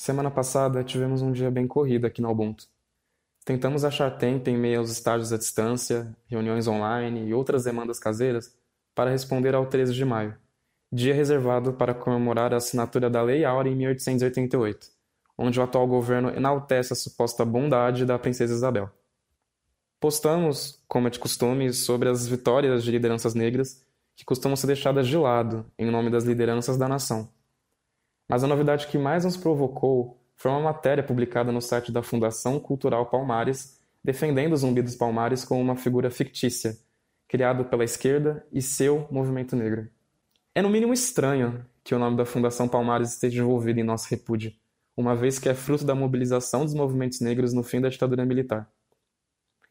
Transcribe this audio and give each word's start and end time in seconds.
Semana 0.00 0.30
passada 0.30 0.82
tivemos 0.82 1.20
um 1.20 1.30
dia 1.30 1.50
bem 1.50 1.66
corrido 1.66 2.06
aqui 2.06 2.22
no 2.22 2.30
Ubuntu. 2.30 2.64
Tentamos 3.44 3.84
achar 3.84 4.10
tempo 4.16 4.48
em 4.48 4.56
meio 4.56 4.78
aos 4.78 4.90
estágios 4.90 5.30
à 5.30 5.36
distância, 5.36 6.16
reuniões 6.26 6.66
online 6.66 7.28
e 7.28 7.34
outras 7.34 7.64
demandas 7.64 7.98
caseiras 7.98 8.56
para 8.94 9.10
responder 9.10 9.54
ao 9.54 9.66
13 9.66 9.92
de 9.92 10.02
maio, 10.02 10.34
dia 10.90 11.12
reservado 11.12 11.74
para 11.74 11.92
comemorar 11.92 12.54
a 12.54 12.56
assinatura 12.56 13.10
da 13.10 13.20
Lei 13.20 13.44
Áurea 13.44 13.70
em 13.70 13.76
1888, 13.76 14.86
onde 15.36 15.60
o 15.60 15.62
atual 15.62 15.86
governo 15.86 16.30
enaltece 16.30 16.94
a 16.94 16.96
suposta 16.96 17.44
bondade 17.44 18.06
da 18.06 18.18
princesa 18.18 18.54
Isabel. 18.54 18.88
Postamos, 20.00 20.82
como 20.88 21.08
é 21.08 21.10
de 21.10 21.18
costume, 21.18 21.74
sobre 21.74 22.08
as 22.08 22.26
vitórias 22.26 22.84
de 22.84 22.90
lideranças 22.90 23.34
negras 23.34 23.84
que 24.16 24.24
costumam 24.24 24.56
ser 24.56 24.68
deixadas 24.68 25.06
de 25.06 25.18
lado 25.18 25.66
em 25.78 25.90
nome 25.90 26.08
das 26.08 26.24
lideranças 26.24 26.78
da 26.78 26.88
nação 26.88 27.28
mas 28.30 28.44
a 28.44 28.46
novidade 28.46 28.86
que 28.86 28.96
mais 28.96 29.24
nos 29.24 29.36
provocou 29.36 30.16
foi 30.36 30.52
uma 30.52 30.60
matéria 30.60 31.02
publicada 31.02 31.50
no 31.50 31.60
site 31.60 31.90
da 31.90 32.00
Fundação 32.00 32.60
Cultural 32.60 33.04
Palmares, 33.06 33.80
defendendo 34.04 34.52
o 34.52 34.56
Zumbi 34.56 34.82
dos 34.82 34.94
Palmares 34.94 35.44
como 35.44 35.60
uma 35.60 35.74
figura 35.74 36.12
fictícia, 36.12 36.78
criado 37.26 37.64
pela 37.64 37.82
esquerda 37.82 38.46
e 38.52 38.62
seu 38.62 39.08
movimento 39.10 39.56
negro. 39.56 39.88
É 40.54 40.62
no 40.62 40.70
mínimo 40.70 40.92
estranho 40.92 41.66
que 41.82 41.92
o 41.92 41.98
nome 41.98 42.16
da 42.16 42.24
Fundação 42.24 42.68
Palmares 42.68 43.14
esteja 43.14 43.42
envolvido 43.42 43.80
em 43.80 43.84
nosso 43.84 44.08
repúdio, 44.08 44.52
uma 44.96 45.16
vez 45.16 45.40
que 45.40 45.48
é 45.48 45.54
fruto 45.54 45.84
da 45.84 45.94
mobilização 45.94 46.64
dos 46.64 46.74
movimentos 46.74 47.20
negros 47.20 47.52
no 47.52 47.64
fim 47.64 47.80
da 47.80 47.88
ditadura 47.88 48.24
militar. 48.24 48.70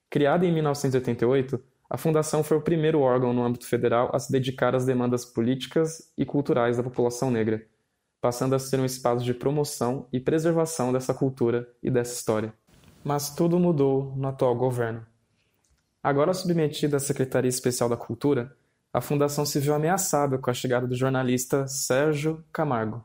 Criada 0.10 0.46
em 0.46 0.52
1988, 0.52 1.64
a 1.90 1.98
Fundação 1.98 2.44
foi 2.44 2.58
o 2.58 2.62
primeiro 2.62 3.00
órgão 3.00 3.34
no 3.34 3.44
âmbito 3.44 3.66
federal 3.66 4.12
a 4.14 4.20
se 4.20 4.30
dedicar 4.30 4.76
às 4.76 4.86
demandas 4.86 5.24
políticas 5.24 6.12
e 6.18 6.26
culturais 6.26 6.78
da 6.78 6.84
população 6.84 7.32
negra, 7.32 7.66
passando 8.22 8.54
a 8.56 8.60
ser 8.60 8.80
um 8.80 8.86
espaço 8.86 9.24
de 9.24 9.34
promoção 9.34 10.08
e 10.12 10.20
preservação 10.20 10.92
dessa 10.92 11.14
cultura 11.14 11.68
e 11.82 11.90
dessa 11.90 12.14
história. 12.14 12.54
Mas 13.04 13.30
tudo 13.30 13.60
mudou 13.60 14.14
no 14.16 14.28
atual 14.28 14.56
governo. 14.56 15.06
Agora 16.04 16.34
submetida 16.34 16.98
à 16.98 17.00
Secretaria 17.00 17.50
Especial 17.50 17.90
da 17.90 17.98
Cultura, 17.98 18.56
a 18.92 19.02
Fundação 19.02 19.46
se 19.46 19.60
viu 19.60 19.74
ameaçada 19.74 20.38
com 20.38 20.50
a 20.50 20.54
chegada 20.54 20.88
do 20.88 20.96
jornalista 20.96 21.68
Sérgio 21.68 22.44
Camargo. 22.52 23.04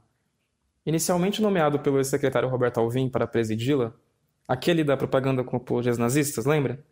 Inicialmente 0.86 1.42
nomeado 1.42 1.78
pelo 1.78 1.98
ex-secretário 1.98 2.48
Roberto 2.48 2.78
Alvim 2.78 3.08
para 3.08 3.26
presidi-la, 3.26 3.92
aquele 4.46 4.84
da 4.84 4.96
propaganda 4.96 5.44
com 5.44 5.56
apologias 5.56 5.98
nazistas, 5.98 6.44
lembra? 6.44 6.84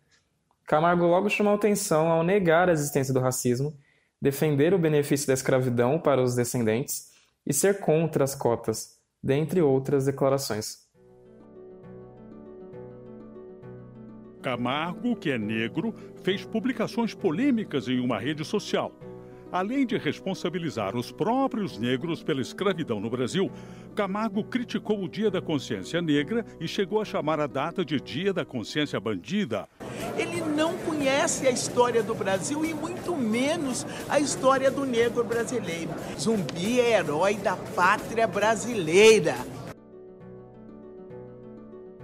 Camargo 0.65 1.07
logo 1.07 1.29
chamou 1.29 1.55
atenção 1.55 2.11
ao 2.11 2.23
negar 2.23 2.69
a 2.69 2.73
existência 2.73 3.13
do 3.13 3.21
racismo, 3.21 3.77
defender 4.21 4.73
o 4.73 4.79
benefício 4.79 5.27
da 5.27 5.35
escravidão 5.35 5.99
para 5.99 6.23
os 6.23 6.35
descendentes 6.35 7.12
e 7.47 7.53
ser 7.53 7.81
contra 7.81 8.25
as 8.25 8.35
cotas, 8.35 8.99
dentre 9.23 9.61
outras 9.61 10.07
declarações. 10.07 10.83
Camargo, 14.43 15.15
que 15.15 15.31
é 15.31 15.39
negro, 15.39 15.95
fez 16.23 16.45
publicações 16.45 17.15
polêmicas 17.15 17.89
em 17.89 18.01
uma 18.01 18.19
rede 18.19 18.45
social. 18.45 18.93
Além 19.53 19.87
de 19.87 19.99
responsabilizar 19.99 20.97
os 20.97 21.13
próprios 21.13 21.79
negros 21.79 22.23
pela 22.23 22.41
escravidão 22.41 22.99
no 22.99 23.11
Brasil, 23.11 23.51
Camargo 23.95 24.43
criticou 24.43 25.05
o 25.05 25.09
Dia 25.09 25.31
da 25.31 25.43
Consciência 25.43 26.01
Negra 26.01 26.45
e 26.59 26.67
chegou 26.67 27.01
a 27.01 27.05
chamar 27.05 27.39
a 27.39 27.47
data 27.47 27.85
de 27.85 28.01
Dia 28.01 28.33
da 28.33 28.47
Consciência 28.47 28.99
Bandida. 28.99 29.69
Ele 30.17 30.41
não 30.41 30.77
conhece 30.79 31.47
a 31.47 31.51
história 31.51 32.03
do 32.03 32.15
Brasil 32.15 32.65
e 32.65 32.75
muito 32.75 33.17
menos 33.17 33.87
a 34.09 34.19
história 34.19 34.71
do 34.71 34.85
negro 34.85 35.25
brasileiro. 35.25 35.91
Zumbi 36.19 36.81
é 36.81 36.99
herói 36.99 37.35
da 37.35 37.57
pátria 37.57 38.27
brasileira. 38.27 39.35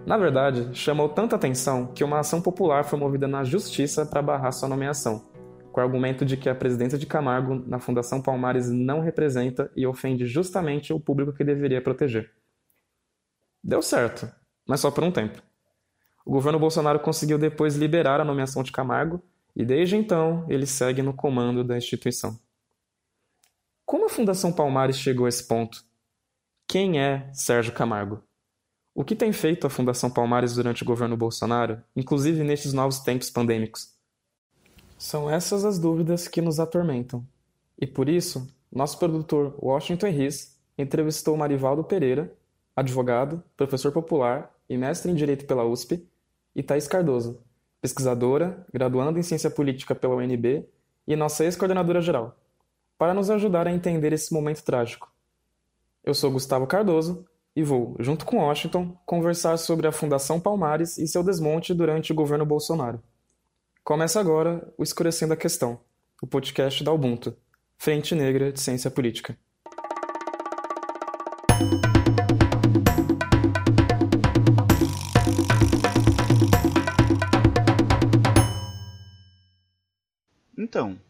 Na 0.06 0.17
verdade, 0.17 0.70
chamou 0.72 1.08
tanta 1.08 1.36
atenção 1.36 1.89
que 1.89 2.03
uma 2.03 2.20
ação 2.20 2.41
popular 2.41 2.84
foi 2.84 2.98
movida 2.98 3.28
na 3.28 3.45
justiça 3.45 4.06
para 4.06 4.23
barrar 4.23 4.52
sua 4.52 4.69
nomeação 4.69 5.28
com 5.78 5.80
o 5.80 5.84
argumento 5.84 6.24
de 6.24 6.36
que 6.36 6.48
a 6.48 6.55
presidência 6.57 6.98
de 6.98 7.07
Camargo 7.07 7.55
na 7.67 7.79
Fundação 7.79 8.20
Palmares 8.20 8.68
não 8.68 9.01
representa 9.01 9.70
e 9.77 9.86
ofende 9.86 10.27
justamente 10.27 10.92
o 10.92 10.98
público 10.98 11.33
que 11.33 11.45
deveria 11.45 11.80
proteger. 11.80 12.33
Deu 13.62 13.80
certo, 13.80 14.29
mas 14.67 14.80
só 14.80 14.91
por 14.91 15.05
um 15.05 15.12
tempo. 15.12 15.41
O 16.28 16.30
governo 16.30 16.58
Bolsonaro 16.58 17.00
conseguiu 17.00 17.39
depois 17.39 17.74
liberar 17.74 18.20
a 18.20 18.24
nomeação 18.24 18.62
de 18.62 18.70
Camargo 18.70 19.22
e 19.56 19.64
desde 19.64 19.96
então 19.96 20.44
ele 20.46 20.66
segue 20.66 21.00
no 21.00 21.14
comando 21.14 21.64
da 21.64 21.74
instituição. 21.74 22.39
Como 23.86 24.05
a 24.05 24.11
Fundação 24.11 24.52
Palmares 24.52 24.98
chegou 24.98 25.24
a 25.24 25.30
esse 25.30 25.48
ponto? 25.48 25.83
Quem 26.67 27.00
é 27.00 27.30
Sérgio 27.33 27.72
Camargo? 27.72 28.22
O 28.94 29.05
que 29.05 29.17
tem 29.17 29.33
feito 29.33 29.67
a 29.67 29.70
Fundação 29.70 30.11
Palmares 30.11 30.55
durante 30.55 30.83
o 30.83 30.84
governo 30.84 31.17
Bolsonaro, 31.17 31.83
inclusive 31.96 32.44
nestes 32.44 32.74
novos 32.74 32.98
tempos 32.98 33.30
pandêmicos? 33.30 33.94
São 34.98 35.30
essas 35.30 35.64
as 35.64 35.78
dúvidas 35.78 36.28
que 36.28 36.42
nos 36.42 36.61
atormentam. 36.61 37.27
E 37.80 37.86
por 37.86 38.06
isso, 38.06 38.55
nosso 38.70 38.98
produtor 38.98 39.58
Washington 39.62 40.11
Riz 40.11 40.61
entrevistou 40.77 41.34
Marivaldo 41.38 41.83
Pereira, 41.83 42.30
advogado, 42.77 43.42
professor 43.56 43.92
popular 43.92 44.55
e 44.68 44.77
mestre 44.77 45.11
em 45.11 45.14
Direito 45.14 45.46
pela 45.46 45.64
USP, 45.64 46.06
e 46.58 46.63
Thais 46.64 46.89
Cardoso, 46.89 47.41
pesquisadora, 47.80 48.67
graduanda 48.74 49.17
em 49.17 49.23
Ciência 49.23 49.48
Política 49.48 49.95
pela 49.95 50.17
UNB 50.17 50.69
e 51.07 51.14
nossa 51.14 51.45
ex-coordenadora 51.45 52.01
geral, 52.01 52.36
para 52.98 53.14
nos 53.14 53.30
ajudar 53.30 53.69
a 53.69 53.73
entender 53.73 54.13
esse 54.13 54.35
momento 54.35 54.64
trágico. 54.64 55.08
Eu 56.02 56.14
sou 56.14 56.33
Gustavo 56.33 56.67
Cardoso 56.67 57.24
e 57.55 57.63
vou, 57.63 57.95
junto 58.01 58.27
com 58.27 58.39
Washington, 58.39 58.92
conversar 59.07 59.57
sobre 59.57 59.86
a 59.86 59.92
Fundação 59.92 60.41
Palmares 60.41 60.98
e 60.98 61.07
seu 61.07 61.23
desmonte 61.23 61.73
durante 61.73 62.11
o 62.11 62.14
governo 62.17 62.45
Bolsonaro. 62.45 63.01
Começa 63.85 64.18
agora 64.18 64.68
o 64.77 64.83
Escurecendo 64.83 65.35
a 65.35 65.36
Questão, 65.36 65.79
o 66.20 66.27
podcast 66.27 66.83
da 66.83 66.92
Ubuntu, 66.92 67.36
Frente 67.77 68.17
Negra 68.17 68.51
de 68.51 68.61
Ciência 68.61 68.91
Política. 68.91 69.39
Então, 80.68 81.01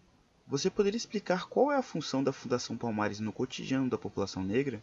você 0.46 0.70
poderia 0.70 0.96
explicar 0.96 1.48
qual 1.48 1.72
é 1.72 1.76
a 1.76 1.82
função 1.82 2.22
da 2.22 2.32
Fundação 2.32 2.76
Palmares 2.76 3.19
no 3.19 3.32
cotidiano 3.32 3.91
da 3.91 3.98
população 3.98 4.44
negra? 4.44 4.80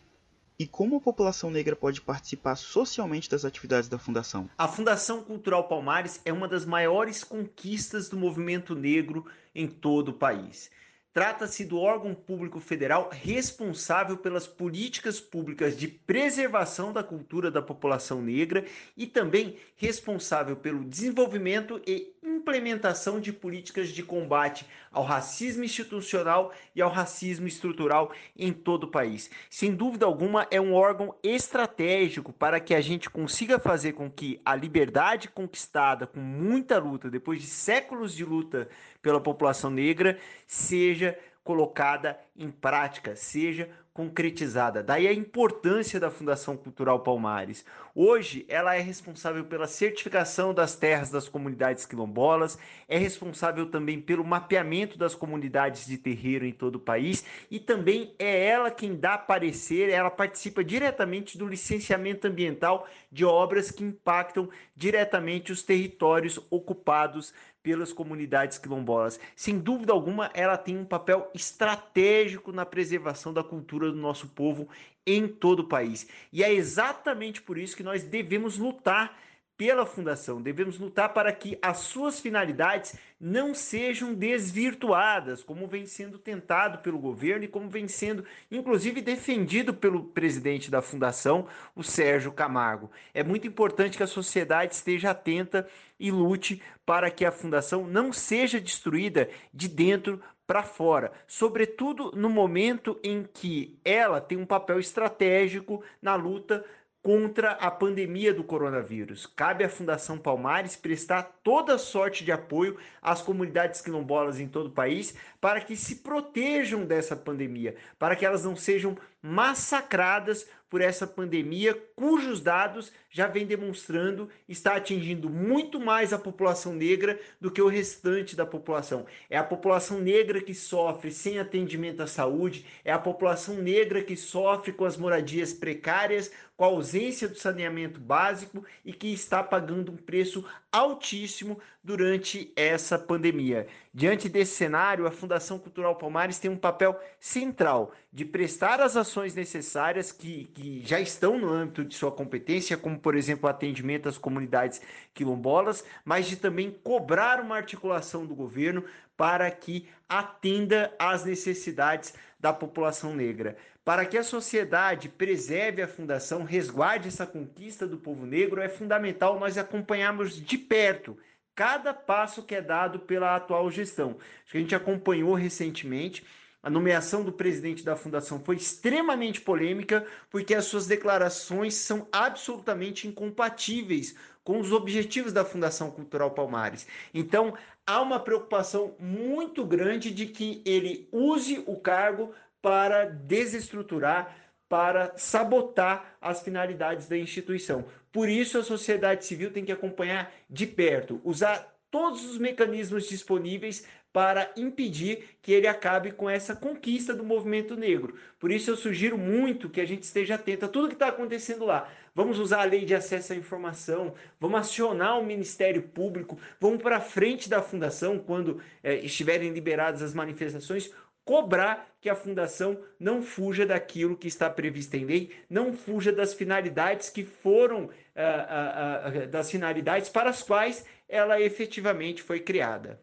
E 0.60 0.68
como 0.68 0.98
a 0.98 1.00
população 1.00 1.50
negra 1.50 1.78
pode 1.78 2.02
participar 2.02 2.58
socialmente 2.58 3.30
das 3.30 3.46
atividades 3.46 3.88
da 3.88 3.98
Fundação? 3.98 4.50
A 4.58 4.68
Fundação 4.68 5.24
Cultural 5.24 5.66
Palmares 5.70 6.20
é 6.26 6.34
uma 6.34 6.46
das 6.46 6.66
maiores 6.66 7.24
conquistas 7.24 8.10
do 8.10 8.18
movimento 8.18 8.76
negro 8.76 9.26
em 9.56 9.66
todo 9.66 10.10
o 10.10 10.14
país. 10.14 10.70
Trata-se 11.14 11.64
do 11.64 11.80
órgão 11.80 12.14
público 12.14 12.60
federal 12.60 13.10
responsável 13.10 14.18
pelas 14.18 14.46
políticas 14.46 15.22
públicas 15.22 15.78
de 15.78 15.88
preservação 15.88 16.92
da 16.92 17.02
cultura 17.02 17.50
da 17.50 17.62
população 17.62 18.22
negra 18.22 18.66
e 18.98 19.08
também 19.08 19.56
responsável 19.78 20.58
pelo 20.58 20.84
desenvolvimento 20.84 21.82
e 21.88 22.14
implementação 22.46 23.20
de 23.20 23.34
políticas 23.34 23.90
de 23.90 24.04
combate 24.04 24.68
ao 24.92 25.04
racismo 25.04 25.64
institucional 25.64 26.54
e 26.76 26.82
ao 26.82 26.92
racismo 26.92 27.48
estrutural 27.48 28.12
em 28.38 28.54
todo 28.54 28.84
o 28.84 28.92
país. 28.92 29.32
Sem 29.50 29.74
dúvida 29.74 30.06
alguma, 30.06 30.48
é 30.52 30.62
um 30.62 30.76
órgão 30.76 31.16
estratégico 31.24 32.32
para 32.32 32.60
que 32.60 32.76
a 32.76 32.82
gente 32.82 33.10
consiga 33.10 33.58
fazer 33.58 33.94
com 33.94 34.12
que 34.12 34.40
a 34.46 34.56
liberdade 34.56 35.28
conquistada 35.28 36.06
com 36.06 36.20
muita 36.20 36.78
luta, 36.78 37.10
depois 37.10 37.42
de 37.42 37.48
séculos 37.48 38.14
de 38.14 38.24
luta 38.24 38.70
pela 39.02 39.20
população 39.20 39.72
negra 39.72 40.20
seja 40.46 41.18
colocada 41.46 42.20
em 42.36 42.50
prática, 42.50 43.16
seja 43.16 43.70
concretizada. 43.94 44.84
Daí 44.84 45.08
a 45.08 45.14
importância 45.14 46.02
da 46.02 46.12
Fundação 46.12 46.58
Cultural 46.58 47.00
Palmares. 47.00 47.64
Hoje, 47.96 48.46
ela 48.50 48.76
é 48.76 48.82
responsável 48.82 49.46
pela 49.46 49.68
certificação 49.68 50.54
das 50.54 50.76
terras 50.76 51.10
das 51.10 51.30
comunidades 51.30 51.86
quilombolas, 51.86 52.60
é 52.90 52.98
responsável 52.98 53.68
também 53.68 54.02
pelo 54.02 54.26
mapeamento 54.26 54.98
das 54.98 55.16
comunidades 55.16 55.86
de 55.86 55.98
terreiro 55.98 56.46
em 56.46 56.52
todo 56.52 56.76
o 56.76 56.80
país 56.80 57.24
e 57.50 57.58
também 57.58 58.14
é 58.20 58.48
ela 58.48 58.70
quem 58.70 58.94
dá 58.94 59.18
parecer, 59.18 59.90
ela 59.90 60.12
participa 60.12 60.62
diretamente 60.62 61.38
do 61.38 61.48
licenciamento 61.48 62.28
ambiental 62.28 62.86
de 63.10 63.24
obras 63.24 63.72
que 63.72 63.86
impactam 63.86 64.50
diretamente 64.76 65.54
os 65.54 65.64
territórios 65.64 66.38
ocupados 66.50 67.34
pelas 67.66 67.92
comunidades 67.92 68.60
quilombolas. 68.60 69.20
Sem 69.36 69.58
dúvida 69.58 69.92
alguma, 69.92 70.30
ela 70.36 70.56
tem 70.56 70.78
um 70.78 70.86
papel 70.86 71.32
estratégico 71.34 72.52
na 72.52 72.64
preservação 72.64 73.34
da 73.34 73.44
cultura 73.44 73.92
do 73.92 73.98
nosso 73.98 74.28
povo 74.28 74.70
em 75.04 75.28
todo 75.28 75.62
o 75.62 75.68
país. 75.68 76.08
E 76.32 76.44
é 76.44 76.54
exatamente 76.54 77.42
por 77.42 77.58
isso 77.58 77.76
que 77.76 77.82
nós 77.82 78.04
devemos 78.04 78.60
lutar 78.60 79.18
pela 79.58 79.86
Fundação. 79.86 80.42
Devemos 80.42 80.78
lutar 80.78 81.14
para 81.14 81.32
que 81.32 81.58
as 81.62 81.78
suas 81.80 82.20
finalidades 82.20 82.96
não 83.20 83.54
sejam 83.54 84.14
desvirtuadas, 84.14 85.44
como 85.44 85.68
vem 85.68 85.86
sendo 85.86 86.18
tentado 86.18 86.80
pelo 86.80 87.00
governo 87.00 87.46
e 87.46 87.48
como 87.48 87.70
vem 87.70 87.88
sendo, 87.88 88.26
inclusive, 88.52 89.02
defendido 89.02 89.74
pelo 89.74 90.04
presidente 90.04 90.70
da 90.70 90.82
Fundação, 90.82 91.48
o 91.76 91.84
Sérgio 91.84 92.32
Camargo. 92.32 92.92
É 93.14 93.24
muito 93.24 93.48
importante 93.48 93.98
que 93.98 94.04
a 94.04 94.08
sociedade 94.08 94.76
esteja 94.76 95.12
atenta 95.12 95.68
e 96.00 96.12
lute 96.12 96.62
para 96.86 97.10
que 97.10 97.26
a 97.26 97.32
Fundação 97.32 97.88
não 97.88 98.12
seja 98.12 98.60
destruída 98.60 99.30
de 99.54 99.70
dentro 99.70 100.22
para 100.46 100.62
fora, 100.62 101.12
sobretudo 101.26 102.12
no 102.16 102.30
momento 102.30 103.00
em 103.04 103.24
que 103.24 103.80
ela 103.84 104.22
tem 104.22 104.38
um 104.38 104.46
papel 104.46 104.80
estratégico 104.80 105.84
na 106.02 106.14
luta 106.14 106.64
contra 107.06 107.52
a 107.52 107.70
pandemia 107.70 108.34
do 108.34 108.44
coronavírus. 108.44 109.28
Cabe 109.28 109.64
à 109.64 109.70
Fundação 109.70 110.18
Palmares 110.18 110.76
prestar 110.76 111.38
toda 111.44 111.78
sorte 111.78 112.26
de 112.26 112.32
apoio 112.32 112.80
às 113.00 113.22
comunidades 113.22 113.80
quilombolas 113.80 114.40
em 114.40 114.48
todo 114.48 114.70
o 114.70 114.72
país 114.72 115.14
para 115.46 115.62
que 115.62 115.76
se 115.76 115.98
protejam 115.98 116.88
dessa 116.88 117.16
pandemia, 117.16 117.76
para 118.00 118.16
que 118.16 118.26
elas 118.26 118.44
não 118.44 118.56
sejam 118.56 118.98
massacradas 119.22 120.48
por 120.68 120.82
essa 120.82 121.06
pandemia, 121.06 121.80
cujos 121.96 122.42
dados 122.42 122.92
já 123.12 123.28
vem 123.28 123.46
demonstrando 123.46 124.28
está 124.50 124.76
atingindo 124.76 125.30
muito 125.30 125.80
mais 125.80 126.12
a 126.12 126.18
população 126.18 126.74
negra 126.74 127.20
do 127.40 127.52
que 127.52 127.62
o 127.62 127.68
restante 127.68 128.36
da 128.36 128.46
população. 128.46 129.06
É 129.30 129.38
a 129.38 129.44
população 129.44 130.00
negra 130.00 130.42
que 130.42 130.54
sofre 130.54 131.12
sem 131.12 131.38
atendimento 131.38 132.02
à 132.02 132.08
saúde, 132.08 132.66
é 132.84 132.92
a 132.92 133.00
população 133.00 133.56
negra 133.56 134.04
que 134.04 134.18
sofre 134.18 134.74
com 134.74 134.84
as 134.84 134.98
moradias 134.98 135.54
precárias, 135.54 136.32
com 136.58 136.64
a 136.64 136.68
ausência 136.68 137.28
do 137.28 137.38
saneamento 137.38 138.00
básico 138.00 138.66
e 138.84 138.92
que 138.92 139.14
está 139.14 139.44
pagando 139.44 139.92
um 139.92 139.98
preço 139.98 140.44
altíssimo 140.76 141.58
durante 141.82 142.52
essa 142.56 143.00
pandemia. 143.00 143.66
Diante 143.94 144.28
desse 144.28 144.56
cenário, 144.56 145.08
a 145.08 145.12
Fundação 145.12 145.58
Cultural 145.58 145.96
Palmares 145.96 146.38
tem 146.38 146.52
um 146.52 146.58
papel 146.58 147.00
central 147.18 147.94
de 148.16 148.24
prestar 148.24 148.80
as 148.80 148.96
ações 148.96 149.36
necessárias 149.36 150.10
que, 150.10 150.46
que 150.54 150.82
já 150.86 151.02
estão 151.02 151.38
no 151.38 151.50
âmbito 151.50 151.84
de 151.84 151.94
sua 151.94 152.10
competência, 152.10 152.78
como, 152.78 152.98
por 152.98 153.14
exemplo, 153.14 153.50
atendimento 153.50 154.08
às 154.08 154.18
comunidades 154.18 154.82
quilombolas, 155.14 155.84
mas 156.06 156.26
de 156.26 156.38
também 156.38 156.72
cobrar 156.82 157.42
uma 157.42 157.58
articulação 157.58 158.26
do 158.26 158.34
governo 158.34 158.86
para 159.18 159.52
que 159.52 159.90
atenda 160.08 160.96
às 160.98 161.26
necessidades 161.26 162.14
da 162.40 162.54
população 162.54 163.14
negra. 163.14 163.58
Para 163.84 164.06
que 164.06 164.18
a 164.18 164.24
sociedade 164.24 165.10
preserve 165.10 165.82
a 165.82 165.88
fundação, 165.88 166.46
resguarde 166.46 167.10
essa 167.10 167.26
conquista 167.26 167.86
do 167.86 167.98
povo 167.98 168.26
negro, 168.26 168.62
é 168.62 168.70
fundamental 168.70 169.38
nós 169.38 169.58
acompanharmos 169.58 170.40
de 170.40 170.58
perto 170.58 171.18
cada 171.54 171.94
passo 171.94 172.44
que 172.44 172.56
é 172.56 172.62
dado 172.62 172.98
pela 173.00 173.36
atual 173.36 173.70
gestão. 173.70 174.18
A 174.54 174.58
gente 174.58 174.74
acompanhou 174.74 175.34
recentemente 175.34 176.26
a 176.66 176.70
nomeação 176.72 177.24
do 177.24 177.32
presidente 177.32 177.86
da 177.86 177.96
fundação 177.96 178.40
foi 178.40 178.56
extremamente 178.56 179.40
polêmica, 179.40 180.04
porque 180.32 180.56
as 180.56 180.66
suas 180.66 180.88
declarações 180.88 181.76
são 181.76 182.08
absolutamente 182.12 183.08
incompatíveis 183.08 184.16
com 184.44 184.60
os 184.60 184.72
objetivos 184.72 185.32
da 185.32 185.46
Fundação 185.46 185.92
Cultural 185.92 186.32
Palmares. 186.32 186.88
Então, 187.14 187.56
há 187.86 188.02
uma 188.02 188.20
preocupação 188.20 188.96
muito 188.98 189.64
grande 189.64 190.10
de 190.10 190.26
que 190.26 190.64
ele 190.66 191.08
use 191.12 191.64
o 191.68 191.76
cargo 191.76 192.34
para 192.64 193.06
desestruturar, 193.06 194.36
para 194.68 195.16
sabotar 195.18 196.18
as 196.20 196.42
finalidades 196.42 197.08
da 197.08 197.16
instituição. 197.16 197.86
Por 198.12 198.28
isso, 198.28 198.58
a 198.58 198.64
sociedade 198.64 199.24
civil 199.24 199.52
tem 199.52 199.64
que 199.64 199.72
acompanhar 199.72 200.34
de 200.50 200.66
perto, 200.66 201.22
usar 201.24 201.76
todos 201.92 202.26
os 202.26 202.40
mecanismos 202.40 203.08
disponíveis 203.08 203.88
para 204.16 204.50
impedir 204.56 205.38
que 205.42 205.52
ele 205.52 205.68
acabe 205.68 206.10
com 206.10 206.30
essa 206.30 206.56
conquista 206.56 207.14
do 207.14 207.22
movimento 207.22 207.76
negro. 207.76 208.16
Por 208.40 208.50
isso 208.50 208.72
eu 208.72 208.78
sugiro 208.78 209.18
muito 209.18 209.70
que 209.70 209.82
a 209.82 209.86
gente 209.86 210.04
esteja 210.04 210.36
atento 210.36 210.64
a 210.64 210.70
tudo 210.70 210.88
que 210.88 210.94
está 210.94 211.10
acontecendo 211.10 211.66
lá. 211.66 211.90
Vamos 212.14 212.40
usar 212.40 212.62
a 212.62 212.64
lei 212.64 212.86
de 212.86 212.96
acesso 212.96 213.34
à 213.34 213.36
informação, 213.36 214.14
vamos 214.40 214.58
acionar 214.62 215.20
o 215.20 215.26
Ministério 215.26 215.82
Público, 215.82 216.40
vamos 216.62 216.82
para 216.82 217.02
frente 217.02 217.50
da 217.50 217.62
fundação 217.62 218.18
quando 218.18 218.62
é, 218.82 218.96
estiverem 219.00 219.52
liberadas 219.52 220.02
as 220.02 220.14
manifestações, 220.14 220.90
cobrar 221.26 221.94
que 222.00 222.10
a 222.10 222.16
fundação 222.16 222.80
não 222.98 223.22
fuja 223.22 223.66
daquilo 223.66 224.16
que 224.16 224.30
está 224.30 224.50
previsto 224.50 224.96
em 224.96 225.04
lei, 225.04 225.32
não 225.50 225.74
fuja 225.74 226.14
das 226.14 226.34
finalidades 226.34 227.10
que 227.10 227.26
foram 227.26 227.84
uh, 227.84 227.90
uh, 227.90 229.24
uh, 229.24 229.28
das 229.28 229.52
finalidades 229.52 230.08
para 230.08 230.30
as 230.30 230.42
quais 230.42 230.86
ela 231.10 231.42
efetivamente 231.42 232.24
foi 232.24 232.40
criada. 232.40 232.98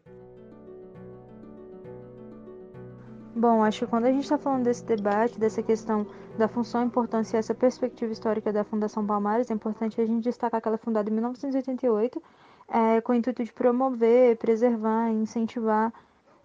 Bom, 3.35 3.63
acho 3.63 3.79
que 3.79 3.87
quando 3.87 4.05
a 4.05 4.11
gente 4.11 4.23
está 4.23 4.37
falando 4.37 4.63
desse 4.65 4.85
debate, 4.85 5.39
dessa 5.39 5.63
questão 5.63 6.05
da 6.37 6.47
função, 6.47 6.83
importância 6.83 7.35
e 7.35 7.39
essa 7.39 7.55
perspectiva 7.55 8.11
histórica 8.11 8.53
da 8.53 8.63
Fundação 8.63 9.05
Palmares, 9.05 9.49
é 9.49 9.53
importante 9.55 9.99
a 9.99 10.05
gente 10.05 10.23
destacar 10.23 10.61
que 10.61 10.67
ela 10.67 10.75
é 10.75 10.77
fundada 10.77 11.09
em 11.09 11.13
1988, 11.13 12.21
é, 12.67 13.01
com 13.01 13.11
o 13.11 13.15
intuito 13.15 13.43
de 13.43 13.51
promover, 13.51 14.37
preservar, 14.37 15.09
incentivar 15.09 15.91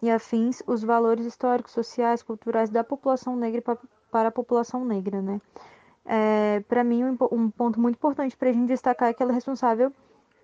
e 0.01 0.11
afins 0.11 0.63
os 0.67 0.83
valores 0.83 1.27
históricos, 1.27 1.73
sociais, 1.73 2.23
culturais 2.23 2.71
da 2.71 2.83
população 2.83 3.37
negra 3.37 3.63
para 4.11 4.29
a 4.29 4.33
população 4.33 4.83
negra, 4.83 5.21
né? 5.21 5.43
É, 6.07 6.61
para 6.61 6.83
mim, 6.83 7.05
um, 7.05 7.19
um 7.31 7.51
ponto 7.51 7.79
muito 7.79 7.97
importante 7.97 8.35
para 8.35 8.49
a 8.49 8.53
gente 8.53 8.67
destacar 8.69 9.11
é 9.11 9.13
que 9.13 9.23
ela 9.23 9.33
é 9.33 9.35
responsável 9.35 9.93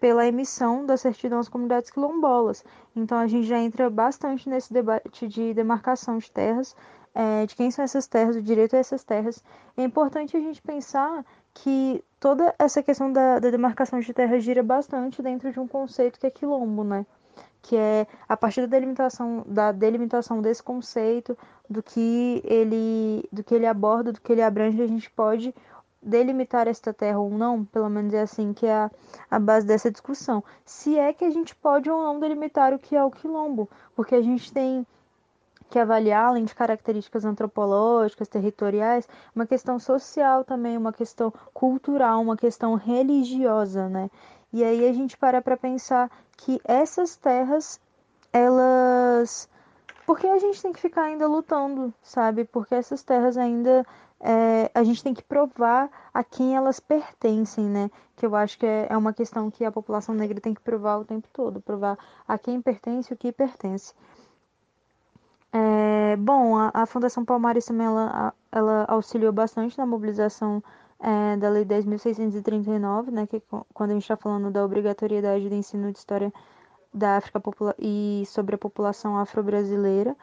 pela 0.01 0.27
emissão 0.27 0.85
da 0.85 0.97
certidão 0.97 1.39
às 1.39 1.49
comunidades 1.49 1.91
quilombolas. 1.91 2.65
Então 2.95 3.19
a 3.19 3.27
gente 3.27 3.47
já 3.47 3.59
entra 3.59 3.89
bastante 3.89 4.49
nesse 4.49 4.73
debate 4.73 5.27
de 5.29 5.55
demarcação 5.55 6.19
de 6.19 6.31
terras, 6.31 6.77
é, 7.15 7.47
de 7.47 7.55
quem 7.55 7.71
são 7.71 7.85
essas 7.85 8.07
terras, 8.07 8.37
o 8.37 8.43
direito 8.43 8.75
a 8.77 8.79
essas 8.79 9.05
terras. 9.05 9.43
É 9.77 9.83
importante 9.83 10.37
a 10.37 10.41
gente 10.41 10.61
pensar 10.61 11.25
que 11.53 12.03
toda 12.19 12.55
essa 12.59 12.83
questão 12.83 13.13
da, 13.13 13.39
da 13.39 13.51
demarcação 13.51 14.01
de 14.01 14.13
terras 14.13 14.43
gira 14.43 14.63
bastante 14.63 15.23
dentro 15.23 15.53
de 15.53 15.61
um 15.61 15.69
conceito 15.69 16.19
que 16.19 16.27
é 16.27 16.31
quilombo, 16.31 16.83
né? 16.83 17.07
que 17.65 17.77
é 17.77 18.07
a 18.29 18.37
partir 18.37 18.61
da 18.61 18.67
delimitação, 18.67 19.43
da 19.47 19.73
delimitação 19.73 20.43
desse 20.43 20.63
conceito, 20.63 21.37
do 21.69 21.83
que 21.83 22.43
ele, 22.45 23.27
do 23.33 23.43
que 23.43 23.55
ele 23.55 23.67
aborda, 23.67 24.13
do 24.13 24.21
que 24.21 24.31
ele 24.31 24.43
abrange, 24.43 24.83
a 24.83 24.87
gente 24.87 25.11
pode 25.11 25.55
delimitar 26.05 26.69
esta 26.69 26.93
terra 26.93 27.19
ou 27.19 27.31
não, 27.31 27.65
pelo 27.65 27.89
menos 27.89 28.13
é 28.13 28.23
assim 28.23 28.53
que 28.53 28.67
é 28.67 28.75
a, 28.75 28.91
a 29.31 29.39
base 29.39 29.67
dessa 29.67 29.91
discussão. 29.91 30.45
Se 30.65 30.99
é 30.99 31.13
que 31.13 31.25
a 31.25 31.31
gente 31.31 31.55
pode 31.57 31.91
ou 31.91 32.03
não 32.03 32.21
delimitar 32.21 32.73
o 32.75 32.79
que 32.79 32.95
é 32.95 33.03
o 33.03 33.11
quilombo, 33.11 33.69
porque 33.97 34.15
a 34.15 34.23
gente 34.23 34.53
tem 34.53 34.87
que 35.71 35.79
avaliar, 35.79 36.27
além 36.27 36.45
de 36.45 36.55
características 36.55 37.25
antropológicas, 37.25 38.29
territoriais, 38.29 39.09
uma 39.35 39.47
questão 39.47 39.79
social 39.79 40.45
também, 40.45 40.77
uma 40.77 40.93
questão 40.93 41.33
cultural, 41.53 42.21
uma 42.21 42.37
questão 42.37 42.75
religiosa, 42.75 43.89
né? 43.89 44.11
E 44.53 44.63
aí 44.63 44.87
a 44.87 44.93
gente 44.93 45.17
para 45.17 45.43
para 45.43 45.57
pensar 45.57 46.09
que 46.37 46.61
essas 46.65 47.17
terras, 47.17 47.81
elas. 48.33 49.49
Porque 50.07 50.27
a 50.27 50.39
gente 50.39 50.63
tem 50.63 50.73
que 50.73 50.81
ficar 50.81 51.05
ainda 51.05 51.27
lutando, 51.27 51.93
sabe? 52.03 52.45
Porque 52.45 52.75
essas 52.75 53.03
terras 53.03 53.37
ainda 53.37 53.85
é, 54.27 54.71
a 54.75 54.83
gente 54.83 55.05
tem 55.05 55.13
que 55.13 55.23
provar 55.23 55.91
a 56.13 56.25
quem 56.25 56.57
elas 56.57 56.81
pertencem, 56.81 57.67
né? 57.67 57.91
Que 58.17 58.25
eu 58.25 58.35
acho 58.35 58.59
que 58.59 58.65
é, 58.65 58.87
é 58.89 58.97
uma 58.97 59.13
questão 59.13 59.51
que 59.51 59.63
a 59.67 59.71
população 59.71 60.15
negra 60.15 60.41
tem 60.41 60.55
que 60.55 60.63
provar 60.63 60.97
o 60.97 61.05
tempo 61.05 61.29
todo, 61.31 61.61
provar 61.61 61.99
a 62.27 62.39
quem 62.39 62.63
pertence 62.63 63.13
e 63.13 63.15
o 63.15 63.19
que 63.19 63.31
pertence. 63.31 63.93
É, 65.53 66.17
bom, 66.17 66.57
a, 66.57 66.71
a, 66.73 66.87
Fundação 66.87 67.25
Palmares 67.25 67.67
também 67.67 67.87
ela, 67.87 68.33
ela 68.51 68.87
auxiliou 68.89 69.33
bastante 69.33 69.77
na 69.77 69.85
mobilização 69.85 70.63
é, 70.99 71.37
da 71.37 71.51
Lei 71.51 71.65
10.639, 71.65 73.11
né, 73.11 73.27
que 73.27 73.43
quando 73.75 73.91
a 73.91 73.93
gente 73.93 74.03
está 74.03 74.17
falando 74.17 74.51
da 74.51 74.65
obrigatoriedade 74.65 75.49
do 75.49 75.55
ensino 75.55 75.93
de 75.93 75.99
história 75.99 76.33
da 76.95 77.19
África 77.19 77.43
e 77.79 78.25
sobre 78.27 78.55
a 78.55 78.59
população 78.59 79.19
afro-brasileira. 79.19 80.17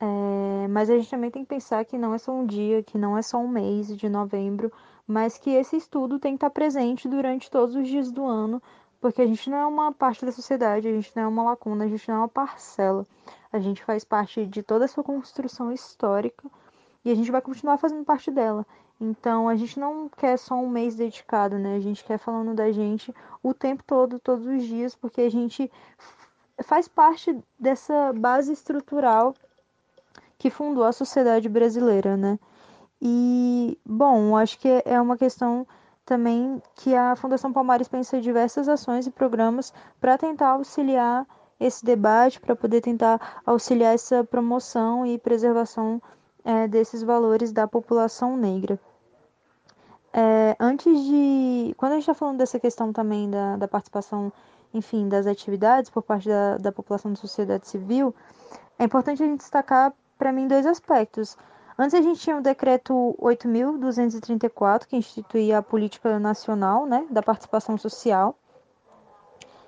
É, 0.00 0.68
mas 0.68 0.88
a 0.90 0.96
gente 0.96 1.10
também 1.10 1.30
tem 1.30 1.42
que 1.42 1.48
pensar 1.48 1.84
que 1.84 1.98
não 1.98 2.14
é 2.14 2.18
só 2.18 2.32
um 2.32 2.46
dia, 2.46 2.82
que 2.82 2.96
não 2.96 3.18
é 3.18 3.22
só 3.22 3.38
um 3.38 3.48
mês 3.48 3.96
de 3.96 4.08
novembro, 4.08 4.72
mas 5.06 5.38
que 5.38 5.50
esse 5.50 5.76
estudo 5.76 6.18
tem 6.18 6.32
que 6.32 6.36
estar 6.36 6.50
presente 6.50 7.08
durante 7.08 7.50
todos 7.50 7.74
os 7.74 7.88
dias 7.88 8.12
do 8.12 8.24
ano, 8.24 8.62
porque 9.00 9.22
a 9.22 9.26
gente 9.26 9.48
não 9.50 9.58
é 9.58 9.66
uma 9.66 9.92
parte 9.92 10.24
da 10.24 10.32
sociedade, 10.32 10.88
a 10.88 10.92
gente 10.92 11.10
não 11.16 11.22
é 11.24 11.26
uma 11.26 11.42
lacuna, 11.42 11.84
a 11.84 11.88
gente 11.88 12.08
não 12.08 12.16
é 12.16 12.18
uma 12.18 12.28
parcela. 12.28 13.06
A 13.52 13.58
gente 13.58 13.82
faz 13.84 14.04
parte 14.04 14.46
de 14.46 14.62
toda 14.62 14.84
essa 14.84 15.02
construção 15.02 15.72
histórica 15.72 16.48
e 17.04 17.10
a 17.10 17.14
gente 17.14 17.30
vai 17.30 17.40
continuar 17.40 17.78
fazendo 17.78 18.04
parte 18.04 18.30
dela. 18.30 18.66
Então 19.00 19.48
a 19.48 19.56
gente 19.56 19.78
não 19.78 20.08
quer 20.08 20.36
só 20.36 20.56
um 20.56 20.68
mês 20.68 20.96
dedicado, 20.96 21.58
né? 21.58 21.76
A 21.76 21.80
gente 21.80 22.04
quer 22.04 22.18
falando 22.18 22.54
da 22.54 22.70
gente 22.72 23.14
o 23.42 23.54
tempo 23.54 23.82
todo, 23.86 24.18
todos 24.18 24.46
os 24.46 24.64
dias, 24.64 24.94
porque 24.94 25.22
a 25.22 25.30
gente 25.30 25.70
faz 26.64 26.88
parte 26.88 27.38
dessa 27.58 28.12
base 28.12 28.52
estrutural 28.52 29.34
que 30.38 30.50
fundou 30.50 30.84
a 30.84 30.92
sociedade 30.92 31.48
brasileira, 31.48 32.16
né? 32.16 32.38
E, 33.00 33.78
bom, 33.84 34.36
acho 34.36 34.58
que 34.58 34.82
é 34.84 35.00
uma 35.00 35.16
questão 35.16 35.66
também 36.04 36.62
que 36.74 36.94
a 36.94 37.14
Fundação 37.16 37.52
Palmares 37.52 37.88
pensa 37.88 38.20
diversas 38.20 38.68
ações 38.68 39.06
e 39.06 39.10
programas 39.10 39.72
para 40.00 40.16
tentar 40.16 40.50
auxiliar 40.50 41.26
esse 41.60 41.84
debate, 41.84 42.40
para 42.40 42.56
poder 42.56 42.80
tentar 42.80 43.42
auxiliar 43.44 43.94
essa 43.94 44.24
promoção 44.24 45.04
e 45.04 45.18
preservação 45.18 46.00
é, 46.44 46.66
desses 46.66 47.02
valores 47.02 47.52
da 47.52 47.66
população 47.66 48.36
negra. 48.36 48.80
É, 50.12 50.56
antes 50.58 51.04
de. 51.04 51.74
Quando 51.76 51.92
a 51.92 51.94
gente 51.96 52.04
está 52.04 52.14
falando 52.14 52.38
dessa 52.38 52.58
questão 52.58 52.92
também 52.92 53.30
da, 53.30 53.56
da 53.56 53.68
participação, 53.68 54.32
enfim, 54.72 55.08
das 55.08 55.26
atividades 55.26 55.90
por 55.90 56.02
parte 56.02 56.28
da, 56.28 56.56
da 56.56 56.72
população 56.72 57.12
da 57.12 57.18
sociedade 57.18 57.68
civil, 57.68 58.14
é 58.78 58.84
importante 58.84 59.22
a 59.22 59.26
gente 59.26 59.40
destacar, 59.40 59.92
para 60.18 60.32
mim, 60.32 60.48
dois 60.48 60.66
aspectos. 60.66 61.36
Antes 61.78 61.94
a 61.94 62.02
gente 62.02 62.20
tinha 62.20 62.36
o 62.36 62.42
decreto 62.42 63.16
8.234, 63.20 64.86
que 64.86 64.96
instituía 64.96 65.58
a 65.58 65.62
política 65.62 66.18
nacional 66.18 66.86
né, 66.86 67.06
da 67.08 67.22
participação 67.22 67.78
social, 67.78 68.36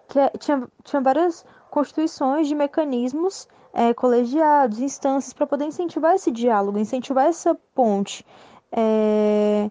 que 0.09 0.19
é, 0.19 0.29
tinha, 0.31 0.69
tinha 0.83 1.01
várias 1.01 1.45
constituições 1.71 2.49
de 2.49 2.55
mecanismos 2.55 3.49
é, 3.73 3.95
colegiados, 3.95 4.81
instâncias, 4.81 5.33
para 5.33 5.47
poder 5.47 5.67
incentivar 5.67 6.17
esse 6.17 6.33
diálogo, 6.33 6.79
incentivar 6.79 7.27
essa 7.27 7.55
ponte. 7.75 8.27
É, 8.73 9.71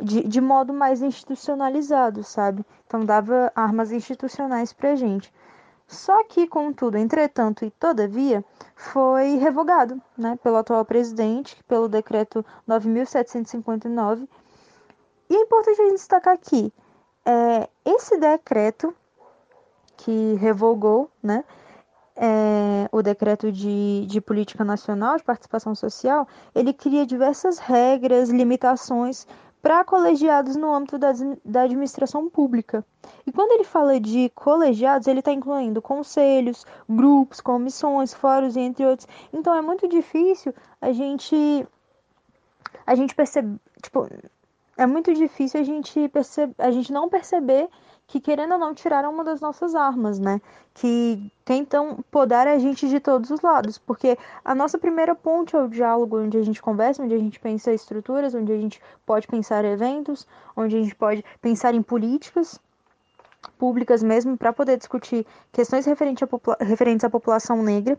de, 0.00 0.26
de 0.26 0.40
modo 0.40 0.72
mais 0.72 1.02
institucionalizado, 1.02 2.22
sabe? 2.24 2.64
Então 2.86 3.04
dava 3.04 3.52
armas 3.54 3.92
institucionais 3.92 4.72
para 4.72 4.96
gente. 4.96 5.32
Só 5.86 6.24
que, 6.24 6.46
contudo, 6.46 6.96
entretanto 6.96 7.64
e 7.64 7.70
todavia, 7.70 8.44
foi 8.74 9.36
revogado 9.36 10.00
né, 10.16 10.38
pelo 10.42 10.56
atual 10.56 10.84
presidente, 10.84 11.62
pelo 11.64 11.88
decreto 11.88 12.44
9.759. 12.68 14.28
E 15.28 15.36
é 15.36 15.40
importante 15.40 15.80
a 15.80 15.84
gente 15.84 15.96
destacar 15.96 16.34
aqui, 16.34 16.72
é, 17.24 17.68
esse 17.84 18.18
decreto 18.18 18.94
que 19.96 20.34
revogou 20.34 21.10
né, 21.22 21.44
é, 22.16 22.88
o 22.92 23.02
decreto 23.02 23.50
de, 23.50 24.06
de 24.06 24.20
política 24.20 24.64
nacional 24.64 25.16
de 25.16 25.24
participação 25.24 25.74
social, 25.74 26.28
ele 26.54 26.72
cria 26.72 27.06
diversas 27.06 27.58
regras, 27.58 28.30
limitações 28.30 29.26
para 29.64 29.82
colegiados 29.82 30.56
no 30.56 30.74
âmbito 30.74 30.98
da, 30.98 31.12
da 31.42 31.62
administração 31.62 32.28
pública. 32.28 32.84
E 33.26 33.32
quando 33.32 33.52
ele 33.52 33.64
fala 33.64 33.98
de 33.98 34.30
colegiados, 34.34 35.08
ele 35.08 35.20
está 35.20 35.32
incluindo 35.32 35.80
conselhos, 35.80 36.66
grupos, 36.86 37.40
comissões, 37.40 38.12
fóruns, 38.12 38.58
entre 38.58 38.84
outros. 38.84 39.08
Então 39.32 39.54
é 39.54 39.62
muito 39.62 39.88
difícil 39.88 40.54
a 40.82 40.92
gente 40.92 41.66
a 42.86 42.94
gente 42.94 43.14
perceber, 43.14 43.58
tipo, 43.82 44.06
é 44.76 44.86
muito 44.86 45.12
difícil 45.14 45.60
a 45.60 45.64
gente 45.64 46.08
perceber, 46.08 46.54
a 46.58 46.70
gente 46.70 46.92
não 46.92 47.08
perceber 47.08 47.68
que, 48.06 48.20
querendo 48.20 48.52
ou 48.52 48.58
não, 48.58 48.74
tiraram 48.74 49.12
uma 49.12 49.24
das 49.24 49.40
nossas 49.40 49.74
armas, 49.74 50.18
né? 50.18 50.40
Que 50.74 51.32
tentam 51.44 52.04
podar 52.10 52.46
a 52.46 52.58
gente 52.58 52.88
de 52.88 53.00
todos 53.00 53.30
os 53.30 53.40
lados. 53.40 53.78
Porque 53.78 54.18
a 54.44 54.54
nossa 54.54 54.78
primeira 54.78 55.14
ponte 55.14 55.56
é 55.56 55.60
o 55.60 55.68
diálogo, 55.68 56.20
onde 56.20 56.36
a 56.36 56.42
gente 56.42 56.60
conversa, 56.60 57.02
onde 57.02 57.14
a 57.14 57.18
gente 57.18 57.40
pensa 57.40 57.72
estruturas, 57.72 58.34
onde 58.34 58.52
a 58.52 58.58
gente 58.58 58.80
pode 59.06 59.26
pensar 59.26 59.64
eventos, 59.64 60.26
onde 60.56 60.76
a 60.76 60.82
gente 60.82 60.94
pode 60.94 61.24
pensar 61.40 61.74
em 61.74 61.82
políticas 61.82 62.60
públicas 63.58 64.02
mesmo, 64.02 64.36
para 64.36 64.52
poder 64.52 64.76
discutir 64.76 65.26
questões 65.52 65.86
à, 65.86 65.90
referentes 66.60 67.04
à 67.04 67.10
população 67.10 67.62
negra. 67.62 67.98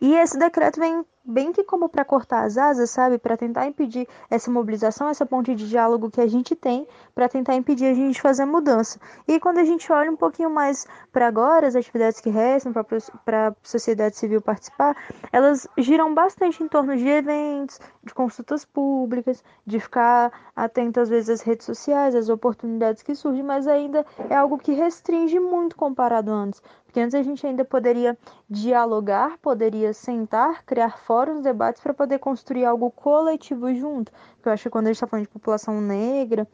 E 0.00 0.14
esse 0.14 0.38
decreto 0.38 0.80
vem 0.80 1.04
bem 1.26 1.52
que 1.52 1.64
como 1.64 1.88
para 1.88 2.04
cortar 2.04 2.44
as 2.44 2.56
asas, 2.56 2.90
sabe? 2.90 3.18
Para 3.18 3.36
tentar 3.36 3.66
impedir 3.66 4.08
essa 4.30 4.50
mobilização, 4.50 5.08
essa 5.08 5.26
ponte 5.26 5.54
de 5.54 5.68
diálogo 5.68 6.10
que 6.10 6.20
a 6.20 6.26
gente 6.26 6.54
tem, 6.54 6.86
para 7.14 7.28
tentar 7.28 7.54
impedir 7.54 7.86
a 7.86 7.94
gente 7.94 8.20
fazer 8.20 8.44
mudança. 8.44 9.00
E 9.26 9.40
quando 9.40 9.58
a 9.58 9.64
gente 9.64 9.90
olha 9.90 10.10
um 10.10 10.16
pouquinho 10.16 10.50
mais 10.50 10.86
para 11.12 11.26
agora, 11.26 11.66
as 11.66 11.74
atividades 11.74 12.20
que 12.20 12.30
restam 12.30 12.72
para 12.72 13.48
a 13.48 13.54
sociedade 13.62 14.16
civil 14.16 14.40
participar, 14.40 14.96
elas 15.32 15.66
giram 15.76 16.14
bastante 16.14 16.62
em 16.62 16.68
torno 16.68 16.96
de 16.96 17.08
eventos, 17.08 17.80
de 18.04 18.14
consultas 18.14 18.64
públicas, 18.64 19.42
de 19.66 19.80
ficar 19.80 20.32
atento 20.54 21.00
às 21.00 21.08
vezes 21.08 21.28
às 21.28 21.40
redes 21.40 21.66
sociais, 21.66 22.14
às 22.14 22.28
oportunidades 22.28 23.02
que 23.02 23.14
surgem, 23.14 23.42
mas 23.42 23.66
ainda 23.66 24.06
é 24.30 24.36
algo 24.36 24.58
que 24.58 24.72
restringe 24.72 25.40
muito 25.40 25.76
comparado 25.76 26.30
antes. 26.32 26.62
Porque 26.84 27.00
antes 27.00 27.14
a 27.14 27.22
gente 27.22 27.46
ainda 27.46 27.64
poderia 27.64 28.16
dialogar, 28.48 29.36
poderia 29.38 29.92
sentar, 29.92 30.64
criar 30.64 30.96
formas 30.98 31.15
fora 31.16 31.32
os 31.32 31.42
debates 31.42 31.82
para 31.82 31.94
poder 31.94 32.18
construir 32.18 32.66
algo 32.66 32.90
coletivo 32.90 33.74
junto. 33.74 34.12
Porque 34.34 34.50
eu 34.50 34.52
acho 34.52 34.64
que 34.64 34.70
quando 34.70 34.84
a 34.84 34.88
gente 34.88 34.96
está 34.96 35.06
falando 35.06 35.24
de 35.24 35.32
população 35.32 35.80
negra, 35.80 36.46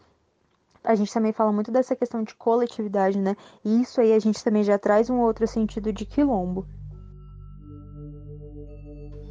a 0.85 0.95
gente 0.95 1.12
também 1.12 1.33
fala 1.33 1.52
muito 1.52 1.73
dessa 1.73 1.97
questão 1.97 2.23
de 2.23 2.33
coletividade, 2.37 3.19
né? 3.19 3.35
E 3.64 3.83
isso 3.83 4.00
aí 4.00 4.12
a 4.12 4.21
gente 4.21 4.42
também 4.45 4.62
já 4.62 4.78
traz 4.78 5.11
um 5.11 5.19
outro 5.19 5.49
sentido 5.49 5.92
de 5.92 6.07
quilombo. 6.07 6.64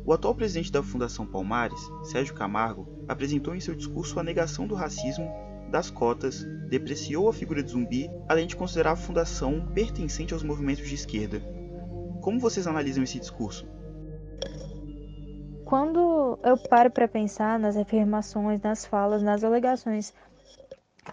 O 0.05 0.11
atual 0.11 0.35
presidente 0.35 0.69
da 0.69 0.83
Fundação 0.83 1.25
Palmares, 1.25 1.79
Sérgio 2.03 2.35
Camargo, 2.35 2.85
apresentou 3.07 3.55
em 3.55 3.61
seu 3.61 3.73
discurso 3.73 4.19
a 4.19 4.23
negação 4.23 4.67
do 4.67 4.75
racismo, 4.75 5.31
das 5.71 5.89
cotas, 5.89 6.43
depreciou 6.69 7.29
a 7.29 7.33
figura 7.33 7.63
de 7.63 7.71
zumbi, 7.71 8.09
além 8.27 8.47
de 8.47 8.57
considerar 8.57 8.91
a 8.91 8.97
fundação 8.97 9.65
pertencente 9.73 10.33
aos 10.33 10.43
movimentos 10.43 10.85
de 10.85 10.95
esquerda. 10.95 11.41
Como 12.21 12.37
vocês 12.37 12.67
analisam 12.67 13.01
esse 13.01 13.17
discurso? 13.17 13.65
Quando 15.71 16.37
eu 16.43 16.57
paro 16.57 16.91
para 16.91 17.07
pensar 17.07 17.57
nas 17.57 17.77
afirmações, 17.77 18.59
nas 18.59 18.85
falas, 18.85 19.23
nas 19.23 19.41
alegações 19.41 20.13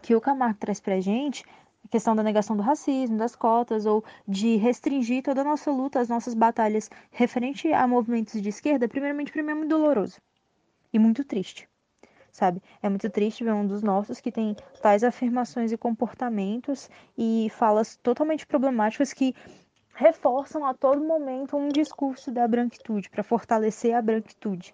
que 0.02 0.16
o 0.16 0.20
Camargo 0.20 0.58
traz 0.58 0.80
para 0.80 0.96
a 0.96 1.00
gente, 1.00 1.44
a 1.84 1.88
questão 1.88 2.16
da 2.16 2.24
negação 2.24 2.56
do 2.56 2.62
racismo, 2.64 3.16
das 3.16 3.36
cotas, 3.36 3.86
ou 3.86 4.04
de 4.26 4.56
restringir 4.56 5.22
toda 5.22 5.42
a 5.42 5.44
nossa 5.44 5.70
luta, 5.70 6.00
as 6.00 6.08
nossas 6.08 6.34
batalhas 6.34 6.90
referente 7.12 7.72
a 7.72 7.86
movimentos 7.86 8.42
de 8.42 8.48
esquerda, 8.48 8.88
primeiramente 8.88 9.30
para 9.30 9.44
mim 9.44 9.52
é 9.52 9.54
muito 9.54 9.70
doloroso 9.70 10.20
e 10.92 10.98
muito 10.98 11.22
triste. 11.22 11.68
Sabe? 12.32 12.60
É 12.82 12.88
muito 12.88 13.08
triste 13.10 13.44
ver 13.44 13.52
um 13.52 13.64
dos 13.64 13.80
nossos 13.80 14.20
que 14.20 14.32
tem 14.32 14.56
tais 14.82 15.04
afirmações 15.04 15.70
e 15.70 15.78
comportamentos 15.78 16.90
e 17.16 17.48
falas 17.50 17.94
totalmente 17.94 18.44
problemáticas 18.44 19.12
que 19.12 19.36
reforçam 19.98 20.64
a 20.64 20.72
todo 20.72 21.02
momento 21.04 21.56
um 21.56 21.68
discurso 21.68 22.30
da 22.30 22.46
branquitude, 22.46 23.10
para 23.10 23.24
fortalecer 23.24 23.96
a 23.96 24.00
branquitude. 24.00 24.72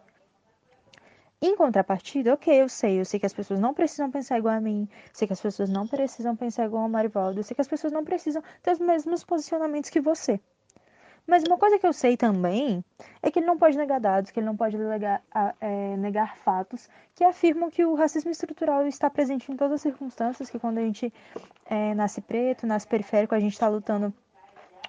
Em 1.40 1.56
contrapartida, 1.56 2.34
ok, 2.34 2.62
eu 2.62 2.68
sei, 2.68 3.00
eu 3.00 3.06
sei 3.06 3.18
que 3.18 3.24
as 3.24 3.32
pessoas 3.32 3.58
não 3.58 3.72
precisam 3.72 4.10
pensar 4.10 4.38
igual 4.38 4.54
a 4.54 4.60
mim, 4.60 4.86
sei 5.14 5.26
que 5.26 5.32
as 5.32 5.40
pessoas 5.40 5.70
não 5.70 5.86
precisam 5.86 6.36
pensar 6.36 6.66
igual 6.66 6.84
a 6.84 6.88
Marivaldo, 6.90 7.40
eu 7.40 7.42
sei 7.42 7.54
que 7.54 7.62
as 7.62 7.68
pessoas 7.68 7.90
não 7.90 8.04
precisam 8.04 8.42
ter 8.62 8.72
os 8.72 8.78
mesmos 8.78 9.24
posicionamentos 9.24 9.88
que 9.88 9.98
você. 9.98 10.38
Mas 11.26 11.42
uma 11.44 11.56
coisa 11.56 11.78
que 11.78 11.86
eu 11.86 11.92
sei 11.94 12.18
também 12.18 12.84
é 13.22 13.30
que 13.30 13.38
ele 13.38 13.46
não 13.46 13.56
pode 13.56 13.78
negar 13.78 13.98
dados, 13.98 14.30
que 14.30 14.40
ele 14.40 14.46
não 14.46 14.56
pode 14.56 14.76
negar, 14.76 15.22
é, 15.58 15.96
negar 15.96 16.36
fatos 16.36 16.86
que 17.14 17.24
afirmam 17.24 17.70
que 17.70 17.82
o 17.82 17.94
racismo 17.94 18.30
estrutural 18.30 18.86
está 18.86 19.08
presente 19.08 19.50
em 19.50 19.56
todas 19.56 19.76
as 19.76 19.80
circunstâncias, 19.80 20.50
que 20.50 20.58
quando 20.58 20.76
a 20.76 20.82
gente 20.82 21.10
é, 21.64 21.94
nasce 21.94 22.20
preto, 22.20 22.66
nasce 22.66 22.86
periférico, 22.86 23.34
a 23.34 23.40
gente 23.40 23.54
está 23.54 23.68
lutando 23.68 24.12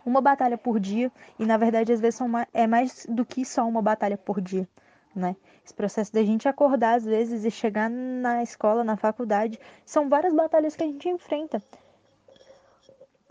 uma 0.06 0.22
batalha 0.22 0.58
por 0.58 0.80
dia 0.80 1.12
e 1.40 1.46
na 1.46 1.58
verdade 1.58 1.92
às 1.92 2.00
vezes 2.00 2.20
mais, 2.22 2.48
é 2.54 2.68
mais 2.68 3.06
do 3.10 3.26
que 3.26 3.44
só 3.44 3.68
uma 3.68 3.82
batalha 3.82 4.18
por 4.18 4.40
dia, 4.40 4.68
né? 5.16 5.36
Esse 5.66 5.74
processo 5.74 6.14
da 6.14 6.24
gente 6.24 6.48
acordar 6.48 6.96
às 6.96 7.04
vezes 7.04 7.44
e 7.44 7.50
chegar 7.50 7.90
na 7.90 8.44
escola, 8.44 8.84
na 8.84 8.96
faculdade, 8.96 9.60
são 9.84 10.08
várias 10.08 10.34
batalhas 10.34 10.76
que 10.76 10.84
a 10.84 10.88
gente 10.88 11.10
enfrenta. 11.10 11.62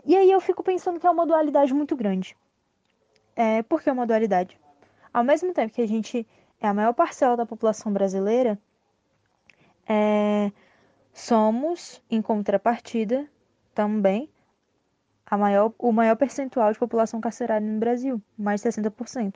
E 0.03 0.15
aí 0.15 0.29
eu 0.29 0.41
fico 0.41 0.61
pensando 0.61 0.99
que 0.99 1.07
é 1.07 1.09
uma 1.09 1.25
dualidade 1.25 1.73
muito 1.73 1.95
grande. 1.95 2.35
É, 3.35 3.63
por 3.63 3.81
que 3.81 3.89
uma 3.89 4.05
dualidade? 4.05 4.59
Ao 5.13 5.23
mesmo 5.23 5.53
tempo 5.53 5.73
que 5.73 5.81
a 5.81 5.87
gente 5.87 6.27
é 6.59 6.67
a 6.67 6.73
maior 6.73 6.93
parcela 6.93 7.37
da 7.37 7.45
população 7.45 7.91
brasileira, 7.91 8.59
é, 9.87 10.51
somos, 11.13 12.01
em 12.09 12.21
contrapartida, 12.21 13.27
também 13.73 14.29
maior, 15.31 15.73
o 15.79 15.91
maior 15.91 16.15
percentual 16.15 16.71
de 16.71 16.79
população 16.79 17.19
carcerária 17.19 17.67
no 17.67 17.79
Brasil, 17.79 18.21
mais 18.37 18.61
de 18.61 18.69
60%. 18.69 19.33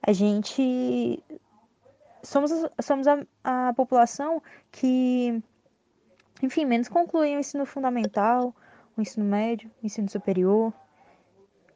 A 0.00 0.12
gente 0.12 1.22
somos, 2.22 2.50
somos 2.80 3.06
a, 3.06 3.24
a 3.42 3.72
população 3.74 4.40
que, 4.70 5.42
enfim, 6.42 6.64
menos 6.64 6.88
conclui 6.88 7.34
o 7.34 7.40
ensino 7.40 7.66
fundamental, 7.66 8.54
o 8.96 9.02
ensino 9.02 9.26
médio, 9.26 9.70
o 9.82 9.86
ensino 9.86 10.08
superior. 10.08 10.72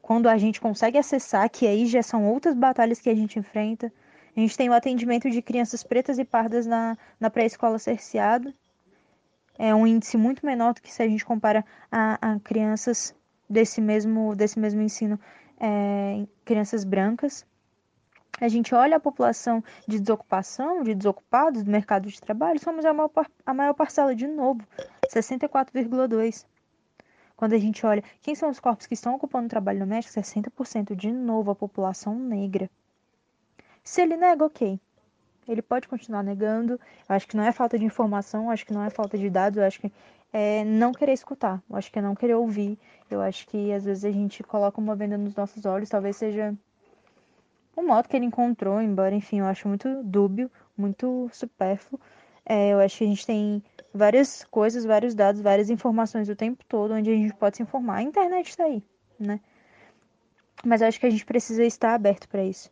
Quando 0.00 0.28
a 0.28 0.36
gente 0.38 0.60
consegue 0.60 0.98
acessar, 0.98 1.50
que 1.50 1.66
aí 1.66 1.86
já 1.86 2.02
são 2.02 2.26
outras 2.26 2.54
batalhas 2.54 3.00
que 3.00 3.10
a 3.10 3.14
gente 3.14 3.38
enfrenta. 3.38 3.92
A 4.36 4.40
gente 4.40 4.56
tem 4.56 4.68
o 4.68 4.72
atendimento 4.72 5.28
de 5.30 5.42
crianças 5.42 5.82
pretas 5.82 6.18
e 6.18 6.24
pardas 6.24 6.66
na, 6.66 6.96
na 7.20 7.28
pré-escola 7.28 7.78
cerceada 7.78 8.52
é 9.58 9.74
um 9.74 9.86
índice 9.86 10.16
muito 10.16 10.44
menor 10.44 10.74
do 10.74 10.82
que 10.82 10.92
se 10.92 11.02
a 11.02 11.08
gente 11.08 11.24
compara 11.24 11.64
a, 11.90 12.34
a 12.34 12.40
crianças 12.40 13.14
desse 13.48 13.80
mesmo, 13.80 14.34
desse 14.34 14.58
mesmo 14.58 14.80
ensino, 14.80 15.18
é, 15.60 16.26
crianças 16.44 16.84
brancas. 16.84 17.46
a 18.40 18.48
gente 18.48 18.74
olha 18.74 18.96
a 18.96 19.00
população 19.00 19.62
de 19.86 20.00
desocupação, 20.00 20.82
de 20.82 20.94
desocupados 20.94 21.62
do 21.62 21.70
mercado 21.70 22.08
de 22.08 22.20
trabalho, 22.20 22.58
somos 22.58 22.84
a 22.84 22.92
maior, 22.92 23.10
a 23.44 23.54
maior 23.54 23.74
parcela, 23.74 24.14
de 24.14 24.26
novo, 24.26 24.66
64,2%. 25.08 26.46
Quando 27.36 27.54
a 27.54 27.58
gente 27.58 27.84
olha 27.84 28.04
quem 28.20 28.34
são 28.34 28.50
os 28.50 28.60
corpos 28.60 28.86
que 28.86 28.94
estão 28.94 29.14
ocupando 29.16 29.46
o 29.46 29.50
trabalho 29.50 29.80
doméstico, 29.80 30.18
60% 30.18 30.94
de 30.94 31.10
novo 31.10 31.50
a 31.50 31.54
população 31.56 32.16
negra. 32.16 32.70
Se 33.82 34.00
ele 34.00 34.16
nega, 34.16 34.44
ok. 34.44 34.80
Ele 35.48 35.62
pode 35.62 35.88
continuar 35.88 36.22
negando. 36.22 36.74
Eu 37.08 37.16
acho 37.16 37.26
que 37.26 37.36
não 37.36 37.44
é 37.44 37.52
falta 37.52 37.78
de 37.78 37.84
informação, 37.84 38.50
acho 38.50 38.64
que 38.64 38.72
não 38.72 38.84
é 38.84 38.90
falta 38.90 39.18
de 39.18 39.28
dados, 39.28 39.58
eu 39.58 39.64
acho 39.64 39.80
que 39.80 39.92
é 40.32 40.64
não 40.64 40.92
querer 40.92 41.12
escutar, 41.12 41.62
eu 41.68 41.76
acho 41.76 41.92
que 41.92 41.98
é 41.98 42.02
não 42.02 42.14
querer 42.14 42.34
ouvir. 42.34 42.78
Eu 43.10 43.20
acho 43.20 43.46
que 43.46 43.72
às 43.72 43.84
vezes 43.84 44.04
a 44.04 44.10
gente 44.10 44.42
coloca 44.42 44.80
uma 44.80 44.94
venda 44.94 45.18
nos 45.18 45.34
nossos 45.34 45.66
olhos, 45.66 45.88
talvez 45.88 46.16
seja 46.16 46.56
o 47.76 47.82
modo 47.82 48.08
que 48.08 48.16
ele 48.16 48.26
encontrou, 48.26 48.80
embora, 48.80 49.14
enfim, 49.14 49.40
eu 49.40 49.46
acho 49.46 49.66
muito 49.68 50.02
dúbio, 50.02 50.50
muito 50.76 51.28
supérfluo. 51.32 52.00
É, 52.44 52.70
eu 52.70 52.80
acho 52.80 52.98
que 52.98 53.04
a 53.04 53.06
gente 53.06 53.26
tem 53.26 53.62
várias 53.94 54.44
coisas, 54.44 54.84
vários 54.84 55.14
dados, 55.14 55.40
várias 55.40 55.70
informações 55.70 56.28
o 56.28 56.36
tempo 56.36 56.64
todo 56.66 56.94
onde 56.94 57.10
a 57.10 57.14
gente 57.14 57.34
pode 57.34 57.56
se 57.56 57.62
informar. 57.62 57.96
A 57.96 58.02
internet 58.02 58.48
está 58.48 58.64
aí, 58.64 58.82
né? 59.18 59.40
Mas 60.64 60.80
eu 60.80 60.88
acho 60.88 61.00
que 61.00 61.06
a 61.06 61.10
gente 61.10 61.24
precisa 61.24 61.64
estar 61.64 61.94
aberto 61.94 62.28
para 62.28 62.44
isso. 62.44 62.70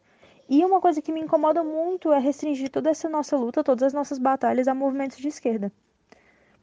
E 0.50 0.64
uma 0.64 0.80
coisa 0.80 1.00
que 1.00 1.12
me 1.12 1.20
incomoda 1.20 1.62
muito 1.62 2.12
é 2.12 2.18
restringir 2.18 2.70
toda 2.70 2.90
essa 2.90 3.08
nossa 3.08 3.36
luta, 3.36 3.62
todas 3.62 3.84
as 3.84 3.92
nossas 3.92 4.18
batalhas 4.18 4.66
a 4.66 4.74
movimentos 4.74 5.16
de 5.16 5.28
esquerda. 5.28 5.70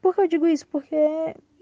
Por 0.02 0.14
que 0.14 0.20
eu 0.20 0.28
digo 0.28 0.46
isso? 0.46 0.66
Porque, 0.66 0.94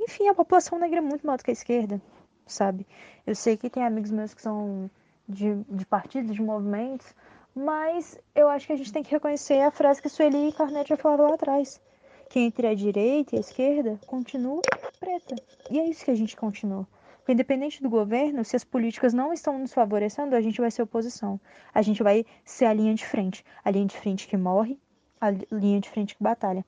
enfim, 0.01 0.27
a 0.27 0.35
população 0.35 0.77
negra 0.77 0.99
é 0.99 1.01
muito 1.01 1.25
maior 1.25 1.37
do 1.37 1.45
que 1.45 1.53
a 1.53 1.53
esquerda, 1.53 2.03
sabe? 2.45 2.85
Eu 3.25 3.37
sei 3.37 3.57
que 3.57 3.71
tem 3.71 3.85
amigos 3.85 4.11
meus 4.11 4.35
que 4.35 4.43
são 4.43 4.91
de, 5.29 5.55
de 5.69 5.87
partidos, 5.87 6.35
de 6.35 6.43
movimentos, 6.43 7.15
mas 7.55 8.19
eu 8.35 8.49
acho 8.49 8.67
que 8.67 8.73
a 8.73 8.77
gente 8.77 8.93
tem 8.93 9.05
que 9.05 9.13
reconhecer 9.13 9.61
a 9.61 9.71
frase 9.71 10.03
que 10.03 10.09
Sueli 10.09 10.51
Carneiro 10.51 10.89
já 10.89 10.97
falava 10.97 11.29
lá 11.29 11.35
atrás. 11.35 11.81
Que 12.29 12.41
entre 12.41 12.67
a 12.67 12.75
direita 12.75 13.37
e 13.37 13.39
a 13.39 13.41
esquerda 13.41 14.01
continua 14.05 14.61
preta. 14.99 15.37
E 15.71 15.79
é 15.79 15.89
isso 15.89 16.05
que 16.05 16.11
a 16.11 16.17
gente 16.17 16.37
continua. 16.37 16.89
Porque 17.27 17.33
independente 17.33 17.83
do 17.83 17.91
governo, 17.91 18.45
se 18.45 18.55
as 18.55 18.63
políticas 18.63 19.13
não 19.13 19.33
estão 19.33 19.59
nos 19.59 19.73
favorecendo, 19.75 20.37
a 20.37 20.41
gente 20.41 20.61
vai 20.61 20.71
ser 20.71 20.83
oposição. 20.83 21.41
A 21.75 21.83
gente 21.83 22.01
vai 22.01 22.25
ser 22.45 22.67
a 22.67 22.73
linha 22.73 22.95
de 22.95 23.05
frente. 23.05 23.45
A 23.65 23.71
linha 23.73 23.85
de 23.85 23.97
frente 23.97 24.29
que 24.29 24.37
morre, 24.37 24.79
a 25.21 25.31
linha 25.51 25.81
de 25.81 25.91
frente 25.91 26.17
que 26.17 26.23
batalha. 26.23 26.65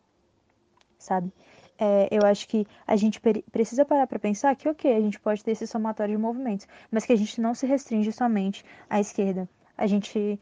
Sabe? 0.99 1.33
É, 1.79 2.09
eu 2.11 2.27
acho 2.27 2.49
que 2.49 2.67
a 2.85 2.97
gente 2.97 3.21
precisa 3.53 3.85
parar 3.85 4.09
para 4.09 4.19
pensar 4.19 4.57
que, 4.57 4.69
ok, 4.69 4.93
a 4.93 5.01
gente 5.01 5.21
pode 5.21 5.45
ter 5.45 5.53
esse 5.53 5.65
somatório 5.65 6.17
de 6.17 6.21
movimentos, 6.21 6.67
mas 6.91 7.07
que 7.07 7.13
a 7.13 7.17
gente 7.17 7.41
não 7.41 7.55
se 7.55 7.65
restringe 7.65 8.11
somente 8.11 8.65
à 8.91 8.99
esquerda. 8.99 9.49
A 9.77 9.87
gente 9.87 10.41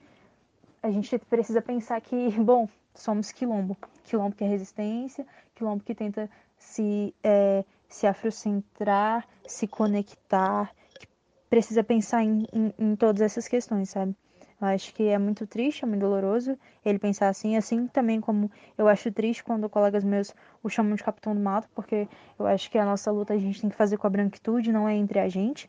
a 0.82 0.90
gente 0.90 1.18
precisa 1.18 1.60
pensar 1.60 2.00
que, 2.00 2.30
bom, 2.40 2.66
somos 2.94 3.32
quilombo. 3.32 3.76
Quilombo 4.04 4.34
que 4.34 4.44
é 4.44 4.48
resistência, 4.48 5.26
quilombo 5.54 5.84
que 5.84 5.94
tenta 5.94 6.30
se, 6.58 7.14
é, 7.22 7.64
se 7.88 8.06
afrocentrar, 8.06 9.26
se 9.46 9.66
conectar, 9.66 10.72
que 10.98 11.06
precisa 11.48 11.82
pensar 11.84 12.22
em, 12.22 12.46
em, 12.52 12.74
em, 12.78 12.96
todas 12.96 13.22
essas 13.22 13.48
questões, 13.48 13.90
sabe? 13.90 14.14
Eu 14.60 14.68
acho 14.68 14.94
que 14.94 15.06
é 15.08 15.18
muito 15.18 15.46
triste, 15.46 15.84
é 15.84 15.86
muito 15.86 16.00
doloroso 16.00 16.58
ele 16.84 16.98
pensar 16.98 17.28
assim, 17.28 17.56
assim 17.56 17.86
também 17.88 18.20
como 18.20 18.50
eu 18.78 18.88
acho 18.88 19.12
triste 19.12 19.44
quando 19.44 19.68
colegas 19.68 20.02
meus 20.02 20.34
o 20.62 20.68
chamam 20.70 20.94
de 20.94 21.04
capitão 21.04 21.34
do 21.34 21.40
mato, 21.40 21.68
porque 21.74 22.08
eu 22.38 22.46
acho 22.46 22.70
que 22.70 22.78
a 22.78 22.84
nossa 22.84 23.10
luta 23.10 23.34
a 23.34 23.38
gente 23.38 23.60
tem 23.60 23.68
que 23.68 23.76
fazer 23.76 23.98
com 23.98 24.06
a 24.06 24.10
branquitude, 24.10 24.72
não 24.72 24.88
é 24.88 24.94
entre 24.94 25.18
a 25.18 25.28
gente. 25.28 25.68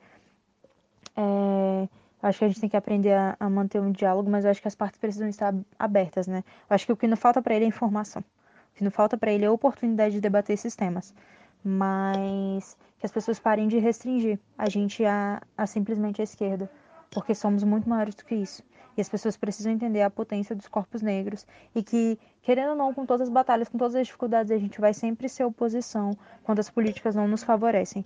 É, 1.18 1.88
Acho 2.22 2.40
que 2.40 2.46
a 2.46 2.48
gente 2.48 2.60
tem 2.60 2.70
que 2.70 2.78
aprender 2.78 3.14
a, 3.14 3.36
a, 3.40 3.50
manter 3.50 3.80
um 3.80 3.92
diálogo, 3.92 4.30
mas 4.30 4.44
eu 4.44 4.52
acho 4.52 4.62
que 4.62 4.68
as 4.68 4.76
partes 4.76 5.00
precisam 5.00 5.28
estar 5.28 5.54
abertas, 5.78 6.28
né? 6.28 6.44
Eu 6.70 6.74
acho 6.74 6.86
que 6.86 6.92
o 6.92 6.98
que 6.98 7.08
não 7.08 7.16
falta 7.16 7.42
para 7.42 7.56
ele 7.56 7.66
é 7.66 7.68
informação. 7.68 8.24
O 8.78 8.80
que 8.80 8.84
não 8.84 8.92
falta 8.92 9.18
para 9.18 9.34
ele 9.34 9.44
é 9.44 9.48
a 9.48 9.52
oportunidade 9.52 10.14
de 10.14 10.22
debater 10.22 10.54
esses 10.54 10.76
temas. 10.76 11.12
Mas 11.64 12.78
que 13.00 13.08
as 13.08 13.12
pessoas 13.12 13.40
parem 13.40 13.68
de 13.68 13.80
restringir 13.80 14.38
a 14.56 14.70
gente 14.70 15.04
a, 15.04 15.42
a 15.58 15.66
simplesmente 15.66 16.22
a 16.22 16.24
esquerda, 16.24 16.70
porque 17.10 17.34
somos 17.34 17.64
muito 17.64 17.90
maiores 17.90 18.14
do 18.14 18.24
que 18.24 18.36
isso. 18.36 18.64
E 18.96 19.02
as 19.02 19.10
pessoas 19.10 19.36
precisam 19.36 19.72
entender 19.72 20.04
a 20.04 20.12
potência 20.12 20.56
dos 20.56 20.68
corpos 20.68 21.02
negros 21.02 21.44
e 21.74 21.82
que, 21.82 22.20
querendo 22.44 22.70
ou 22.70 22.76
não, 22.76 22.94
com 22.94 23.04
todas 23.04 23.28
as 23.28 23.34
batalhas, 23.34 23.68
com 23.68 23.80
todas 23.80 23.96
as 23.96 24.06
dificuldades, 24.06 24.52
a 24.52 24.60
gente 24.60 24.80
vai 24.80 24.94
sempre 24.94 25.28
ser 25.28 25.44
oposição 25.44 26.16
quando 26.44 26.60
as 26.60 26.70
políticas 26.70 27.16
não 27.16 27.28
nos 27.28 27.44
favorecem. 27.44 28.06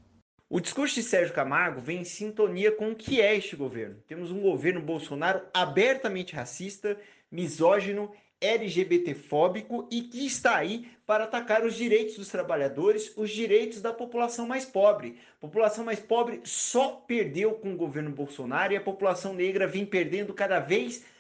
O 0.50 0.62
discurso 0.62 0.96
de 0.96 1.04
Sérgio 1.04 1.36
Camargo 1.36 1.82
vem 1.82 2.00
em 2.00 2.06
sintonia 2.06 2.72
com 2.72 2.92
o 2.92 2.96
que 2.96 3.20
é 3.20 3.36
este 3.36 3.58
governo. 3.58 3.98
Temos 4.08 4.32
um 4.32 4.40
governo 4.40 4.82
Bolsonaro 4.82 5.42
abertamente 5.54 6.34
racista, 6.34 6.98
misógino, 7.30 8.10
LGBTfóbico 8.42 9.88
e 9.90 10.02
que 10.02 10.26
está 10.26 10.58
aí 10.58 10.90
para 11.06 11.24
atacar 11.24 11.64
os 11.64 11.76
direitos 11.76 12.18
dos 12.18 12.28
trabalhadores, 12.28 13.14
os 13.16 13.30
direitos 13.30 13.82
da 13.82 13.94
população 13.94 14.46
mais 14.46 14.66
pobre. 14.66 15.18
A 15.38 15.42
população 15.42 15.86
mais 15.86 16.00
pobre 16.00 16.42
só 16.44 17.04
perdeu 17.08 17.54
com 17.54 17.74
o 17.74 17.78
governo 17.78 18.10
Bolsonaro 18.10 18.74
e 18.74 18.78
a 18.78 18.82
população 18.82 19.34
negra 19.34 19.68
vem 19.68 19.86
perdendo 19.86 20.34
cada 20.34 20.60
vez 20.60 20.82
mais. 20.82 21.12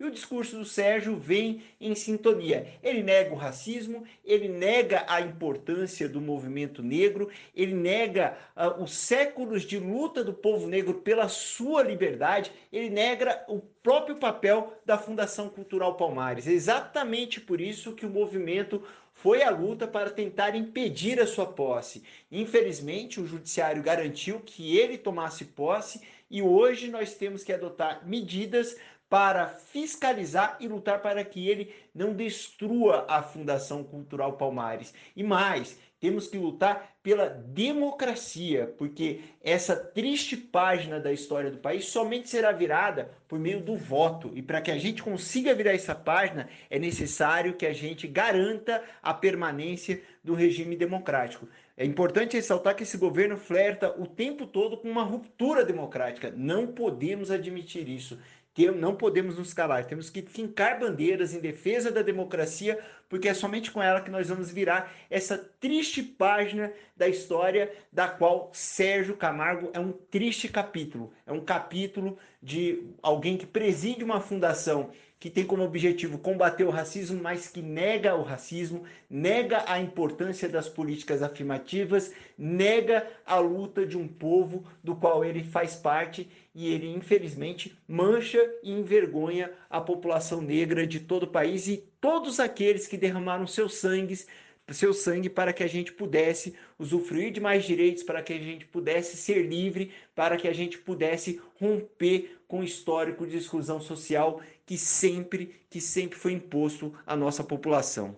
E 0.00 0.04
o 0.04 0.10
discurso 0.10 0.56
do 0.56 0.64
Sérgio 0.64 1.14
vem 1.18 1.62
em 1.78 1.94
sintonia. 1.94 2.66
Ele 2.82 3.02
nega 3.02 3.34
o 3.34 3.36
racismo, 3.36 4.04
ele 4.24 4.48
nega 4.48 5.04
a 5.06 5.20
importância 5.20 6.08
do 6.08 6.18
movimento 6.18 6.82
negro, 6.82 7.28
ele 7.54 7.74
nega 7.74 8.38
uh, 8.56 8.82
os 8.82 8.92
séculos 8.92 9.64
de 9.64 9.78
luta 9.78 10.24
do 10.24 10.32
povo 10.32 10.66
negro 10.66 10.94
pela 10.94 11.28
sua 11.28 11.82
liberdade, 11.82 12.50
ele 12.72 12.88
nega 12.88 13.44
o 13.48 13.60
próprio 13.82 14.16
papel 14.16 14.72
da 14.86 14.96
Fundação 14.96 15.50
Cultural 15.50 15.94
Palmares. 15.94 16.48
É 16.48 16.52
exatamente 16.52 17.38
por 17.38 17.60
isso 17.60 17.92
que 17.92 18.06
o 18.06 18.10
movimento 18.10 18.82
foi 19.12 19.42
à 19.42 19.50
luta 19.50 19.86
para 19.86 20.08
tentar 20.08 20.56
impedir 20.56 21.20
a 21.20 21.26
sua 21.26 21.44
posse. 21.44 22.02
Infelizmente, 22.32 23.20
o 23.20 23.26
judiciário 23.26 23.82
garantiu 23.82 24.40
que 24.40 24.78
ele 24.78 24.96
tomasse 24.96 25.44
posse 25.44 26.00
e 26.30 26.42
hoje 26.42 26.88
nós 26.88 27.14
temos 27.14 27.42
que 27.42 27.52
adotar 27.52 28.06
medidas 28.06 28.76
para 29.08 29.48
fiscalizar 29.48 30.56
e 30.60 30.68
lutar 30.68 31.00
para 31.00 31.24
que 31.24 31.48
ele 31.48 31.74
não 31.94 32.12
destrua 32.12 33.06
a 33.08 33.22
Fundação 33.22 33.82
Cultural 33.82 34.34
Palmares. 34.34 34.92
E 35.16 35.22
mais, 35.22 35.78
temos 36.00 36.28
que 36.28 36.38
lutar 36.38 36.92
pela 37.02 37.28
democracia, 37.28 38.72
porque 38.76 39.20
essa 39.42 39.74
triste 39.74 40.36
página 40.36 41.00
da 41.00 41.12
história 41.12 41.50
do 41.50 41.58
país 41.58 41.86
somente 41.86 42.28
será 42.28 42.52
virada 42.52 43.10
por 43.26 43.38
meio 43.38 43.60
do 43.60 43.76
voto. 43.76 44.30
E 44.34 44.42
para 44.42 44.60
que 44.60 44.70
a 44.70 44.78
gente 44.78 45.02
consiga 45.02 45.54
virar 45.54 45.72
essa 45.72 45.94
página, 45.94 46.48
é 46.70 46.78
necessário 46.78 47.54
que 47.54 47.66
a 47.66 47.72
gente 47.72 48.06
garanta 48.06 48.82
a 49.02 49.12
permanência 49.12 50.00
do 50.22 50.34
regime 50.34 50.76
democrático. 50.76 51.48
É 51.76 51.84
importante 51.84 52.36
ressaltar 52.36 52.74
que 52.74 52.82
esse 52.82 52.98
governo 52.98 53.36
flerta 53.36 53.94
o 53.98 54.06
tempo 54.06 54.46
todo 54.46 54.76
com 54.76 54.90
uma 54.90 55.04
ruptura 55.04 55.64
democrática. 55.64 56.32
Não 56.36 56.66
podemos 56.66 57.30
admitir 57.30 57.88
isso 57.88 58.18
não 58.66 58.96
podemos 58.96 59.38
nos 59.38 59.54
calar, 59.54 59.86
temos 59.86 60.10
que 60.10 60.22
fincar 60.22 60.78
bandeiras 60.78 61.32
em 61.32 61.40
defesa 61.40 61.90
da 61.90 62.02
democracia, 62.02 62.78
porque 63.08 63.28
é 63.28 63.34
somente 63.34 63.70
com 63.70 63.82
ela 63.82 64.00
que 64.00 64.10
nós 64.10 64.28
vamos 64.28 64.50
virar 64.50 64.92
essa 65.08 65.38
triste 65.38 66.02
página 66.02 66.72
da 66.96 67.08
história 67.08 67.72
da 67.92 68.08
qual 68.08 68.50
Sérgio 68.52 69.16
Camargo 69.16 69.70
é 69.72 69.78
um 69.78 69.92
triste 69.92 70.48
capítulo. 70.48 71.12
É 71.24 71.32
um 71.32 71.40
capítulo 71.40 72.18
de 72.42 72.84
alguém 73.00 73.36
que 73.36 73.46
preside 73.46 74.04
uma 74.04 74.20
fundação 74.20 74.90
que 75.20 75.28
tem 75.28 75.44
como 75.44 75.64
objetivo 75.64 76.18
combater 76.18 76.64
o 76.64 76.70
racismo, 76.70 77.20
mas 77.20 77.48
que 77.48 77.60
nega 77.60 78.14
o 78.14 78.22
racismo, 78.22 78.84
nega 79.10 79.64
a 79.66 79.80
importância 79.80 80.48
das 80.48 80.68
políticas 80.68 81.22
afirmativas, 81.22 82.12
nega 82.36 83.06
a 83.26 83.38
luta 83.38 83.84
de 83.84 83.98
um 83.98 84.06
povo 84.06 84.64
do 84.82 84.94
qual 84.94 85.24
ele 85.24 85.42
faz 85.42 85.74
parte 85.74 86.28
e 86.54 86.72
ele, 86.72 86.88
infelizmente, 86.88 87.76
mancha 87.86 88.38
e 88.62 88.70
envergonha 88.70 89.50
a 89.68 89.80
população 89.80 90.40
negra 90.40 90.86
de 90.86 91.00
todo 91.00 91.24
o 91.24 91.28
país 91.28 91.66
e 91.66 91.84
todos 92.00 92.38
aqueles 92.38 92.86
que 92.86 92.96
derramaram 92.96 93.46
seus 93.46 93.74
sangues 93.74 94.26
seu 94.74 94.92
sangue 94.92 95.30
para 95.30 95.52
que 95.52 95.62
a 95.62 95.66
gente 95.66 95.92
pudesse 95.92 96.54
usufruir 96.78 97.32
de 97.32 97.40
mais 97.40 97.64
direitos, 97.64 98.02
para 98.02 98.22
que 98.22 98.32
a 98.32 98.38
gente 98.38 98.66
pudesse 98.66 99.16
ser 99.16 99.42
livre, 99.46 99.92
para 100.14 100.36
que 100.36 100.46
a 100.46 100.52
gente 100.52 100.78
pudesse 100.78 101.40
romper 101.58 102.38
com 102.46 102.60
o 102.60 102.64
histórico 102.64 103.26
de 103.26 103.36
exclusão 103.36 103.80
social 103.80 104.40
que 104.68 104.76
sempre, 104.76 105.58
que 105.70 105.80
sempre 105.80 106.18
foi 106.18 106.32
imposto 106.32 106.92
à 107.06 107.16
nossa 107.16 107.42
população. 107.42 108.14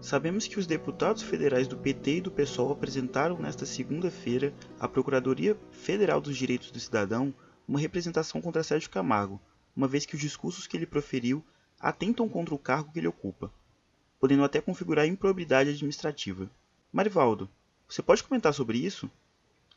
Sabemos 0.00 0.48
que 0.48 0.58
os 0.58 0.66
deputados 0.66 1.22
federais 1.22 1.68
do 1.68 1.76
PT 1.76 2.16
e 2.16 2.20
do 2.20 2.32
PSOL 2.32 2.72
apresentaram 2.72 3.38
nesta 3.38 3.64
segunda-feira 3.64 4.52
à 4.80 4.88
Procuradoria 4.88 5.56
Federal 5.70 6.20
dos 6.20 6.36
Direitos 6.36 6.72
do 6.72 6.80
Cidadão 6.80 7.32
uma 7.68 7.78
representação 7.78 8.40
contra 8.40 8.64
Sérgio 8.64 8.90
Camargo, 8.90 9.40
uma 9.76 9.86
vez 9.86 10.04
que 10.04 10.16
os 10.16 10.20
discursos 10.20 10.66
que 10.66 10.76
ele 10.76 10.84
proferiu 10.84 11.40
atentam 11.78 12.28
contra 12.28 12.56
o 12.56 12.58
cargo 12.58 12.90
que 12.92 12.98
ele 12.98 13.06
ocupa, 13.06 13.52
podendo 14.18 14.42
até 14.42 14.60
configurar 14.60 15.06
improbidade 15.06 15.70
administrativa. 15.70 16.50
Marivaldo, 16.92 17.48
você 17.88 18.02
pode 18.02 18.24
comentar 18.24 18.52
sobre 18.52 18.78
isso? 18.78 19.08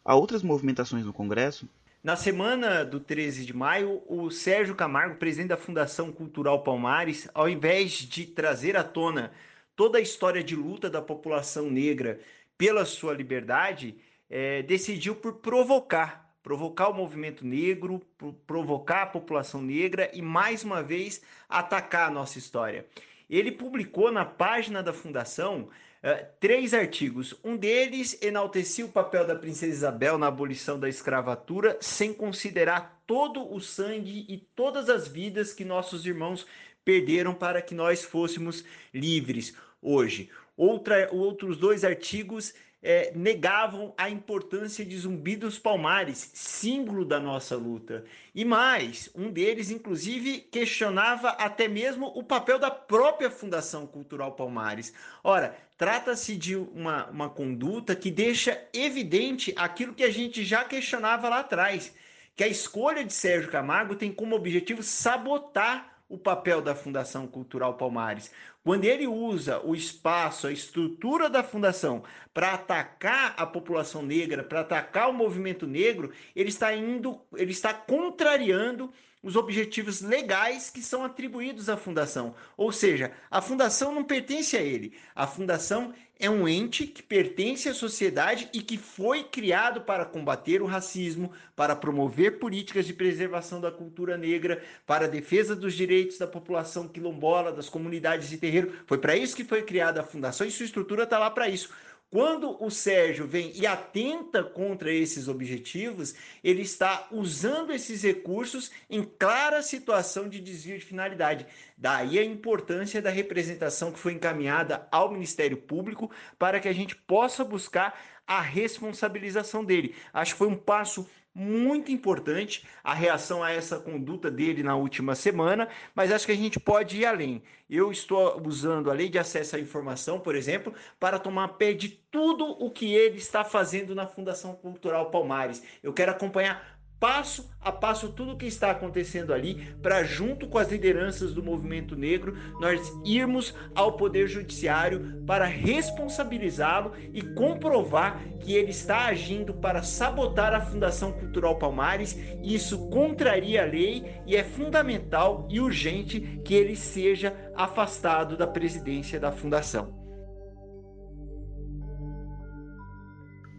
Há 0.04 0.16
outras 0.16 0.42
movimentações 0.42 1.06
no 1.06 1.14
Congresso? 1.14 1.70
Na 2.04 2.16
semana 2.16 2.86
do 2.86 3.00
13 3.00 3.44
de 3.44 3.54
maio, 3.54 4.04
o 4.08 4.30
Sérgio 4.30 4.76
Camargo, 4.76 5.16
presidente 5.16 5.50
da 5.50 5.58
Fundação 5.58 6.12
Cultural 6.12 6.64
Palmares, 6.64 7.28
ao 7.34 7.50
invés 7.50 7.92
de 7.94 8.26
trazer 8.26 8.78
à 8.78 8.84
tona 8.84 9.32
toda 9.76 9.98
a 9.98 10.02
história 10.02 10.44
de 10.44 10.56
luta 10.56 10.90
da 10.90 11.02
população 11.02 11.70
negra 11.72 12.20
pela 12.58 12.86
sua 12.86 13.14
liberdade, 13.14 13.98
é, 14.30 14.62
decidiu 14.62 15.16
por 15.16 15.36
provocar, 15.36 16.34
provocar 16.44 16.90
o 16.90 16.94
movimento 16.94 17.46
negro, 17.46 18.02
provocar 18.46 19.02
a 19.02 19.08
população 19.08 19.62
negra 19.62 20.10
e 20.14 20.22
mais 20.22 20.64
uma 20.64 20.84
vez 20.84 21.22
atacar 21.50 22.08
a 22.08 22.12
nossa 22.12 22.38
história. 22.38 22.86
Ele 23.30 23.52
publicou 23.52 24.12
na 24.12 24.24
página 24.24 24.82
da 24.84 24.94
fundação 24.94 25.68
uh, 26.04 26.26
três 26.40 26.74
artigos. 26.74 27.36
Um 27.44 27.56
deles 27.56 28.18
enaltecia 28.22 28.86
o 28.86 28.90
papel 28.90 29.26
da 29.26 29.36
princesa 29.36 29.74
Isabel 29.74 30.18
na 30.18 30.28
abolição 30.28 30.80
da 30.80 30.90
escravatura, 30.90 31.78
sem 31.82 32.14
considerar 32.14 33.02
todo 33.06 33.54
o 33.54 33.60
sangue 33.60 34.26
e 34.28 34.38
todas 34.38 34.90
as 34.90 35.08
vidas 35.08 35.54
que 35.54 35.66
nossos 35.66 36.06
irmãos 36.06 36.46
perderam 36.84 37.34
para 37.34 37.62
que 37.62 37.76
nós 37.76 38.04
fôssemos 38.04 38.64
livres 38.94 39.56
hoje. 39.82 40.30
Outra, 40.56 41.10
outros 41.12 41.58
dois 41.58 41.84
artigos 41.84 42.54
é, 42.82 43.12
negavam 43.16 43.94
a 43.98 44.10
importância 44.10 44.86
de 44.86 44.98
Zumbi 44.98 45.36
dos 45.36 45.58
Palmares, 45.58 46.32
símbolo 46.34 47.04
da 47.04 47.20
nossa 47.20 47.56
luta. 47.56 48.06
E 48.34 48.46
mais, 48.46 49.10
um 49.16 49.32
deles, 49.32 49.72
inclusive, 49.72 50.40
questionava 50.40 51.30
até 51.30 51.68
mesmo 51.68 52.08
o 52.16 52.24
papel 52.24 52.60
da 52.60 52.70
própria 52.70 53.32
Fundação 53.32 53.88
Cultural 53.88 54.34
Palmares. 54.34 54.94
Ora, 55.24 55.58
trata-se 55.78 56.36
de 56.36 56.56
uma, 56.56 57.08
uma 57.08 57.30
conduta 57.30 57.96
que 57.96 58.12
deixa 58.12 58.62
evidente 58.74 59.54
aquilo 59.58 59.94
que 59.94 60.04
a 60.04 60.12
gente 60.12 60.44
já 60.44 60.64
questionava 60.64 61.30
lá 61.30 61.40
atrás, 61.40 61.94
que 62.36 62.44
a 62.44 62.48
escolha 62.48 63.04
de 63.04 63.14
Sérgio 63.14 63.52
Camargo 63.52 63.96
tem 63.96 64.12
como 64.12 64.36
objetivo 64.36 64.84
sabotar 64.84 65.98
o 66.10 66.18
papel 66.18 66.62
da 66.62 66.74
Fundação 66.74 67.28
Cultural 67.28 67.74
Palmares. 67.74 68.32
Quando 68.68 68.84
ele 68.84 69.08
usa 69.08 69.62
o 69.66 69.74
espaço, 69.74 70.46
a 70.46 70.52
estrutura 70.52 71.30
da 71.30 71.42
fundação 71.42 72.04
para 72.34 72.52
atacar 72.52 73.34
a 73.38 73.46
população 73.46 74.04
negra, 74.04 74.44
para 74.44 74.60
atacar 74.60 75.10
o 75.10 75.14
movimento 75.14 75.66
negro, 75.66 76.12
ele 76.36 76.50
está 76.50 76.76
indo, 76.76 77.18
ele 77.38 77.54
está 77.54 77.74
contrariando 77.74 78.92
os 79.24 79.38
objetivos 79.38 80.02
legais 80.02 80.70
que 80.70 80.82
são 80.82 81.06
atribuídos 81.06 81.70
à 81.70 81.78
fundação. 81.78 82.36
Ou 82.58 82.74
seja, 82.74 83.14
a 83.32 83.42
fundação 83.42 83.96
não 83.96 84.04
pertence 84.04 84.58
a 84.58 84.62
ele. 84.62 84.98
A 85.16 85.26
fundação 85.26 85.94
é 86.20 86.30
um 86.30 86.48
ente 86.48 86.88
que 86.88 87.04
pertence 87.04 87.70
à 87.70 87.74
sociedade 87.74 88.50
e 88.54 88.62
que 88.62 88.78
foi 88.78 89.24
criado 89.24 89.82
para 89.82 90.06
combater 90.06 90.62
o 90.62 90.66
racismo, 90.66 91.32
para 91.56 91.76
promover 91.76 92.40
políticas 92.40 92.86
de 92.86 92.94
preservação 92.94 93.62
da 93.62 93.72
cultura 93.72 94.18
negra, 94.18 94.62
para 94.86 95.06
a 95.06 95.10
defesa 95.10 95.56
dos 95.56 95.74
direitos 95.74 96.18
da 96.18 96.28
população 96.28 96.88
quilombola, 96.88 97.52
das 97.52 97.70
comunidades 97.70 98.30
de 98.30 98.38
terreiro. 98.38 98.74
Foi 98.86 98.98
para 98.98 99.16
isso 99.16 99.36
que 99.36 99.44
foi 99.44 99.62
criada 99.62 100.02
a 100.02 100.04
fundação 100.04 100.48
e 100.48 100.52
sua 100.52 100.66
estrutura 100.66 101.04
está 101.04 101.20
lá 101.20 101.30
para 101.30 101.48
isso. 101.48 101.70
Quando 102.10 102.64
o 102.64 102.70
Sérgio 102.70 103.28
vem 103.28 103.52
e 103.54 103.68
atenta 103.68 104.42
contra 104.42 104.90
esses 104.94 105.28
objetivos, 105.28 106.16
ele 106.42 106.62
está 106.62 107.06
usando 107.12 107.74
esses 107.74 108.02
recursos 108.02 108.72
em 108.90 109.04
clara 109.04 109.62
situação 109.62 110.30
de 110.30 110.40
desvio 110.40 110.80
de 110.80 110.86
finalidade. 110.86 111.46
Daí 111.78 112.18
a 112.18 112.24
importância 112.24 113.02
da 113.02 113.10
representação 113.10 113.92
que 113.92 114.00
foi 114.00 114.14
encaminhada 114.14 114.88
ao 114.90 115.12
Ministério 115.12 115.58
Público 115.58 116.10
para 116.40 116.62
que 116.62 116.70
a 116.70 116.74
gente 116.74 116.96
possa 116.96 117.44
buscar 117.44 118.00
a 118.26 118.40
responsabilização 118.40 119.66
dele. 119.66 119.94
Acho 120.14 120.34
que 120.34 120.38
foi 120.38 120.48
um 120.48 120.56
passo 120.56 121.06
muito 121.38 121.92
importante 121.92 122.66
a 122.84 122.96
reação 122.96 123.44
a 123.44 123.52
essa 123.52 123.80
conduta 123.80 124.32
dele 124.32 124.64
na 124.64 124.76
última 124.76 125.14
semana, 125.14 125.70
mas 125.94 126.12
acho 126.12 126.26
que 126.26 126.32
a 126.32 126.36
gente 126.36 126.60
pode 126.60 126.98
ir 126.98 127.06
além. 127.06 127.44
Eu 127.70 127.92
estou 127.92 128.42
usando 128.44 128.90
a 128.90 128.94
lei 128.94 129.08
de 129.08 129.20
acesso 129.20 129.56
à 129.56 129.60
informação, 129.60 130.20
por 130.20 130.36
exemplo, 130.36 130.74
para 131.00 131.20
tomar 131.20 131.50
pé 131.50 131.74
de 131.74 131.90
tudo 131.90 132.44
o 132.44 132.72
que 132.72 132.92
ele 132.96 133.18
está 133.18 133.44
fazendo 133.44 133.94
na 133.94 134.08
Fundação 134.08 134.56
Cultural 134.56 135.12
Palmares. 135.12 135.62
Eu 135.84 135.94
quero 135.94 136.12
acompanhar 136.12 136.77
passo 137.00 137.50
a 137.62 137.72
passo 137.72 138.10
tudo 138.10 138.32
o 138.32 138.38
que 138.38 138.46
está 138.46 138.72
acontecendo 138.72 139.34
ali, 139.34 139.76
para 139.82 140.04
junto 140.04 140.48
com 140.48 140.58
as 140.58 140.72
lideranças 140.72 141.34
do 141.34 141.44
movimento 141.44 141.96
negro, 141.96 142.38
nós 142.60 142.92
irmos 143.06 143.54
ao 143.76 143.94
poder 143.98 144.28
judiciário 144.28 145.22
para 145.26 145.46
responsabilizá-lo 145.46 146.94
e 147.14 147.22
comprovar 147.22 148.22
que 148.40 148.54
ele 148.54 148.72
está 148.72 149.08
agindo 149.08 149.54
para 149.54 149.84
sabotar 149.84 150.54
a 150.54 150.62
Fundação 150.62 151.12
Cultural 151.12 151.58
Palmares. 151.58 152.18
Isso 152.42 152.90
contraria 152.90 153.64
a 153.64 153.66
lei 153.66 154.22
e 154.26 154.36
é 154.36 154.44
fundamental 154.44 155.48
e 155.50 155.60
urgente 155.60 156.40
que 156.44 156.54
ele 156.54 156.76
seja 156.76 157.36
afastado 157.56 158.38
da 158.38 158.48
presidência 158.48 159.20
da 159.20 159.32
fundação. 159.32 160.07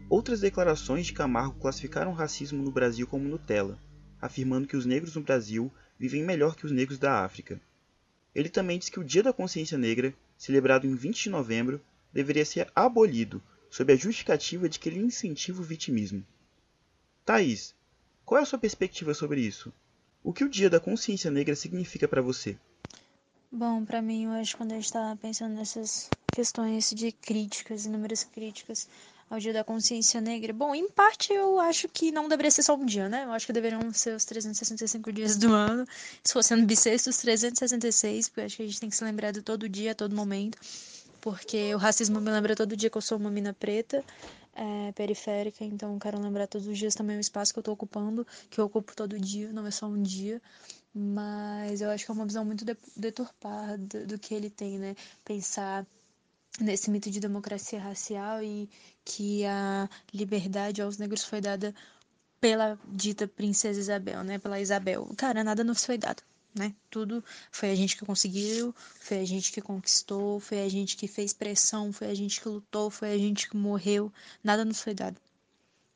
Outras 0.09 0.39
declarações 0.41 1.05
de 1.05 1.13
Camargo 1.13 1.59
classificaram 1.59 2.09
o 2.09 2.15
racismo 2.15 2.63
no 2.63 2.71
Brasil 2.71 3.05
como 3.05 3.29
Nutella, 3.29 3.79
afirmando 4.19 4.67
que 4.67 4.75
os 4.75 4.83
negros 4.83 5.15
no 5.15 5.21
Brasil 5.21 5.71
vivem 5.99 6.23
melhor 6.23 6.55
que 6.55 6.65
os 6.65 6.71
negros 6.71 6.97
da 6.97 7.23
África. 7.23 7.61
Ele 8.33 8.49
também 8.49 8.79
diz 8.79 8.89
que 8.89 8.99
o 8.99 9.03
Dia 9.03 9.21
da 9.21 9.31
Consciência 9.31 9.77
Negra, 9.77 10.11
celebrado 10.35 10.87
em 10.87 10.95
20 10.95 11.25
de 11.25 11.29
novembro, 11.29 11.79
deveria 12.11 12.43
ser 12.43 12.71
abolido, 12.75 13.39
sob 13.69 13.93
a 13.93 13.95
justificativa 13.95 14.67
de 14.67 14.79
que 14.79 14.89
ele 14.89 14.99
incentiva 14.99 15.61
o 15.61 15.65
vitimismo. 15.65 16.25
Thaís, 17.23 17.75
qual 18.25 18.39
é 18.39 18.41
a 18.41 18.45
sua 18.45 18.57
perspectiva 18.57 19.13
sobre 19.13 19.41
isso? 19.41 19.71
O 20.23 20.33
que 20.33 20.43
o 20.43 20.49
Dia 20.49 20.71
da 20.71 20.79
Consciência 20.79 21.29
Negra 21.29 21.55
significa 21.55 22.07
para 22.07 22.21
você? 22.21 22.57
Bom, 23.51 23.85
para 23.85 24.01
mim, 24.01 24.27
que 24.43 24.57
quando 24.57 24.71
a 24.71 24.75
gente 24.75 24.85
está 24.85 25.15
pensando 25.21 25.53
nessas 25.53 26.11
questões 26.31 26.91
de 26.91 27.11
críticas, 27.11 27.85
inúmeras 27.85 28.23
críticas 28.23 28.87
ao 29.29 29.39
Dia 29.39 29.53
da 29.53 29.63
Consciência 29.63 30.19
Negra. 30.19 30.51
Bom, 30.51 30.73
em 30.73 30.89
parte 30.89 31.31
eu 31.31 31.59
acho 31.59 31.87
que 31.87 32.11
não 32.11 32.27
deveria 32.27 32.49
ser 32.49 32.63
só 32.63 32.75
um 32.75 32.85
dia, 32.85 33.07
né? 33.07 33.25
Eu 33.25 33.31
acho 33.31 33.45
que 33.45 33.53
deveriam 33.53 33.93
ser 33.93 34.15
os 34.15 34.25
365 34.25 35.11
dias 35.11 35.37
do 35.37 35.53
ano. 35.53 35.85
Se 36.23 36.33
fosse 36.33 36.53
ano 36.53 36.65
bissexto, 36.65 37.09
os 37.09 37.17
366, 37.17 38.29
porque 38.29 38.41
eu 38.41 38.45
acho 38.45 38.57
que 38.57 38.63
a 38.63 38.65
gente 38.65 38.79
tem 38.79 38.89
que 38.89 38.95
se 38.95 39.03
lembrar 39.03 39.31
de 39.31 39.41
todo 39.41 39.69
dia, 39.69 39.91
a 39.91 39.95
todo 39.95 40.15
momento. 40.15 40.57
Porque 41.21 41.73
o 41.75 41.77
racismo 41.77 42.19
me 42.19 42.31
lembra 42.31 42.55
todo 42.55 42.75
dia 42.75 42.89
que 42.89 42.97
eu 42.97 43.01
sou 43.01 43.17
uma 43.17 43.29
mina 43.29 43.53
preta, 43.53 44.03
é, 44.55 44.91
periférica, 44.93 45.63
então 45.63 45.99
quero 45.99 46.19
lembrar 46.19 46.47
todos 46.47 46.67
os 46.67 46.77
dias 46.77 46.95
também 46.95 47.17
o 47.17 47.19
espaço 47.19 47.53
que 47.53 47.59
eu 47.59 47.63
tô 47.63 47.71
ocupando, 47.71 48.25
que 48.49 48.59
eu 48.59 48.65
ocupo 48.65 48.95
todo 48.95 49.19
dia, 49.19 49.51
não 49.53 49.67
é 49.67 49.71
só 49.71 49.85
um 49.85 50.01
dia. 50.01 50.41
Mas 50.93 51.81
eu 51.81 51.91
acho 51.91 52.03
que 52.03 52.11
é 52.11 52.13
uma 52.13 52.25
visão 52.25 52.43
muito 52.43 52.65
deturpada 52.95 54.05
do 54.05 54.17
que 54.17 54.33
ele 54.33 54.49
tem, 54.49 54.79
né? 54.79 54.95
Pensar 55.23 55.85
nesse 56.59 56.89
mito 56.89 57.09
de 57.09 57.19
democracia 57.19 57.79
racial 57.79 58.43
e 58.43 58.69
que 59.03 59.45
a 59.45 59.89
liberdade 60.13 60.81
aos 60.81 60.97
negros 60.97 61.23
foi 61.23 61.41
dada 61.41 61.73
pela 62.39 62.79
dita 62.87 63.27
princesa 63.27 63.79
Isabel, 63.79 64.23
né? 64.23 64.37
Pela 64.39 64.59
Isabel. 64.59 65.09
Cara, 65.17 65.43
nada 65.43 65.63
nos 65.63 65.83
foi 65.83 65.97
dado, 65.97 66.23
né? 66.55 66.73
Tudo 66.89 67.23
foi 67.51 67.71
a 67.71 67.75
gente 67.75 67.97
que 67.97 68.05
conseguiu, 68.05 68.73
foi 68.99 69.19
a 69.19 69.25
gente 69.25 69.51
que 69.51 69.61
conquistou, 69.61 70.39
foi 70.39 70.61
a 70.61 70.69
gente 70.69 70.95
que 70.95 71.07
fez 71.07 71.33
pressão, 71.33 71.91
foi 71.91 72.07
a 72.07 72.13
gente 72.13 72.39
que 72.39 72.47
lutou, 72.47 72.89
foi 72.89 73.13
a 73.13 73.17
gente 73.17 73.49
que 73.49 73.57
morreu. 73.57 74.11
Nada 74.43 74.63
nos 74.63 74.81
foi 74.81 74.93
dado. 74.93 75.19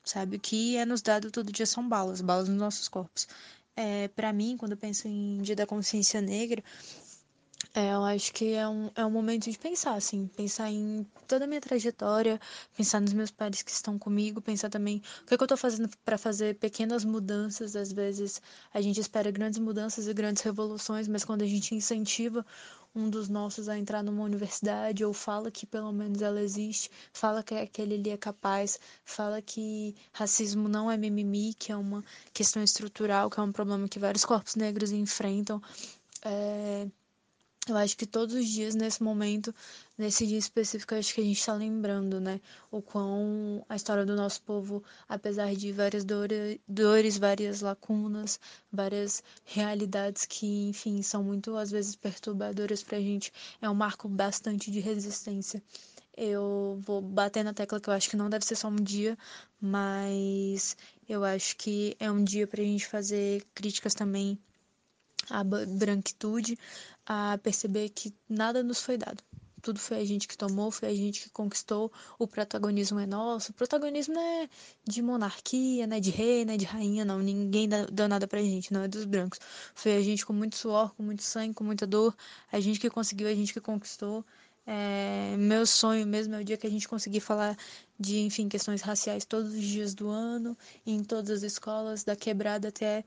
Sabe? 0.03 0.35
O 0.35 0.39
que 0.39 0.75
é 0.75 0.85
nos 0.85 1.01
dado 1.01 1.31
todo 1.31 1.51
dia 1.51 1.65
são 1.65 1.87
balas, 1.87 2.19
balas 2.19 2.49
nos 2.49 2.57
nossos 2.57 2.87
corpos. 2.89 3.27
É, 3.75 4.07
para 4.09 4.31
mim, 4.33 4.57
quando 4.57 4.73
eu 4.73 4.77
penso 4.77 5.07
em 5.07 5.41
Dia 5.41 5.55
da 5.55 5.65
Consciência 5.65 6.21
Negra, 6.21 6.63
é, 7.73 7.93
eu 7.93 8.03
acho 8.03 8.33
que 8.33 8.53
é 8.53 8.67
um, 8.67 8.89
é 8.95 9.05
um 9.05 9.09
momento 9.09 9.49
de 9.49 9.57
pensar, 9.57 9.95
assim, 9.95 10.27
pensar 10.27 10.69
em 10.69 11.05
toda 11.27 11.45
a 11.45 11.47
minha 11.47 11.61
trajetória, 11.61 12.39
pensar 12.75 12.99
nos 12.99 13.13
meus 13.13 13.31
pais 13.31 13.61
que 13.61 13.71
estão 13.71 13.97
comigo, 13.97 14.41
pensar 14.41 14.69
também 14.69 15.01
o 15.23 15.25
que, 15.27 15.33
é 15.33 15.37
que 15.37 15.43
eu 15.43 15.45
estou 15.45 15.57
fazendo 15.57 15.89
para 16.03 16.17
fazer 16.17 16.55
pequenas 16.55 17.03
mudanças. 17.05 17.75
Às 17.75 17.91
vezes 17.91 18.41
a 18.73 18.81
gente 18.81 18.99
espera 18.99 19.31
grandes 19.31 19.59
mudanças 19.59 20.07
e 20.07 20.13
grandes 20.13 20.43
revoluções, 20.43 21.07
mas 21.07 21.23
quando 21.23 21.41
a 21.41 21.47
gente 21.47 21.73
incentiva 21.73 22.45
um 22.95 23.09
dos 23.09 23.27
nossos 23.27 23.67
a 23.67 23.77
entrar 23.77 24.03
numa 24.03 24.23
universidade 24.23 25.03
ou 25.03 25.13
fala 25.13 25.49
que 25.49 25.65
pelo 25.65 25.91
menos 25.91 26.21
ela 26.21 26.41
existe, 26.41 26.91
fala 27.11 27.41
que 27.41 27.55
aquele 27.55 27.95
ali 27.95 28.09
é 28.11 28.17
capaz, 28.17 28.79
fala 29.03 29.41
que 29.41 29.95
racismo 30.11 30.69
não 30.69 30.91
é 30.91 30.97
mimimi, 30.97 31.53
que 31.55 31.71
é 31.71 31.75
uma 31.75 32.03
questão 32.33 32.63
estrutural, 32.63 33.29
que 33.29 33.39
é 33.39 33.43
um 33.43 33.51
problema 33.51 33.87
que 33.87 33.99
vários 33.99 34.25
corpos 34.25 34.55
negros 34.55 34.91
enfrentam. 34.91 35.61
É, 36.23 36.87
eu 37.67 37.77
acho 37.77 37.95
que 37.95 38.05
todos 38.05 38.35
os 38.35 38.47
dias, 38.47 38.75
nesse 38.75 39.01
momento, 39.01 39.53
nesse 39.97 40.27
dia 40.27 40.37
específico, 40.37 40.95
acho 40.95 41.13
que 41.13 41.21
a 41.21 41.23
gente 41.23 41.39
está 41.39 41.53
lembrando, 41.53 42.19
né? 42.19 42.41
O 42.69 42.81
quão 42.81 43.65
a 43.69 43.75
história 43.75 44.05
do 44.05 44.15
nosso 44.15 44.41
povo, 44.41 44.83
apesar 45.07 45.53
de 45.55 45.71
várias 45.71 46.03
dores, 46.03 47.17
várias 47.17 47.61
lacunas, 47.61 48.39
várias 48.71 49.23
realidades 49.45 50.25
que, 50.25 50.67
enfim, 50.69 51.01
são 51.01 51.23
muito, 51.23 51.55
às 51.55 51.71
vezes, 51.71 51.95
perturbadoras 51.95 52.83
para 52.83 52.97
a 52.97 53.01
gente, 53.01 53.31
é 53.61 53.69
um 53.69 53.75
marco 53.75 54.09
bastante 54.09 54.69
de 54.69 54.79
resistência. 54.79 55.63
eu 56.17 56.79
vou 56.85 57.01
bater 57.01 57.43
na 57.43 57.53
tecla 57.53 57.79
que 57.79 57.89
eu 57.89 57.93
acho 57.93 58.09
que 58.09 58.17
não 58.17 58.29
deve 58.29 58.45
ser 58.45 58.55
só 58.55 58.67
um 58.69 58.75
dia, 58.75 59.17
mas 59.61 60.77
eu 61.09 61.23
acho 61.23 61.55
que 61.57 61.95
é 61.99 62.11
um 62.11 62.23
dia 62.23 62.47
para 62.47 62.61
a 62.61 62.65
gente 62.65 62.87
fazer 62.87 63.43
críticas 63.53 63.93
também 63.93 64.39
à 65.29 65.43
branquitude, 65.43 66.57
a 67.05 67.37
perceber 67.41 67.89
que 67.89 68.13
nada 68.29 68.63
nos 68.63 68.81
foi 68.81 68.97
dado. 68.97 69.23
Tudo 69.61 69.79
foi 69.79 69.97
a 69.99 70.05
gente 70.05 70.27
que 70.27 70.37
tomou, 70.37 70.71
foi 70.71 70.89
a 70.89 70.93
gente 70.93 71.21
que 71.21 71.29
conquistou. 71.29 71.89
O 72.19 72.27
protagonismo 72.27 72.99
é 72.99 73.05
nosso. 73.05 73.51
O 73.51 73.53
protagonismo 73.53 74.13
não 74.13 74.21
é 74.21 74.49
de 74.83 75.01
monarquia, 75.01 75.87
não 75.87 75.95
é 75.95 75.99
de 76.01 76.09
rei, 76.09 76.43
não 76.43 76.53
é 76.53 76.57
de 76.57 76.65
rainha, 76.65 77.05
não. 77.05 77.19
Ninguém 77.19 77.69
deu 77.69 78.09
nada 78.09 78.27
pra 78.27 78.41
gente, 78.41 78.73
não 78.73 78.83
é 78.83 78.89
dos 78.89 79.05
brancos. 79.05 79.39
Foi 79.73 79.95
a 79.95 80.01
gente 80.01 80.25
com 80.25 80.33
muito 80.33 80.57
suor, 80.57 80.93
com 80.95 81.03
muito 81.03 81.23
sangue, 81.23 81.53
com 81.53 81.63
muita 81.63 81.87
dor. 81.87 82.13
A 82.51 82.59
gente 82.59 82.77
que 82.77 82.89
conseguiu, 82.89 83.25
a 83.29 83.33
gente 83.33 83.53
que 83.53 83.61
conquistou. 83.61 84.25
É, 84.65 85.35
meu 85.37 85.65
sonho 85.65 86.05
mesmo 86.07 86.35
é 86.35 86.39
o 86.41 86.43
dia 86.43 86.57
que 86.57 86.67
a 86.67 86.69
gente 86.69 86.87
conseguir 86.87 87.19
falar 87.19 87.57
de, 87.99 88.19
enfim, 88.19 88.47
questões 88.49 88.81
raciais 88.81 89.25
todos 89.25 89.53
os 89.53 89.61
dias 89.61 89.93
do 89.93 90.09
ano, 90.09 90.57
em 90.85 91.03
todas 91.03 91.43
as 91.43 91.43
escolas, 91.43 92.03
da 92.03 92.15
quebrada 92.15 92.69
até 92.69 93.03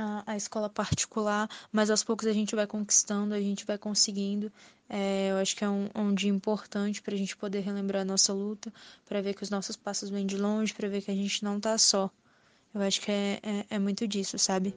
a, 0.00 0.22
a 0.26 0.36
escola 0.36 0.68
particular, 0.68 1.48
mas 1.70 1.90
aos 1.90 2.02
poucos 2.02 2.26
a 2.26 2.32
gente 2.32 2.54
vai 2.54 2.66
conquistando, 2.66 3.34
a 3.34 3.40
gente 3.40 3.64
vai 3.64 3.78
conseguindo. 3.78 4.50
É, 4.88 5.30
eu 5.30 5.36
acho 5.36 5.54
que 5.54 5.64
é 5.64 5.68
um, 5.68 5.88
um 5.94 6.14
dia 6.14 6.30
importante 6.30 7.00
para 7.00 7.14
a 7.14 7.18
gente 7.18 7.36
poder 7.36 7.60
relembrar 7.60 8.02
a 8.02 8.04
nossa 8.04 8.32
luta, 8.32 8.72
para 9.06 9.20
ver 9.20 9.34
que 9.34 9.42
os 9.42 9.50
nossos 9.50 9.76
passos 9.76 10.10
vêm 10.10 10.26
de 10.26 10.36
longe, 10.36 10.74
para 10.74 10.88
ver 10.88 11.02
que 11.02 11.10
a 11.10 11.14
gente 11.14 11.44
não 11.44 11.58
está 11.58 11.78
só. 11.78 12.10
Eu 12.74 12.82
acho 12.82 13.00
que 13.00 13.10
é, 13.10 13.40
é, 13.42 13.66
é 13.70 13.78
muito 13.78 14.06
disso, 14.06 14.38
sabe? 14.38 14.74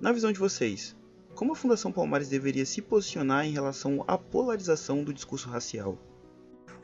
Na 0.00 0.12
visão 0.12 0.30
de 0.30 0.38
vocês, 0.38 0.94
como 1.34 1.52
a 1.52 1.56
Fundação 1.56 1.92
Palmares 1.92 2.28
deveria 2.28 2.66
se 2.66 2.82
posicionar 2.82 3.46
em 3.46 3.52
relação 3.52 4.04
à 4.06 4.18
polarização 4.18 5.04
do 5.04 5.12
discurso 5.12 5.48
racial? 5.48 5.98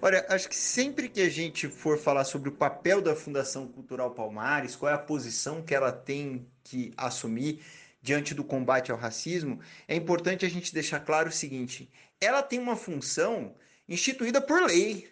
Olha, 0.04 0.26
acho 0.28 0.48
que 0.48 0.56
sempre 0.56 1.08
que 1.08 1.20
a 1.20 1.28
gente 1.30 1.68
for 1.68 1.96
falar 1.96 2.24
sobre 2.24 2.48
o 2.48 2.52
papel 2.52 3.00
da 3.00 3.14
Fundação 3.14 3.68
Cultural 3.68 4.10
Palmares, 4.10 4.74
qual 4.74 4.90
é 4.90 4.94
a 4.96 4.98
posição 4.98 5.62
que 5.62 5.72
ela 5.72 5.92
tem 5.92 6.44
que 6.64 6.92
assumir 6.96 7.64
diante 8.02 8.34
do 8.34 8.42
combate 8.42 8.90
ao 8.90 8.98
racismo, 8.98 9.60
é 9.86 9.94
importante 9.94 10.44
a 10.44 10.50
gente 10.50 10.74
deixar 10.74 10.98
claro 10.98 11.28
o 11.28 11.32
seguinte: 11.32 11.88
ela 12.20 12.42
tem 12.42 12.58
uma 12.58 12.74
função 12.74 13.54
instituída 13.88 14.40
por 14.40 14.64
lei. 14.64 15.08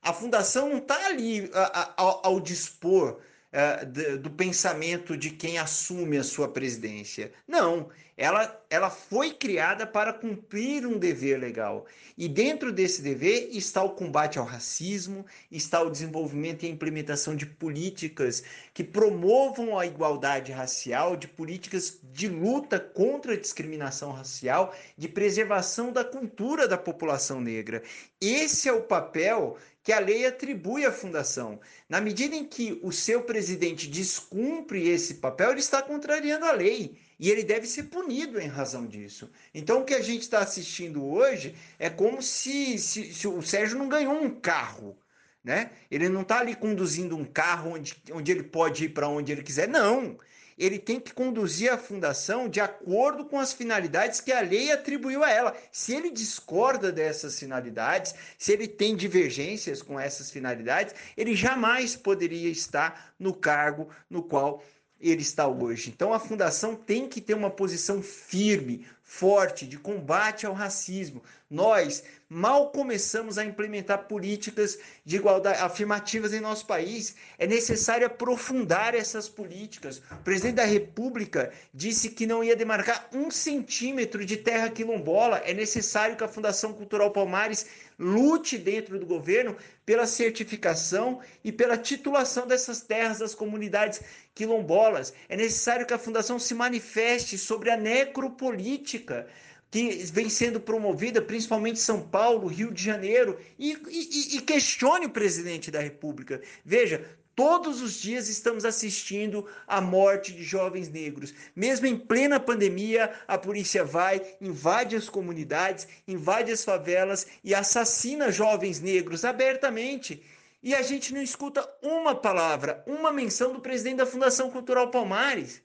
A 0.00 0.12
fundação 0.12 0.68
não 0.68 0.78
está 0.78 1.06
ali 1.06 1.50
ao, 1.96 2.38
dispor 2.38 3.20
uh, 3.52 4.18
do 4.20 4.30
pensamento 4.30 5.16
de 5.16 5.30
quem 5.30 5.58
assume 5.58 6.16
a 6.16 6.22
sua 6.22 6.46
presidência. 6.46 7.32
Não, 7.44 7.90
ela, 8.18 8.60
ela 8.68 8.90
foi 8.90 9.30
criada 9.30 9.86
para 9.86 10.12
cumprir 10.12 10.84
um 10.84 10.98
dever 10.98 11.38
legal. 11.38 11.86
E 12.16 12.28
dentro 12.28 12.72
desse 12.72 13.00
dever 13.00 13.50
está 13.52 13.80
o 13.80 13.90
combate 13.90 14.40
ao 14.40 14.44
racismo, 14.44 15.24
está 15.52 15.80
o 15.80 15.88
desenvolvimento 15.88 16.64
e 16.64 16.66
a 16.66 16.70
implementação 16.70 17.36
de 17.36 17.46
políticas 17.46 18.42
que 18.74 18.82
promovam 18.82 19.78
a 19.78 19.86
igualdade 19.86 20.50
racial, 20.50 21.16
de 21.16 21.28
políticas 21.28 22.00
de 22.12 22.26
luta 22.26 22.80
contra 22.80 23.34
a 23.34 23.40
discriminação 23.40 24.10
racial, 24.10 24.74
de 24.96 25.08
preservação 25.08 25.92
da 25.92 26.04
cultura 26.04 26.66
da 26.66 26.76
população 26.76 27.40
negra. 27.40 27.84
Esse 28.20 28.68
é 28.68 28.72
o 28.72 28.82
papel 28.82 29.56
que 29.80 29.92
a 29.92 30.00
lei 30.00 30.26
atribui 30.26 30.84
à 30.84 30.90
fundação. 30.90 31.60
Na 31.88 32.00
medida 32.00 32.34
em 32.34 32.44
que 32.44 32.80
o 32.82 32.90
seu 32.90 33.22
presidente 33.22 33.86
descumpre 33.86 34.88
esse 34.88 35.14
papel, 35.14 35.52
ele 35.52 35.60
está 35.60 35.80
contrariando 35.80 36.44
a 36.44 36.50
lei 36.50 36.98
e 37.18 37.30
ele 37.30 37.42
deve 37.42 37.66
ser 37.66 37.84
punido 37.84 38.40
em 38.40 38.46
razão 38.46 38.86
disso. 38.86 39.30
Então, 39.52 39.80
o 39.80 39.84
que 39.84 39.94
a 39.94 40.00
gente 40.00 40.22
está 40.22 40.40
assistindo 40.40 41.04
hoje 41.04 41.54
é 41.78 41.90
como 41.90 42.22
se, 42.22 42.78
se, 42.78 43.12
se, 43.12 43.26
o 43.26 43.42
Sérgio 43.42 43.78
não 43.78 43.88
ganhou 43.88 44.14
um 44.14 44.30
carro. 44.30 44.96
Né? 45.42 45.70
Ele 45.90 46.08
não 46.08 46.22
está 46.22 46.40
ali 46.40 46.54
conduzindo 46.54 47.16
um 47.16 47.24
carro 47.24 47.72
onde, 47.72 47.96
onde 48.12 48.30
ele 48.30 48.42
pode 48.42 48.84
ir 48.84 48.90
para 48.90 49.08
onde 49.08 49.32
ele 49.32 49.42
quiser. 49.42 49.66
Não 49.68 50.18
ele 50.58 50.78
tem 50.78 50.98
que 50.98 51.14
conduzir 51.14 51.72
a 51.72 51.78
fundação 51.78 52.48
de 52.48 52.60
acordo 52.60 53.24
com 53.24 53.38
as 53.38 53.52
finalidades 53.52 54.20
que 54.20 54.32
a 54.32 54.40
lei 54.40 54.72
atribuiu 54.72 55.22
a 55.22 55.30
ela. 55.30 55.56
Se 55.70 55.94
ele 55.94 56.10
discorda 56.10 56.90
dessas 56.90 57.38
finalidades, 57.38 58.14
se 58.36 58.52
ele 58.52 58.66
tem 58.66 58.96
divergências 58.96 59.80
com 59.80 59.98
essas 59.98 60.30
finalidades, 60.30 60.94
ele 61.16 61.36
jamais 61.36 61.94
poderia 61.94 62.50
estar 62.50 63.14
no 63.18 63.32
cargo 63.32 63.88
no 64.10 64.22
qual 64.22 64.62
ele 65.00 65.22
está 65.22 65.46
hoje. 65.46 65.90
Então 65.90 66.12
a 66.12 66.18
fundação 66.18 66.74
tem 66.74 67.08
que 67.08 67.20
ter 67.20 67.34
uma 67.34 67.50
posição 67.50 68.02
firme, 68.02 68.86
forte 69.02 69.66
de 69.66 69.78
combate 69.78 70.44
ao 70.44 70.52
racismo. 70.52 71.22
Nós 71.48 72.02
mal 72.28 72.70
começamos 72.70 73.38
a 73.38 73.44
implementar 73.44 74.06
políticas 74.06 74.78
de 75.04 75.16
igualdade 75.16 75.62
afirmativas 75.62 76.34
em 76.34 76.40
nosso 76.40 76.66
país. 76.66 77.14
É 77.38 77.46
necessário 77.46 78.06
aprofundar 78.06 78.94
essas 78.94 79.28
políticas. 79.28 80.02
O 80.10 80.22
presidente 80.22 80.56
da 80.56 80.64
República 80.64 81.50
disse 81.72 82.10
que 82.10 82.26
não 82.26 82.44
ia 82.44 82.54
demarcar 82.54 83.08
um 83.12 83.30
centímetro 83.30 84.26
de 84.26 84.36
terra 84.36 84.68
quilombola. 84.68 85.38
É 85.38 85.54
necessário 85.54 86.16
que 86.16 86.24
a 86.24 86.28
Fundação 86.28 86.74
Cultural 86.74 87.10
Palmares 87.10 87.64
lute 87.98 88.56
dentro 88.56 88.98
do 88.98 89.04
governo 89.04 89.56
pela 89.84 90.06
certificação 90.06 91.20
e 91.42 91.50
pela 91.50 91.76
titulação 91.76 92.46
dessas 92.46 92.80
terras 92.80 93.18
das 93.18 93.34
comunidades 93.34 94.00
quilombolas. 94.34 95.12
É 95.28 95.36
necessário 95.36 95.86
que 95.86 95.94
a 95.94 95.98
Fundação 95.98 96.38
se 96.38 96.54
manifeste 96.54 97.36
sobre 97.36 97.70
a 97.70 97.76
necropolítica 97.76 99.26
que 99.70 99.90
vem 100.12 100.30
sendo 100.30 100.60
promovida 100.60 101.20
principalmente 101.20 101.76
em 101.76 101.82
São 101.82 102.00
Paulo, 102.00 102.46
Rio 102.46 102.72
de 102.72 102.82
Janeiro, 102.82 103.38
e, 103.58 103.72
e, 103.88 104.36
e, 104.36 104.40
questione 104.40 105.06
o 105.06 105.10
presidente 105.10 105.70
da 105.70 105.80
República. 105.80 106.40
Veja, 106.64 107.04
todos 107.38 107.80
os 107.80 107.94
dias 107.94 108.28
estamos 108.28 108.64
assistindo 108.64 109.46
à 109.64 109.80
morte 109.80 110.32
de 110.32 110.42
jovens 110.42 110.88
negros. 110.88 111.32
Mesmo 111.54 111.86
em 111.86 111.96
plena 111.96 112.40
pandemia, 112.40 113.12
a 113.28 113.38
polícia 113.38 113.84
vai, 113.84 114.20
invade 114.40 114.96
as 114.96 115.08
comunidades, 115.08 115.86
invade 116.08 116.50
as 116.50 116.64
favelas 116.64 117.28
e 117.44 117.54
assassina 117.54 118.32
jovens 118.32 118.80
negros 118.80 119.24
abertamente. 119.24 120.20
E 120.60 120.74
a 120.74 120.82
gente 120.82 121.14
não 121.14 121.22
escuta 121.22 121.64
uma 121.80 122.12
palavra, 122.12 122.82
uma 122.88 123.12
menção 123.12 123.52
do 123.52 123.60
presidente 123.60 123.98
da 123.98 124.06
Fundação 124.06 124.50
Cultural 124.50 124.90
Palmares. 124.90 125.62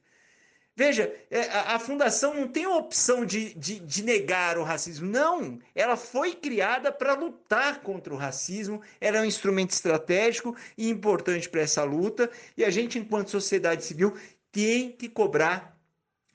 Veja, 0.76 1.14
é, 1.30 1.42
a, 1.50 1.78
fundação 1.78 2.34
não 2.34 2.48
tem 2.48 2.66
a 2.66 2.76
opção 2.76 3.24
de, 3.24 3.54
de, 3.54 3.80
de, 3.80 4.04
negar 4.04 4.58
o 4.58 4.64
racismo. 4.64 5.08
Não! 5.08 5.60
Ela 5.76 5.96
foi 5.96 6.34
criada 6.34 6.92
para 6.92 7.14
lutar 7.14 7.82
contra 7.82 8.12
o 8.12 8.18
racismo. 8.18 8.82
Ela 9.00 9.18
é 9.18 9.22
um 9.22 9.26
instrumento 9.26 9.70
estratégico 9.70 10.56
e 10.76 10.90
importante 10.90 11.48
para 11.48 11.62
essa 11.62 11.84
luta. 11.84 12.30
E 12.58 12.66
a 12.66 12.72
gente, 12.72 12.98
enquanto 12.98 13.30
sociedade 13.30 13.86
civil, 13.86 14.18
tem 14.52 14.92
que 14.92 15.08
cobrar, 15.08 15.78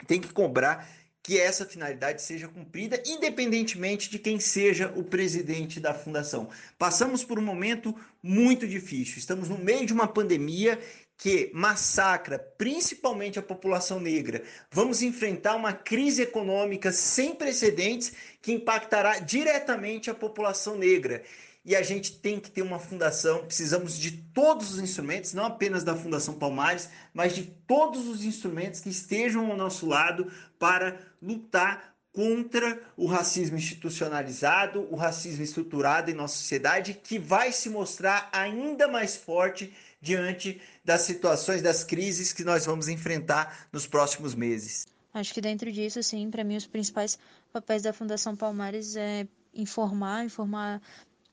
tem 0.06 0.20
que 0.20 0.32
cobrar 0.32 0.88
que 1.20 1.38
essa 1.38 1.66
finalidade 1.66 2.22
seja 2.22 2.48
cumprida, 2.48 3.02
independentemente 3.06 4.08
de 4.08 4.18
quem 4.18 4.38
seja 4.38 4.92
o 4.96 5.04
presidente 5.04 5.78
da 5.80 5.92
fundação. 5.92 6.48
Passamos 6.78 7.24
por 7.24 7.38
um 7.38 7.42
momento 7.42 7.94
muito 8.22 8.66
difícil. 8.68 9.18
Estamos 9.18 9.48
no 9.48 9.58
meio 9.58 9.84
de 9.84 9.92
uma 9.92 10.08
pandemia 10.08 10.78
que 11.18 11.50
massacra 11.52 12.38
principalmente 12.38 13.40
a 13.40 13.42
população 13.42 13.98
negra. 13.98 14.44
Vamos 14.70 15.02
enfrentar 15.02 15.56
uma 15.56 15.72
crise 15.72 16.22
econômica 16.22 16.92
sem 16.92 17.34
precedentes 17.34 18.12
que 18.40 18.52
impactará 18.52 19.18
diretamente 19.18 20.08
a 20.08 20.14
população 20.14 20.78
negra. 20.78 21.24
E 21.64 21.74
a 21.74 21.82
gente 21.82 22.12
tem 22.12 22.38
que 22.40 22.50
ter 22.50 22.62
uma 22.62 22.78
fundação, 22.78 23.44
precisamos 23.44 23.98
de 23.98 24.12
todos 24.12 24.74
os 24.74 24.78
instrumentos, 24.78 25.34
não 25.34 25.44
apenas 25.44 25.84
da 25.84 25.94
Fundação 25.94 26.34
Palmares, 26.34 26.88
mas 27.12 27.34
de 27.34 27.44
todos 27.66 28.06
os 28.06 28.24
instrumentos 28.24 28.80
que 28.80 28.88
estejam 28.88 29.50
ao 29.50 29.56
nosso 29.56 29.86
lado 29.86 30.32
para 30.58 30.98
lutar 31.20 31.94
contra 32.12 32.80
o 32.96 33.06
racismo 33.06 33.58
institucionalizado, 33.58 34.88
o 34.90 34.96
racismo 34.96 35.44
estruturado 35.44 36.10
em 36.10 36.14
nossa 36.14 36.36
sociedade, 36.36 36.94
que 36.94 37.18
vai 37.18 37.52
se 37.52 37.68
mostrar 37.68 38.30
ainda 38.32 38.88
mais 38.88 39.14
forte 39.14 39.72
diante 40.00 40.60
das 40.84 41.02
situações, 41.02 41.62
das 41.62 41.84
crises 41.84 42.32
que 42.32 42.44
nós 42.44 42.66
vamos 42.66 42.88
enfrentar 42.88 43.68
nos 43.72 43.86
próximos 43.86 44.34
meses. 44.34 44.86
Acho 45.12 45.34
que 45.34 45.40
dentro 45.40 45.72
disso, 45.72 46.02
sim, 46.02 46.30
para 46.30 46.44
mim 46.44 46.56
os 46.56 46.66
principais 46.66 47.18
papéis 47.52 47.82
da 47.82 47.92
Fundação 47.92 48.36
Palmares 48.36 48.94
é 48.96 49.26
informar, 49.52 50.24
informar 50.24 50.80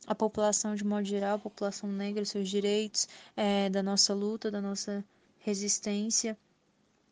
a 0.08 0.16
população 0.16 0.76
de 0.76 0.84
modo 0.84 1.06
geral, 1.06 1.36
a 1.36 1.40
população 1.40 1.92
negra, 1.92 2.26
seus 2.26 2.50
direitos, 2.50 3.08
é, 3.36 3.70
da 3.70 3.84
nossa 3.84 4.14
luta, 4.14 4.50
da 4.50 4.62
nossa 4.62 5.04
resistência, 5.40 6.38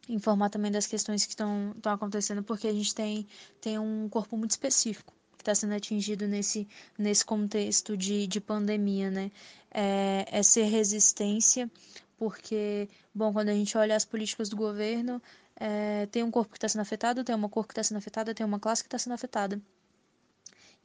informar 0.09 0.49
também 0.49 0.71
das 0.71 0.87
questões 0.87 1.25
que 1.25 1.33
estão 1.33 1.75
acontecendo, 1.83 2.43
porque 2.43 2.67
a 2.67 2.73
gente 2.73 2.93
tem, 2.93 3.27
tem 3.61 3.77
um 3.77 4.09
corpo 4.09 4.37
muito 4.37 4.51
específico 4.51 5.12
está 5.43 5.55
sendo 5.55 5.73
atingido 5.73 6.27
nesse, 6.27 6.67
nesse 6.97 7.23
contexto 7.23 7.95
de, 7.95 8.27
de 8.27 8.41
pandemia, 8.41 9.11
né? 9.11 9.31
É, 9.71 10.25
é 10.31 10.43
ser 10.43 10.63
resistência, 10.65 11.69
porque, 12.17 12.87
bom, 13.13 13.33
quando 13.33 13.49
a 13.49 13.53
gente 13.53 13.77
olha 13.77 13.95
as 13.95 14.05
políticas 14.05 14.49
do 14.49 14.55
governo, 14.55 15.21
é, 15.55 16.05
tem 16.07 16.23
um 16.23 16.31
corpo 16.31 16.51
que 16.51 16.57
está 16.57 16.67
sendo 16.67 16.81
afetado, 16.81 17.23
tem 17.23 17.35
uma 17.35 17.49
cor 17.49 17.65
que 17.65 17.73
está 17.73 17.83
sendo 17.83 17.97
afetada, 17.97 18.33
tem 18.33 18.45
uma 18.45 18.59
classe 18.59 18.83
que 18.83 18.87
está 18.87 18.97
sendo 18.97 19.13
afetada. 19.13 19.61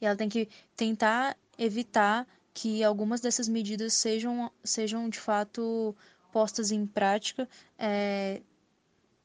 E 0.01 0.05
ela 0.05 0.15
tem 0.15 0.29
que 0.29 0.47
tentar 0.75 1.37
evitar 1.57 2.27
que 2.53 2.83
algumas 2.83 3.21
dessas 3.21 3.47
medidas 3.47 3.93
sejam, 3.93 4.51
sejam 4.63 5.09
de 5.09 5.19
fato 5.19 5.95
postas 6.31 6.71
em 6.71 6.85
prática, 6.85 7.47
é, 7.77 8.41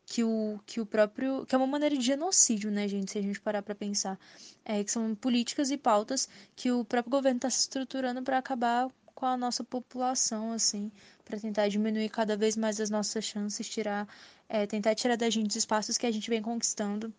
que 0.07 0.23
o, 0.25 0.61
que 0.67 0.81
o 0.81 0.87
próprio. 0.87 1.47
que 1.47 1.55
é 1.55 1.59
uma 1.59 1.67
maneira 1.67 1.97
de 1.97 2.03
genocídio, 2.03 2.71
né, 2.71 2.87
gente, 2.89 3.13
se 3.13 3.19
a 3.19 3.23
gente 3.23 3.41
parar 3.41 3.63
para 3.63 3.75
pensar. 3.75 4.19
É, 4.65 4.83
que 4.83 4.91
são 4.91 5.15
políticas 5.15 5.71
e 5.71 5.77
pautas 5.77 6.29
que 6.57 6.73
o 6.73 6.85
próprio 6.85 7.11
governo 7.11 7.39
está 7.39 7.51
se 7.51 7.61
estruturando 7.61 8.23
para 8.23 8.39
acabar 8.39 8.91
com 9.15 9.27
a 9.27 9.37
nossa 9.37 9.63
população, 9.63 10.53
assim, 10.53 10.91
para 11.25 11.39
tentar 11.39 11.69
diminuir 11.69 12.09
cada 12.09 12.37
vez 12.37 12.57
mais 12.57 12.81
as 12.81 12.91
nossas 12.91 13.25
chances, 13.25 13.69
tirar, 13.69 14.09
é, 14.49 14.67
tentar 14.67 14.95
tirar 14.95 15.17
da 15.17 15.31
gente 15.31 15.51
os 15.51 15.57
espaços 15.57 15.97
que 15.97 16.07
a 16.07 16.11
gente 16.11 16.29
vem 16.29 16.43
conquistando 16.43 17.13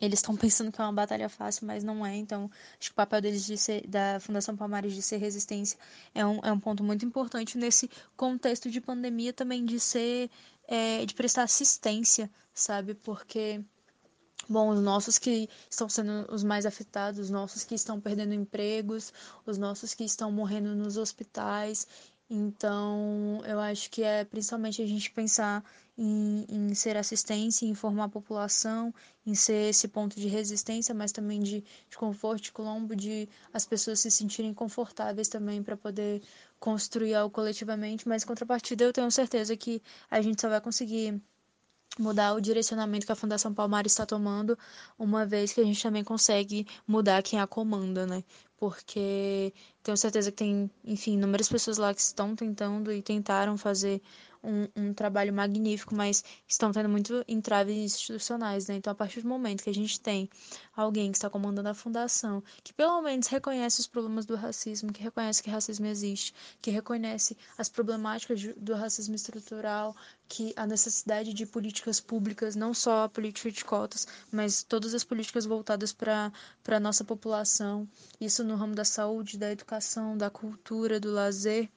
eles 0.00 0.18
estão 0.18 0.36
pensando 0.36 0.70
que 0.72 0.80
é 0.80 0.84
uma 0.84 0.92
batalha 0.92 1.28
fácil, 1.28 1.66
mas 1.66 1.84
não 1.84 2.04
é. 2.04 2.16
Então, 2.16 2.50
acho 2.78 2.90
que 2.90 2.92
o 2.92 2.94
papel 2.94 3.20
deles 3.20 3.44
de 3.44 3.56
ser, 3.56 3.86
da 3.86 4.18
Fundação 4.20 4.56
Palmares 4.56 4.94
de 4.94 5.02
ser 5.02 5.18
resistência 5.18 5.78
é 6.14 6.24
um, 6.24 6.40
é 6.42 6.52
um 6.52 6.60
ponto 6.60 6.82
muito 6.82 7.04
importante 7.04 7.58
nesse 7.58 7.90
contexto 8.16 8.70
de 8.70 8.80
pandemia 8.80 9.32
também 9.32 9.64
de 9.64 9.78
ser, 9.80 10.30
é, 10.66 11.04
de 11.04 11.14
prestar 11.14 11.44
assistência, 11.44 12.30
sabe? 12.54 12.94
Porque, 12.94 13.60
bom, 14.48 14.70
os 14.70 14.80
nossos 14.80 15.18
que 15.18 15.48
estão 15.70 15.88
sendo 15.88 16.32
os 16.32 16.44
mais 16.44 16.66
afetados, 16.66 17.20
os 17.20 17.30
nossos 17.30 17.64
que 17.64 17.74
estão 17.74 18.00
perdendo 18.00 18.34
empregos, 18.34 19.12
os 19.46 19.58
nossos 19.58 19.94
que 19.94 20.04
estão 20.04 20.30
morrendo 20.30 20.74
nos 20.74 20.96
hospitais. 20.96 21.86
Então, 22.30 23.40
eu 23.46 23.58
acho 23.58 23.90
que 23.90 24.02
é 24.02 24.22
principalmente 24.24 24.82
a 24.82 24.86
gente 24.86 25.10
pensar 25.10 25.64
em, 25.96 26.44
em 26.48 26.74
ser 26.74 26.96
assistência, 26.96 27.64
em 27.64 27.70
informar 27.70 28.04
a 28.04 28.08
população, 28.08 28.94
em 29.26 29.34
ser 29.34 29.70
esse 29.70 29.88
ponto 29.88 30.14
de 30.20 30.28
resistência, 30.28 30.94
mas 30.94 31.10
também 31.10 31.40
de, 31.40 31.64
de 31.90 31.96
conforto, 31.96 32.42
de 32.42 32.52
colombo, 32.52 32.94
de 32.94 33.28
as 33.52 33.64
pessoas 33.64 34.00
se 34.00 34.10
sentirem 34.10 34.52
confortáveis 34.52 35.28
também 35.28 35.62
para 35.62 35.76
poder 35.76 36.22
construir 36.60 37.14
algo 37.14 37.34
coletivamente. 37.34 38.06
Mas, 38.06 38.22
em 38.24 38.26
contrapartida, 38.26 38.84
eu 38.84 38.92
tenho 38.92 39.10
certeza 39.10 39.56
que 39.56 39.82
a 40.10 40.20
gente 40.20 40.40
só 40.40 40.48
vai 40.50 40.60
conseguir 40.60 41.20
mudar 41.98 42.34
o 42.34 42.40
direcionamento 42.40 43.06
que 43.06 43.12
a 43.12 43.16
Fundação 43.16 43.52
Palmares 43.52 43.92
está 43.92 44.06
tomando, 44.06 44.56
uma 44.98 45.26
vez 45.26 45.52
que 45.52 45.60
a 45.60 45.64
gente 45.64 45.82
também 45.82 46.04
consegue 46.04 46.66
mudar 46.86 47.22
quem 47.22 47.40
a 47.40 47.46
comanda, 47.46 48.06
né? 48.06 48.22
Porque 48.58 49.54
tenho 49.82 49.96
certeza 49.96 50.30
que 50.32 50.36
tem, 50.38 50.70
enfim, 50.84 51.14
inúmeras 51.14 51.48
pessoas 51.48 51.78
lá 51.78 51.94
que 51.94 52.00
estão 52.00 52.34
tentando 52.34 52.92
e 52.92 53.00
tentaram 53.02 53.56
fazer 53.56 54.02
um, 54.42 54.68
um 54.76 54.94
trabalho 54.94 55.32
magnífico, 55.32 55.94
mas 55.94 56.24
estão 56.46 56.72
tendo 56.72 56.88
muito 56.88 57.24
entraves 57.26 57.76
institucionais, 57.76 58.68
né? 58.68 58.76
Então, 58.76 58.92
a 58.92 58.94
partir 58.94 59.22
do 59.22 59.28
momento 59.28 59.62
que 59.62 59.70
a 59.70 59.74
gente 59.74 60.00
tem 60.00 60.28
alguém 60.74 61.10
que 61.10 61.16
está 61.16 61.28
comandando 61.28 61.68
a 61.68 61.74
fundação, 61.74 62.42
que 62.62 62.72
pelo 62.72 63.00
menos 63.02 63.26
reconhece 63.26 63.80
os 63.80 63.86
problemas 63.86 64.26
do 64.26 64.36
racismo, 64.36 64.92
que 64.92 65.02
reconhece 65.02 65.42
que 65.42 65.50
racismo 65.50 65.86
existe, 65.86 66.34
que 66.60 66.70
reconhece 66.70 67.36
as 67.56 67.68
problemáticas 67.68 68.42
do 68.56 68.74
racismo 68.74 69.14
estrutural, 69.14 69.94
que 70.28 70.52
a 70.56 70.66
necessidade 70.66 71.32
de 71.32 71.46
políticas 71.46 72.00
públicas, 72.00 72.54
não 72.54 72.74
só 72.74 73.04
a 73.04 73.08
política 73.08 73.50
de 73.50 73.64
cotas, 73.64 74.06
mas 74.30 74.62
todas 74.62 74.94
as 74.94 75.04
políticas 75.04 75.46
voltadas 75.46 75.92
para 75.92 76.32
a 76.68 76.80
nossa 76.80 77.04
população, 77.04 77.88
isso 78.20 78.44
no 78.44 78.56
ramo 78.56 78.74
da 78.74 78.84
saúde, 78.84 79.38
da 79.38 79.50
educação, 79.50 80.16
da 80.16 80.30
cultura, 80.30 81.00
do 81.00 81.10
lazer, 81.10 81.68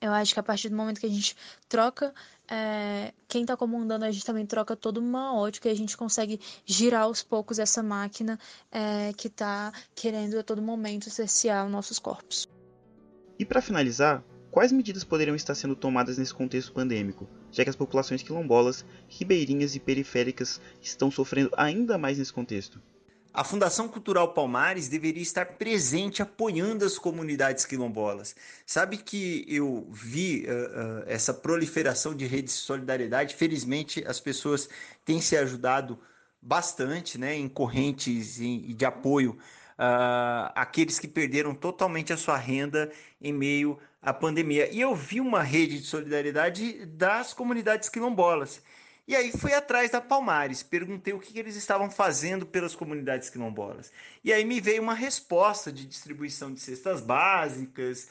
eu 0.00 0.12
acho 0.12 0.32
que 0.32 0.40
a 0.40 0.42
partir 0.42 0.68
do 0.68 0.76
momento 0.76 1.00
que 1.00 1.06
a 1.06 1.10
gente 1.10 1.36
troca 1.68 2.14
é, 2.50 3.12
quem 3.28 3.42
está 3.42 3.56
comandando, 3.56 4.04
a 4.04 4.10
gente 4.10 4.24
também 4.24 4.46
troca 4.46 4.74
toda 4.74 4.98
uma 4.98 5.34
ótica 5.34 5.68
e 5.68 5.72
a 5.72 5.76
gente 5.76 5.96
consegue 5.96 6.40
girar 6.64 7.02
aos 7.02 7.22
poucos 7.22 7.58
essa 7.58 7.82
máquina 7.82 8.38
é, 8.72 9.12
que 9.12 9.26
está 9.26 9.70
querendo 9.94 10.38
a 10.38 10.42
todo 10.42 10.62
momento 10.62 11.10
cercear 11.10 11.66
os 11.66 11.70
nossos 11.70 11.98
corpos. 11.98 12.48
E 13.38 13.44
para 13.44 13.60
finalizar, 13.60 14.24
quais 14.50 14.72
medidas 14.72 15.04
poderiam 15.04 15.36
estar 15.36 15.54
sendo 15.54 15.76
tomadas 15.76 16.16
nesse 16.16 16.32
contexto 16.32 16.72
pandêmico, 16.72 17.28
já 17.52 17.64
que 17.64 17.70
as 17.70 17.76
populações 17.76 18.22
quilombolas, 18.22 18.84
ribeirinhas 19.08 19.74
e 19.74 19.80
periféricas 19.80 20.60
estão 20.80 21.10
sofrendo 21.10 21.50
ainda 21.56 21.98
mais 21.98 22.18
nesse 22.18 22.32
contexto? 22.32 22.80
A 23.38 23.44
Fundação 23.44 23.86
Cultural 23.86 24.34
Palmares 24.34 24.88
deveria 24.88 25.22
estar 25.22 25.46
presente 25.46 26.20
apoiando 26.20 26.84
as 26.84 26.98
comunidades 26.98 27.64
quilombolas. 27.64 28.34
Sabe 28.66 28.96
que 28.96 29.44
eu 29.46 29.86
vi 29.92 30.44
uh, 30.44 30.50
uh, 30.50 31.04
essa 31.06 31.32
proliferação 31.32 32.16
de 32.16 32.26
redes 32.26 32.54
de 32.54 32.60
solidariedade. 32.62 33.36
Felizmente, 33.36 34.04
as 34.08 34.18
pessoas 34.18 34.68
têm 35.04 35.20
se 35.20 35.36
ajudado 35.36 36.00
bastante 36.42 37.16
né, 37.16 37.36
em 37.36 37.48
correntes 37.48 38.40
e 38.40 38.74
de 38.74 38.84
apoio 38.84 39.38
uh, 39.78 40.50
àqueles 40.56 40.98
que 40.98 41.06
perderam 41.06 41.54
totalmente 41.54 42.12
a 42.12 42.16
sua 42.16 42.36
renda 42.36 42.90
em 43.22 43.32
meio 43.32 43.78
à 44.02 44.12
pandemia. 44.12 44.68
E 44.72 44.80
eu 44.80 44.96
vi 44.96 45.20
uma 45.20 45.44
rede 45.44 45.78
de 45.78 45.86
solidariedade 45.86 46.84
das 46.86 47.32
comunidades 47.32 47.88
quilombolas. 47.88 48.60
E 49.08 49.16
aí 49.16 49.32
fui 49.32 49.54
atrás 49.54 49.90
da 49.90 50.02
Palmares, 50.02 50.62
perguntei 50.62 51.14
o 51.14 51.18
que, 51.18 51.38
eles 51.38 51.56
estavam 51.56 51.90
fazendo 51.90 52.44
pelas 52.44 52.74
comunidades 52.74 53.30
quilombolas. 53.30 53.90
E 54.22 54.30
aí 54.30 54.44
me 54.44 54.60
veio 54.60 54.82
uma 54.82 54.92
resposta 54.92 55.72
de 55.72 55.86
distribuição 55.86 56.52
de 56.52 56.60
cestas 56.60 57.00
básicas 57.00 58.10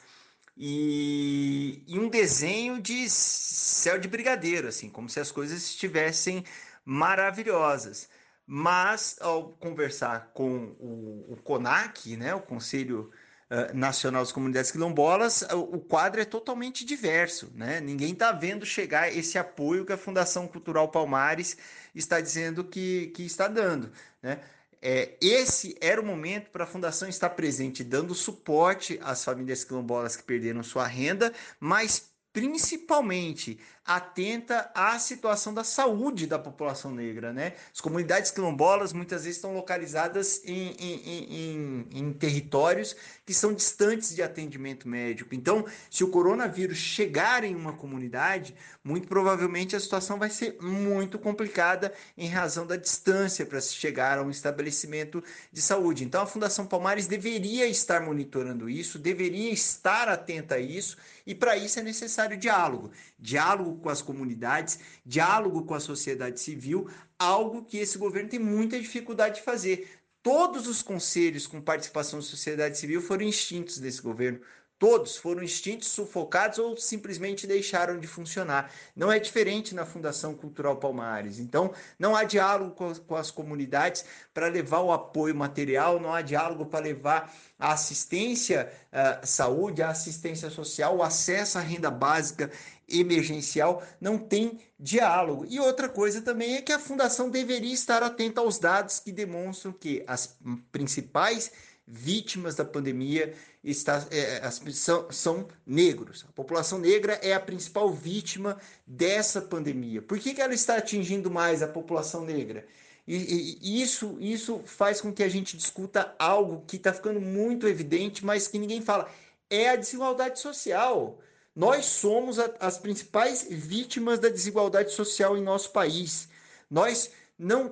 e, 0.56 1.84
e 1.86 1.96
um 2.00 2.08
desenho 2.08 2.82
de 2.82 3.08
céu 3.08 3.96
de 3.96 4.08
brigadeiro, 4.08 4.66
assim, 4.66 4.90
como 4.90 5.08
se 5.08 5.20
as 5.20 5.30
coisas 5.30 5.62
estivessem 5.62 6.44
maravilhosas. 6.84 8.08
Mas 8.44 9.18
ao 9.20 9.50
conversar 9.52 10.32
com 10.34 10.74
o, 10.80 11.32
o 11.32 11.36
CONAC, 11.44 12.16
né, 12.16 12.34
o 12.34 12.40
Conselho 12.40 13.12
uh, 13.50 13.76
Nacional 13.76 14.22
das 14.22 14.32
Comunidades 14.32 14.70
Quilombolas, 14.70 15.42
o 15.52 15.78
quadro 15.78 16.20
é 16.20 16.24
totalmente 16.24 16.84
diverso. 16.84 17.50
Né? 17.54 17.80
Ninguém 17.80 18.12
está 18.12 18.32
vendo 18.32 18.64
chegar 18.64 19.14
esse 19.14 19.38
apoio 19.38 19.84
que 19.84 19.92
a 19.92 19.98
Fundação 19.98 20.46
Cultural 20.46 20.88
Palmares 20.88 21.56
está 21.94 22.20
dizendo 22.20 22.64
que, 22.64 23.08
que 23.08 23.24
está 23.24 23.48
dando. 23.48 23.92
Né? 24.22 24.40
É, 24.80 25.16
esse 25.20 25.76
era 25.80 26.00
o 26.00 26.04
momento 26.04 26.50
para 26.50 26.64
a 26.64 26.66
fundação 26.66 27.08
estar 27.08 27.30
presente, 27.30 27.82
dando 27.82 28.14
suporte 28.14 28.98
às 29.02 29.24
famílias 29.24 29.64
quilombolas 29.64 30.14
que 30.14 30.22
perderam 30.22 30.62
sua 30.62 30.86
renda, 30.86 31.32
mas 31.58 32.10
principalmente 32.32 33.58
atenta 33.88 34.70
à 34.74 34.98
situação 34.98 35.54
da 35.54 35.64
saúde 35.64 36.26
da 36.26 36.38
população 36.38 36.94
negra, 36.94 37.32
né? 37.32 37.54
As 37.72 37.80
comunidades 37.80 38.30
quilombolas 38.30 38.92
muitas 38.92 39.22
vezes 39.22 39.38
estão 39.38 39.54
localizadas 39.54 40.42
em, 40.44 40.76
em, 40.78 41.08
em, 41.08 41.86
em, 41.94 42.12
territórios 42.12 42.94
que 43.24 43.32
são 43.32 43.50
distantes 43.54 44.14
de 44.14 44.22
atendimento 44.22 44.86
médico. 44.86 45.34
Então, 45.34 45.64
se 45.90 46.04
o 46.04 46.10
coronavírus 46.10 46.76
chegar 46.76 47.44
em 47.44 47.56
uma 47.56 47.72
comunidade, 47.72 48.54
muito 48.84 49.08
provavelmente 49.08 49.74
a 49.74 49.80
situação 49.80 50.18
vai 50.18 50.28
ser 50.28 50.58
muito 50.60 51.18
complicada 51.18 51.90
em 52.14 52.28
razão 52.28 52.66
da 52.66 52.76
distância 52.76 53.46
para 53.46 53.58
se 53.58 53.72
chegar 53.72 54.18
a 54.18 54.22
um 54.22 54.28
estabelecimento 54.28 55.24
de 55.50 55.62
saúde. 55.62 56.04
Então, 56.04 56.20
a 56.20 56.26
Fundação 56.26 56.66
Palmares 56.66 57.06
deveria 57.06 57.66
estar 57.66 58.02
monitorando 58.02 58.68
isso, 58.68 58.98
deveria 58.98 59.50
estar 59.50 60.10
atenta 60.10 60.56
a 60.56 60.60
isso, 60.60 60.98
e 61.26 61.34
para 61.34 61.56
isso 61.56 61.78
é 61.78 61.82
necessário 61.82 62.36
diálogo. 62.36 62.90
Diálogo 63.18 63.77
com 63.78 63.88
as 63.88 64.02
comunidades, 64.02 64.78
diálogo 65.04 65.64
com 65.64 65.74
a 65.74 65.80
sociedade 65.80 66.40
civil, 66.40 66.88
algo 67.18 67.64
que 67.64 67.78
esse 67.78 67.96
governo 67.98 68.28
tem 68.28 68.38
muita 68.38 68.78
dificuldade 68.78 69.36
de 69.36 69.42
fazer. 69.42 69.88
Todos 70.22 70.66
os 70.66 70.82
conselhos 70.82 71.46
com 71.46 71.60
participação 71.60 72.18
da 72.18 72.24
sociedade 72.24 72.76
civil 72.76 73.00
foram 73.00 73.26
extintos 73.26 73.78
desse 73.78 74.02
governo. 74.02 74.40
Todos 74.78 75.16
foram 75.16 75.42
extintos, 75.42 75.88
sufocados 75.88 76.58
ou 76.58 76.76
simplesmente 76.76 77.46
deixaram 77.46 77.98
de 77.98 78.06
funcionar. 78.06 78.72
Não 78.94 79.10
é 79.10 79.18
diferente 79.18 79.74
na 79.74 79.84
Fundação 79.84 80.34
Cultural 80.34 80.76
Palmares. 80.76 81.40
Então, 81.40 81.72
não 81.98 82.14
há 82.14 82.22
diálogo 82.22 82.70
com 82.72 82.88
as, 82.88 82.98
com 82.98 83.16
as 83.16 83.30
comunidades 83.30 84.04
para 84.32 84.46
levar 84.46 84.80
o 84.80 84.92
apoio 84.92 85.34
material, 85.34 85.98
não 85.98 86.14
há 86.14 86.22
diálogo 86.22 86.66
para 86.66 86.84
levar 86.84 87.34
a 87.58 87.72
assistência 87.72 88.72
à 88.92 89.26
saúde, 89.26 89.82
a 89.82 89.90
assistência 89.90 90.48
social, 90.48 90.96
o 90.96 91.02
acesso 91.02 91.58
à 91.58 91.60
renda 91.60 91.90
básica 91.90 92.48
emergencial, 92.88 93.82
não 94.00 94.16
tem 94.16 94.60
diálogo. 94.78 95.44
E 95.48 95.58
outra 95.58 95.88
coisa 95.88 96.22
também 96.22 96.54
é 96.54 96.62
que 96.62 96.72
a 96.72 96.78
Fundação 96.78 97.28
deveria 97.28 97.74
estar 97.74 98.02
atenta 98.02 98.40
aos 98.40 98.58
dados 98.58 99.00
que 99.00 99.10
demonstram 99.10 99.72
que 99.72 100.04
as 100.06 100.38
principais 100.70 101.50
vítimas 101.90 102.54
da 102.54 102.64
pandemia 102.64 103.32
está, 103.64 104.06
é, 104.10 104.44
as, 104.44 104.60
são, 104.74 105.10
são 105.10 105.48
negros. 105.66 106.26
A 106.28 106.32
população 106.32 106.78
negra 106.78 107.14
é 107.22 107.32
a 107.32 107.40
principal 107.40 107.90
vítima 107.90 108.58
dessa 108.86 109.40
pandemia. 109.40 110.02
Por 110.02 110.18
que, 110.18 110.34
que 110.34 110.42
ela 110.42 110.52
está 110.52 110.76
atingindo 110.76 111.30
mais 111.30 111.62
a 111.62 111.68
população 111.68 112.24
negra? 112.24 112.66
E, 113.06 113.58
e 113.62 113.82
isso, 113.82 114.18
isso 114.20 114.60
faz 114.66 115.00
com 115.00 115.10
que 115.10 115.22
a 115.22 115.28
gente 115.28 115.56
discuta 115.56 116.14
algo 116.18 116.62
que 116.66 116.76
está 116.76 116.92
ficando 116.92 117.20
muito 117.20 117.66
evidente, 117.66 118.22
mas 118.24 118.46
que 118.46 118.58
ninguém 118.58 118.82
fala. 118.82 119.10
É 119.48 119.70
a 119.70 119.76
desigualdade 119.76 120.38
social. 120.38 121.18
Nós 121.56 121.86
somos 121.86 122.38
a, 122.38 122.54
as 122.60 122.76
principais 122.76 123.46
vítimas 123.48 124.18
da 124.18 124.28
desigualdade 124.28 124.92
social 124.92 125.38
em 125.38 125.42
nosso 125.42 125.70
país. 125.72 126.28
Nós 126.70 127.10
não 127.38 127.70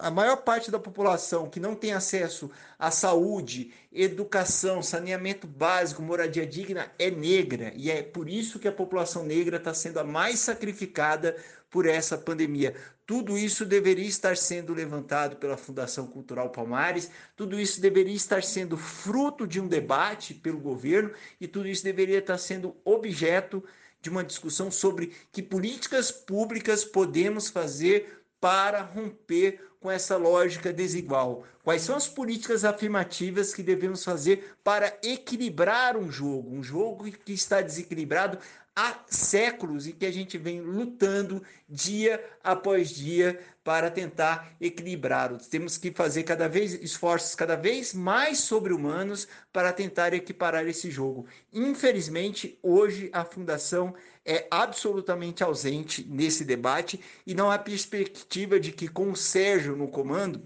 a 0.00 0.10
maior 0.10 0.38
parte 0.38 0.68
da 0.68 0.78
população 0.78 1.48
que 1.48 1.60
não 1.60 1.74
tem 1.74 1.92
acesso 1.92 2.50
à 2.76 2.90
saúde, 2.90 3.72
educação, 3.92 4.82
saneamento 4.82 5.46
básico, 5.46 6.02
moradia 6.02 6.44
digna 6.44 6.90
é 6.98 7.08
negra 7.08 7.72
e 7.76 7.92
é 7.92 8.02
por 8.02 8.28
isso 8.28 8.58
que 8.58 8.66
a 8.66 8.72
população 8.72 9.24
negra 9.24 9.58
está 9.58 9.72
sendo 9.72 10.00
a 10.00 10.04
mais 10.04 10.40
sacrificada 10.40 11.36
por 11.70 11.86
essa 11.86 12.18
pandemia. 12.18 12.74
Tudo 13.06 13.38
isso 13.38 13.64
deveria 13.64 14.06
estar 14.06 14.36
sendo 14.36 14.74
levantado 14.74 15.36
pela 15.36 15.56
Fundação 15.56 16.08
Cultural 16.08 16.50
Palmares, 16.50 17.08
tudo 17.36 17.60
isso 17.60 17.80
deveria 17.80 18.14
estar 18.14 18.42
sendo 18.42 18.76
fruto 18.76 19.46
de 19.46 19.60
um 19.60 19.68
debate 19.68 20.34
pelo 20.34 20.58
governo 20.58 21.12
e 21.40 21.46
tudo 21.46 21.68
isso 21.68 21.84
deveria 21.84 22.18
estar 22.18 22.38
sendo 22.38 22.76
objeto 22.84 23.62
de 24.00 24.10
uma 24.10 24.24
discussão 24.24 24.70
sobre 24.70 25.12
que 25.30 25.40
políticas 25.40 26.10
públicas 26.10 26.84
podemos 26.84 27.48
fazer 27.48 28.21
para 28.42 28.82
romper 28.82 29.60
com 29.78 29.88
essa 29.88 30.16
lógica 30.16 30.72
desigual? 30.72 31.44
Quais 31.62 31.82
são 31.82 31.94
as 31.94 32.08
políticas 32.08 32.64
afirmativas 32.64 33.54
que 33.54 33.62
devemos 33.62 34.02
fazer 34.02 34.56
para 34.64 34.98
equilibrar 35.00 35.96
um 35.96 36.10
jogo? 36.10 36.52
Um 36.52 36.60
jogo 36.60 37.04
que 37.04 37.32
está 37.32 37.60
desequilibrado 37.60 38.38
há 38.74 38.96
séculos 39.06 39.86
e 39.86 39.92
que 39.92 40.04
a 40.04 40.10
gente 40.10 40.38
vem 40.38 40.60
lutando 40.60 41.40
dia 41.68 42.20
após 42.42 42.90
dia 42.90 43.38
para 43.62 43.88
tentar 43.90 44.56
equilibrá-lo. 44.60 45.38
Temos 45.38 45.78
que 45.78 45.92
fazer 45.92 46.24
cada 46.24 46.48
vez 46.48 46.74
esforços 46.74 47.36
cada 47.36 47.54
vez 47.54 47.94
mais 47.94 48.40
sobre-humanos 48.40 49.28
para 49.52 49.72
tentar 49.72 50.14
equiparar 50.14 50.66
esse 50.66 50.90
jogo. 50.90 51.26
Infelizmente, 51.52 52.58
hoje 52.60 53.08
a 53.12 53.24
fundação 53.24 53.94
é 54.24 54.46
absolutamente 54.50 55.42
ausente 55.42 56.06
nesse 56.08 56.44
debate 56.44 57.00
e 57.26 57.34
não 57.34 57.50
há 57.50 57.58
perspectiva 57.58 58.58
de 58.58 58.72
que 58.72 58.88
com 58.88 59.10
o 59.10 59.16
Sérgio 59.16 59.76
no 59.76 59.88
comando 59.88 60.42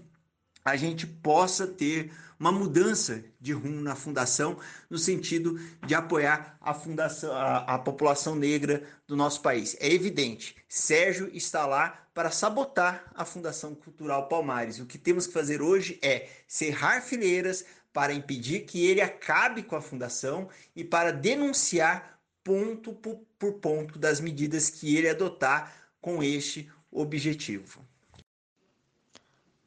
a 0.65 0.75
gente 0.75 1.07
possa 1.07 1.65
ter 1.65 2.11
uma 2.39 2.51
mudança 2.51 3.23
de 3.39 3.53
rumo 3.53 3.81
na 3.81 3.95
fundação 3.95 4.59
no 4.89 4.97
sentido 4.97 5.59
de 5.85 5.95
apoiar 5.95 6.57
a 6.61 6.73
fundação 6.73 7.31
a, 7.31 7.75
a, 7.75 7.79
população 7.79 8.35
negra 8.35 8.83
do 9.07 9.15
nosso 9.15 9.41
país. 9.41 9.75
É 9.79 9.91
evidente, 9.91 10.55
Sérgio 10.67 11.29
está 11.33 11.65
lá 11.65 12.07
para 12.13 12.31
sabotar 12.31 13.11
a 13.15 13.23
Fundação 13.23 13.75
Cultural 13.75 14.27
Palmares. 14.27 14.79
O 14.79 14.85
que 14.85 14.97
temos 14.97 15.27
que 15.27 15.33
fazer 15.33 15.61
hoje 15.61 15.99
é 16.01 16.27
cerrar 16.47 17.01
fileiras 17.01 17.63
para 17.93 18.13
impedir 18.13 18.61
que 18.61 18.85
ele 18.85 19.01
acabe 19.01 19.63
com 19.63 19.75
a 19.75 19.81
fundação 19.81 20.49
e 20.75 20.83
para 20.83 21.11
denunciar 21.11 22.16
ponto 22.47 22.93
por 23.37 23.53
ponto 23.55 23.99
das 23.99 24.21
medidas 24.21 24.69
que 24.69 24.95
ele 24.95 25.09
adotar 25.09 25.89
com 25.99 26.23
este 26.23 26.71
objetivo. 26.89 27.85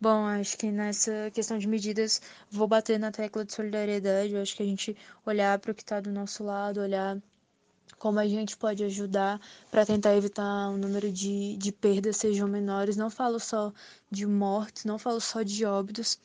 Bom, 0.00 0.24
acho 0.24 0.56
que 0.56 0.70
nessa 0.70 1.30
questão 1.30 1.58
de 1.58 1.68
medidas, 1.68 2.22
vou 2.50 2.66
bater 2.66 2.98
na 2.98 3.12
tecla 3.12 3.44
de 3.44 3.52
solidariedade. 3.52 4.32
Eu 4.32 4.40
acho 4.40 4.56
que 4.56 4.62
a 4.62 4.66
gente 4.66 4.96
olhar 5.26 5.58
para 5.58 5.72
o 5.72 5.74
que 5.74 5.82
está 5.82 6.00
do 6.00 6.10
nosso 6.10 6.42
lado, 6.42 6.80
olhar 6.80 7.18
como 7.98 8.18
a 8.18 8.26
gente 8.26 8.56
pode 8.56 8.82
ajudar 8.82 9.38
para 9.70 9.84
tentar 9.84 10.16
evitar 10.16 10.70
o 10.70 10.78
número 10.78 11.12
de, 11.12 11.58
de 11.58 11.70
perdas 11.70 12.16
sejam 12.16 12.48
menores. 12.48 12.96
Não 12.96 13.10
falo 13.10 13.38
só 13.38 13.74
de 14.10 14.24
mortes, 14.24 14.86
não 14.86 14.98
falo 14.98 15.20
só 15.20 15.42
de 15.42 15.66
óbitos, 15.66 16.18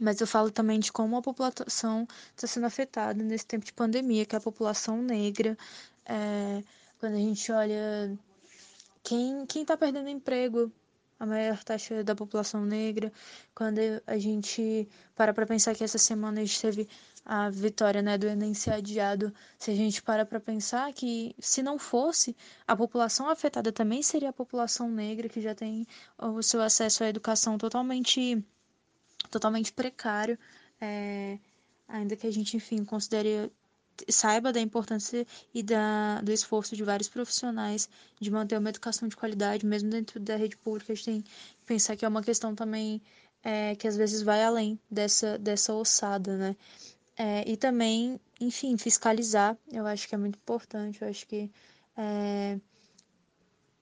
mas 0.00 0.20
eu 0.20 0.26
falo 0.26 0.50
também 0.50 0.80
de 0.80 0.92
como 0.92 1.16
a 1.16 1.22
população 1.22 2.06
está 2.34 2.46
sendo 2.46 2.66
afetada 2.66 3.22
nesse 3.22 3.46
tempo 3.46 3.64
de 3.64 3.72
pandemia, 3.72 4.24
que 4.26 4.34
é 4.34 4.38
a 4.38 4.40
população 4.40 5.02
negra. 5.02 5.56
É, 6.04 6.62
quando 6.98 7.14
a 7.14 7.18
gente 7.18 7.50
olha 7.52 8.18
quem 9.02 9.46
está 9.62 9.76
perdendo 9.76 10.08
emprego, 10.08 10.72
a 11.18 11.26
maior 11.26 11.62
taxa 11.64 12.04
da 12.04 12.14
população 12.14 12.64
negra. 12.64 13.12
Quando 13.54 13.78
a 14.06 14.18
gente 14.18 14.88
para 15.14 15.34
para 15.34 15.46
pensar 15.46 15.74
que 15.74 15.84
essa 15.84 15.98
semana 15.98 16.40
a 16.40 16.44
gente 16.44 16.60
teve 16.60 16.88
a 17.24 17.50
vitória 17.50 18.00
né, 18.00 18.16
do 18.16 18.26
Enem 18.26 18.54
ser 18.54 18.72
adiado, 18.72 19.34
se 19.58 19.70
a 19.70 19.74
gente 19.74 20.02
para 20.02 20.24
para 20.24 20.40
pensar 20.40 20.92
que 20.92 21.34
se 21.38 21.62
não 21.62 21.78
fosse, 21.78 22.36
a 22.66 22.76
população 22.76 23.28
afetada 23.28 23.72
também 23.72 24.02
seria 24.02 24.30
a 24.30 24.32
população 24.32 24.90
negra, 24.90 25.28
que 25.28 25.40
já 25.40 25.54
tem 25.54 25.86
o 26.18 26.42
seu 26.42 26.62
acesso 26.62 27.04
à 27.04 27.08
educação 27.08 27.58
totalmente 27.58 28.42
totalmente 29.30 29.72
precário, 29.72 30.38
é, 30.80 31.38
ainda 31.86 32.16
que 32.16 32.26
a 32.26 32.30
gente, 32.30 32.56
enfim, 32.56 32.84
considere 32.84 33.50
saiba 34.08 34.52
da 34.52 34.60
importância 34.60 35.26
e 35.52 35.62
da, 35.62 36.20
do 36.20 36.30
esforço 36.30 36.76
de 36.76 36.84
vários 36.84 37.08
profissionais 37.08 37.88
de 38.20 38.30
manter 38.30 38.56
uma 38.56 38.68
educação 38.68 39.08
de 39.08 39.16
qualidade, 39.16 39.66
mesmo 39.66 39.90
dentro 39.90 40.20
da 40.20 40.36
rede 40.36 40.56
pública, 40.56 40.92
a 40.92 40.96
gente 40.96 41.04
tem 41.04 41.22
que 41.22 41.30
pensar 41.66 41.96
que 41.96 42.04
é 42.04 42.08
uma 42.08 42.22
questão 42.22 42.54
também 42.54 43.02
é, 43.42 43.74
que 43.74 43.88
às 43.88 43.96
vezes 43.96 44.22
vai 44.22 44.42
além 44.42 44.78
dessa, 44.90 45.38
dessa 45.38 45.74
ossada, 45.74 46.36
né? 46.36 46.56
É, 47.16 47.50
e 47.50 47.56
também, 47.56 48.20
enfim, 48.40 48.76
fiscalizar, 48.76 49.56
eu 49.72 49.84
acho 49.86 50.08
que 50.08 50.14
é 50.14 50.18
muito 50.18 50.36
importante, 50.36 51.02
eu 51.02 51.08
acho 51.08 51.26
que 51.26 51.50
é, 51.96 52.60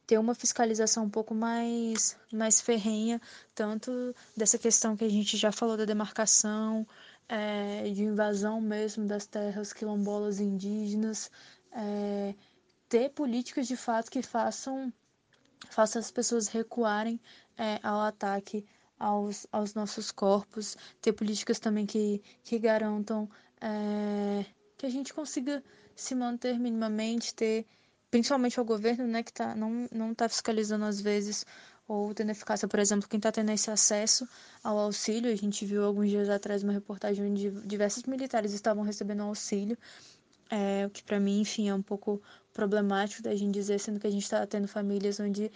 ter 0.06 0.18
uma 0.18 0.34
fiscalização 0.34 1.04
um 1.04 1.10
pouco 1.10 1.34
mais, 1.34 2.16
mais 2.32 2.60
ferrenha, 2.60 3.20
tanto 3.54 4.14
dessa 4.36 4.56
questão 4.56 4.96
que 4.96 5.04
a 5.04 5.08
gente 5.08 5.36
já 5.36 5.50
falou 5.50 5.76
da 5.76 5.84
demarcação, 5.84 6.86
é, 7.28 7.90
de 7.90 8.04
invasão 8.04 8.60
mesmo 8.60 9.06
das 9.06 9.26
terras 9.26 9.72
quilombolas 9.72 10.38
indígenas, 10.38 11.30
é, 11.72 12.34
ter 12.88 13.10
políticas 13.10 13.66
de 13.66 13.76
fato 13.76 14.10
que 14.10 14.22
façam, 14.22 14.92
façam 15.70 15.98
as 16.00 16.10
pessoas 16.10 16.46
recuarem 16.46 17.20
é, 17.58 17.80
ao 17.82 18.00
ataque 18.00 18.64
aos, 18.98 19.46
aos 19.50 19.74
nossos 19.74 20.12
corpos, 20.12 20.76
ter 21.00 21.12
políticas 21.12 21.58
também 21.58 21.84
que, 21.84 22.22
que 22.44 22.58
garantam 22.58 23.28
que 24.76 24.86
a 24.86 24.88
gente 24.88 25.12
consiga 25.12 25.64
se 25.94 26.14
manter 26.14 26.58
minimamente, 26.58 27.34
ter 27.34 27.66
principalmente 28.10 28.58
ao 28.58 28.64
governo, 28.64 29.06
né, 29.06 29.22
que 29.22 29.32
tá, 29.32 29.54
não 29.54 29.88
não 29.92 30.12
está 30.12 30.28
fiscalizando 30.28 30.84
às 30.84 31.00
vezes 31.00 31.44
ou 31.88 32.12
tendo 32.12 32.30
eficácia, 32.30 32.66
por 32.66 32.80
exemplo, 32.80 33.08
quem 33.08 33.18
está 33.18 33.30
tendo 33.30 33.52
esse 33.52 33.70
acesso 33.70 34.28
ao 34.62 34.76
auxílio. 34.78 35.32
A 35.32 35.36
gente 35.36 35.64
viu 35.64 35.84
alguns 35.84 36.10
dias 36.10 36.28
atrás 36.28 36.62
uma 36.62 36.72
reportagem 36.72 37.24
onde 37.24 37.50
diversos 37.64 38.04
militares 38.04 38.52
estavam 38.52 38.82
recebendo 38.82 39.22
auxílio, 39.22 39.78
é, 40.50 40.86
o 40.86 40.90
que 40.90 41.02
para 41.02 41.20
mim, 41.20 41.40
enfim, 41.40 41.68
é 41.68 41.74
um 41.74 41.82
pouco 41.82 42.20
problemático 42.52 43.22
da 43.22 43.34
gente 43.34 43.52
dizer, 43.52 43.78
sendo 43.78 44.00
que 44.00 44.06
a 44.06 44.10
gente 44.10 44.22
está 44.22 44.46
tendo 44.46 44.66
famílias 44.66 45.20
onde 45.20 45.50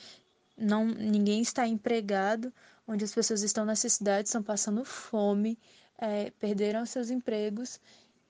não 0.57 0.87
ninguém 0.87 1.41
está 1.41 1.67
empregado, 1.67 2.53
onde 2.87 3.05
as 3.05 3.15
pessoas 3.15 3.43
estão 3.43 3.65
na 3.65 3.73
necessidade, 3.73 4.29
estão 4.29 4.43
passando 4.43 4.85
fome, 4.85 5.59
é, 5.99 6.31
perderam 6.39 6.85
seus 6.87 7.11
empregos 7.11 7.81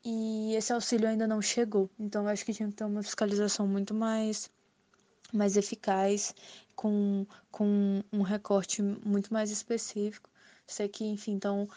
e 0.05 0.55
esse 0.55 0.73
auxílio 0.73 1.09
ainda 1.09 1.27
não 1.27 1.43
chegou. 1.43 1.91
Então, 1.99 2.27
acho 2.27 2.45
que 2.45 2.53
tinha 2.53 2.69
que 2.69 2.75
ter 2.75 2.85
uma 2.85 3.03
fiscalização 3.03 3.67
muito 3.67 3.95
mais, 3.95 4.51
mais 5.33 5.57
eficaz, 5.57 6.35
com, 6.75 7.27
com 7.51 8.03
um 8.13 8.23
recorte 8.23 8.83
muito 8.83 9.33
mais 9.33 9.51
específico. 9.51 10.31
Sei 10.67 10.89
que, 10.89 11.05
enfim, 11.05 11.35
estão 11.35 11.69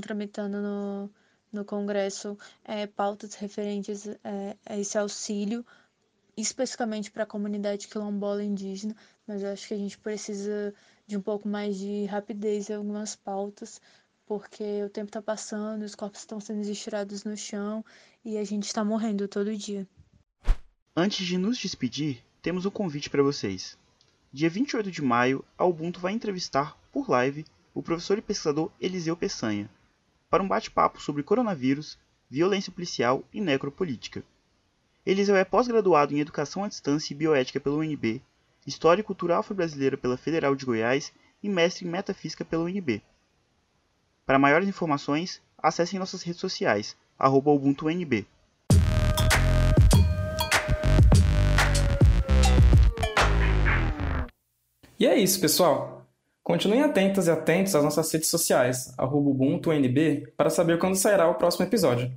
tramitando 0.00 0.60
no, 0.60 1.10
no 1.52 1.64
Congresso 1.64 2.36
é, 2.64 2.86
pautas 2.86 3.34
referentes 3.34 4.06
é, 4.06 4.56
a 4.66 4.78
esse 4.78 4.98
auxílio, 4.98 5.64
especificamente 6.36 7.10
para 7.10 7.24
a 7.24 7.26
comunidade 7.26 7.88
quilombola 7.88 8.42
indígena, 8.42 8.94
mas 9.26 9.42
eu 9.42 9.52
acho 9.52 9.68
que 9.68 9.74
a 9.74 9.78
gente 9.78 9.98
precisa 9.98 10.74
de 11.06 11.16
um 11.16 11.22
pouco 11.22 11.48
mais 11.48 11.76
de 11.76 12.04
rapidez 12.04 12.70
em 12.70 12.74
algumas 12.74 13.16
pautas, 13.16 13.80
porque 14.30 14.84
o 14.84 14.88
tempo 14.88 15.08
está 15.08 15.20
passando, 15.20 15.82
os 15.82 15.96
corpos 15.96 16.20
estão 16.20 16.38
sendo 16.38 16.62
estirados 16.62 17.24
no 17.24 17.36
chão 17.36 17.84
e 18.24 18.38
a 18.38 18.44
gente 18.44 18.62
está 18.62 18.84
morrendo 18.84 19.26
todo 19.26 19.56
dia. 19.56 19.88
Antes 20.94 21.26
de 21.26 21.36
nos 21.36 21.58
despedir, 21.58 22.22
temos 22.40 22.64
um 22.64 22.70
convite 22.70 23.10
para 23.10 23.24
vocês. 23.24 23.76
Dia 24.32 24.48
28 24.48 24.88
de 24.88 25.02
maio, 25.02 25.44
a 25.58 25.64
Ubuntu 25.64 25.98
vai 25.98 26.12
entrevistar, 26.12 26.78
por 26.92 27.10
live, 27.10 27.44
o 27.74 27.82
professor 27.82 28.18
e 28.18 28.22
pesquisador 28.22 28.70
Eliseu 28.80 29.16
Peçanha, 29.16 29.68
para 30.30 30.44
um 30.44 30.46
bate-papo 30.46 31.02
sobre 31.02 31.24
coronavírus, 31.24 31.98
violência 32.30 32.70
policial 32.70 33.24
e 33.32 33.40
necropolítica. 33.40 34.22
Eliseu 35.04 35.34
é 35.34 35.44
pós-graduado 35.44 36.14
em 36.14 36.20
Educação 36.20 36.62
à 36.62 36.68
Distância 36.68 37.12
e 37.12 37.16
Bioética 37.16 37.58
pela 37.58 37.78
UNB, 37.78 38.22
História 38.64 39.00
e 39.00 39.04
Cultura 39.04 39.38
Afro-Brasileira 39.38 39.96
pela 39.96 40.16
Federal 40.16 40.54
de 40.54 40.64
Goiás 40.64 41.12
e 41.42 41.48
mestre 41.48 41.84
em 41.84 41.90
Metafísica 41.90 42.44
pela 42.44 42.62
UNB. 42.62 43.02
Para 44.26 44.38
maiores 44.38 44.68
informações, 44.68 45.42
acessem 45.58 45.98
nossas 45.98 46.22
redes 46.22 46.40
sociais, 46.40 46.96
UbuntuNB. 47.18 48.26
E 54.98 55.06
é 55.06 55.18
isso, 55.18 55.40
pessoal. 55.40 56.06
Continuem 56.42 56.82
atentas 56.82 57.26
e 57.26 57.30
atentos 57.30 57.74
às 57.74 57.82
nossas 57.82 58.10
redes 58.12 58.28
sociais, 58.28 58.92
UbuntuNB, 58.98 60.32
para 60.36 60.50
saber 60.50 60.78
quando 60.78 60.96
sairá 60.96 61.28
o 61.28 61.34
próximo 61.34 61.64
episódio. 61.64 62.10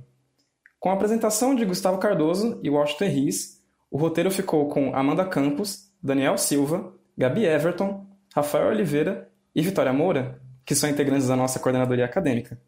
Com 0.78 0.90
a 0.90 0.94
apresentação 0.94 1.54
de 1.54 1.64
Gustavo 1.64 1.98
Cardoso 1.98 2.60
e 2.62 2.68
Washington 2.68 3.06
Riz, 3.06 3.62
o 3.90 3.96
roteiro 3.96 4.30
ficou 4.30 4.68
com 4.68 4.94
Amanda 4.94 5.24
Campos, 5.24 5.90
Daniel 6.02 6.36
Silva, 6.36 6.92
Gabi 7.16 7.46
Everton, 7.46 8.04
Rafael 8.34 8.68
Oliveira 8.68 9.30
e 9.54 9.62
Vitória 9.62 9.92
Moura, 9.92 10.42
que 10.64 10.74
são 10.74 10.88
integrantes 10.88 11.28
da 11.28 11.36
nossa 11.36 11.58
coordenadoria 11.58 12.04
acadêmica. 12.04 12.60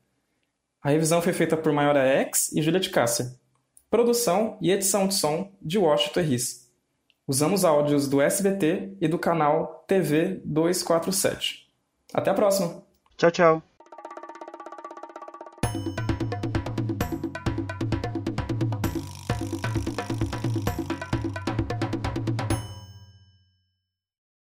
A 0.82 0.90
revisão 0.90 1.20
foi 1.20 1.32
feita 1.32 1.56
por 1.56 1.72
Maiora 1.72 2.00
X 2.00 2.52
e 2.52 2.62
Júlia 2.62 2.80
de 2.80 2.90
Cássia. 2.90 3.34
Produção 3.90 4.58
e 4.60 4.70
edição 4.70 5.06
de 5.06 5.14
som 5.14 5.52
de 5.60 5.78
Washington 5.78 6.20
Riz. 6.20 6.70
Usamos 7.26 7.64
áudios 7.64 8.08
do 8.08 8.20
SBT 8.20 8.96
e 9.00 9.08
do 9.08 9.18
canal 9.18 9.84
TV 9.88 10.40
247. 10.44 11.68
Até 12.14 12.30
a 12.30 12.34
próxima! 12.34 12.82
Tchau, 13.16 13.30
tchau! 13.30 13.75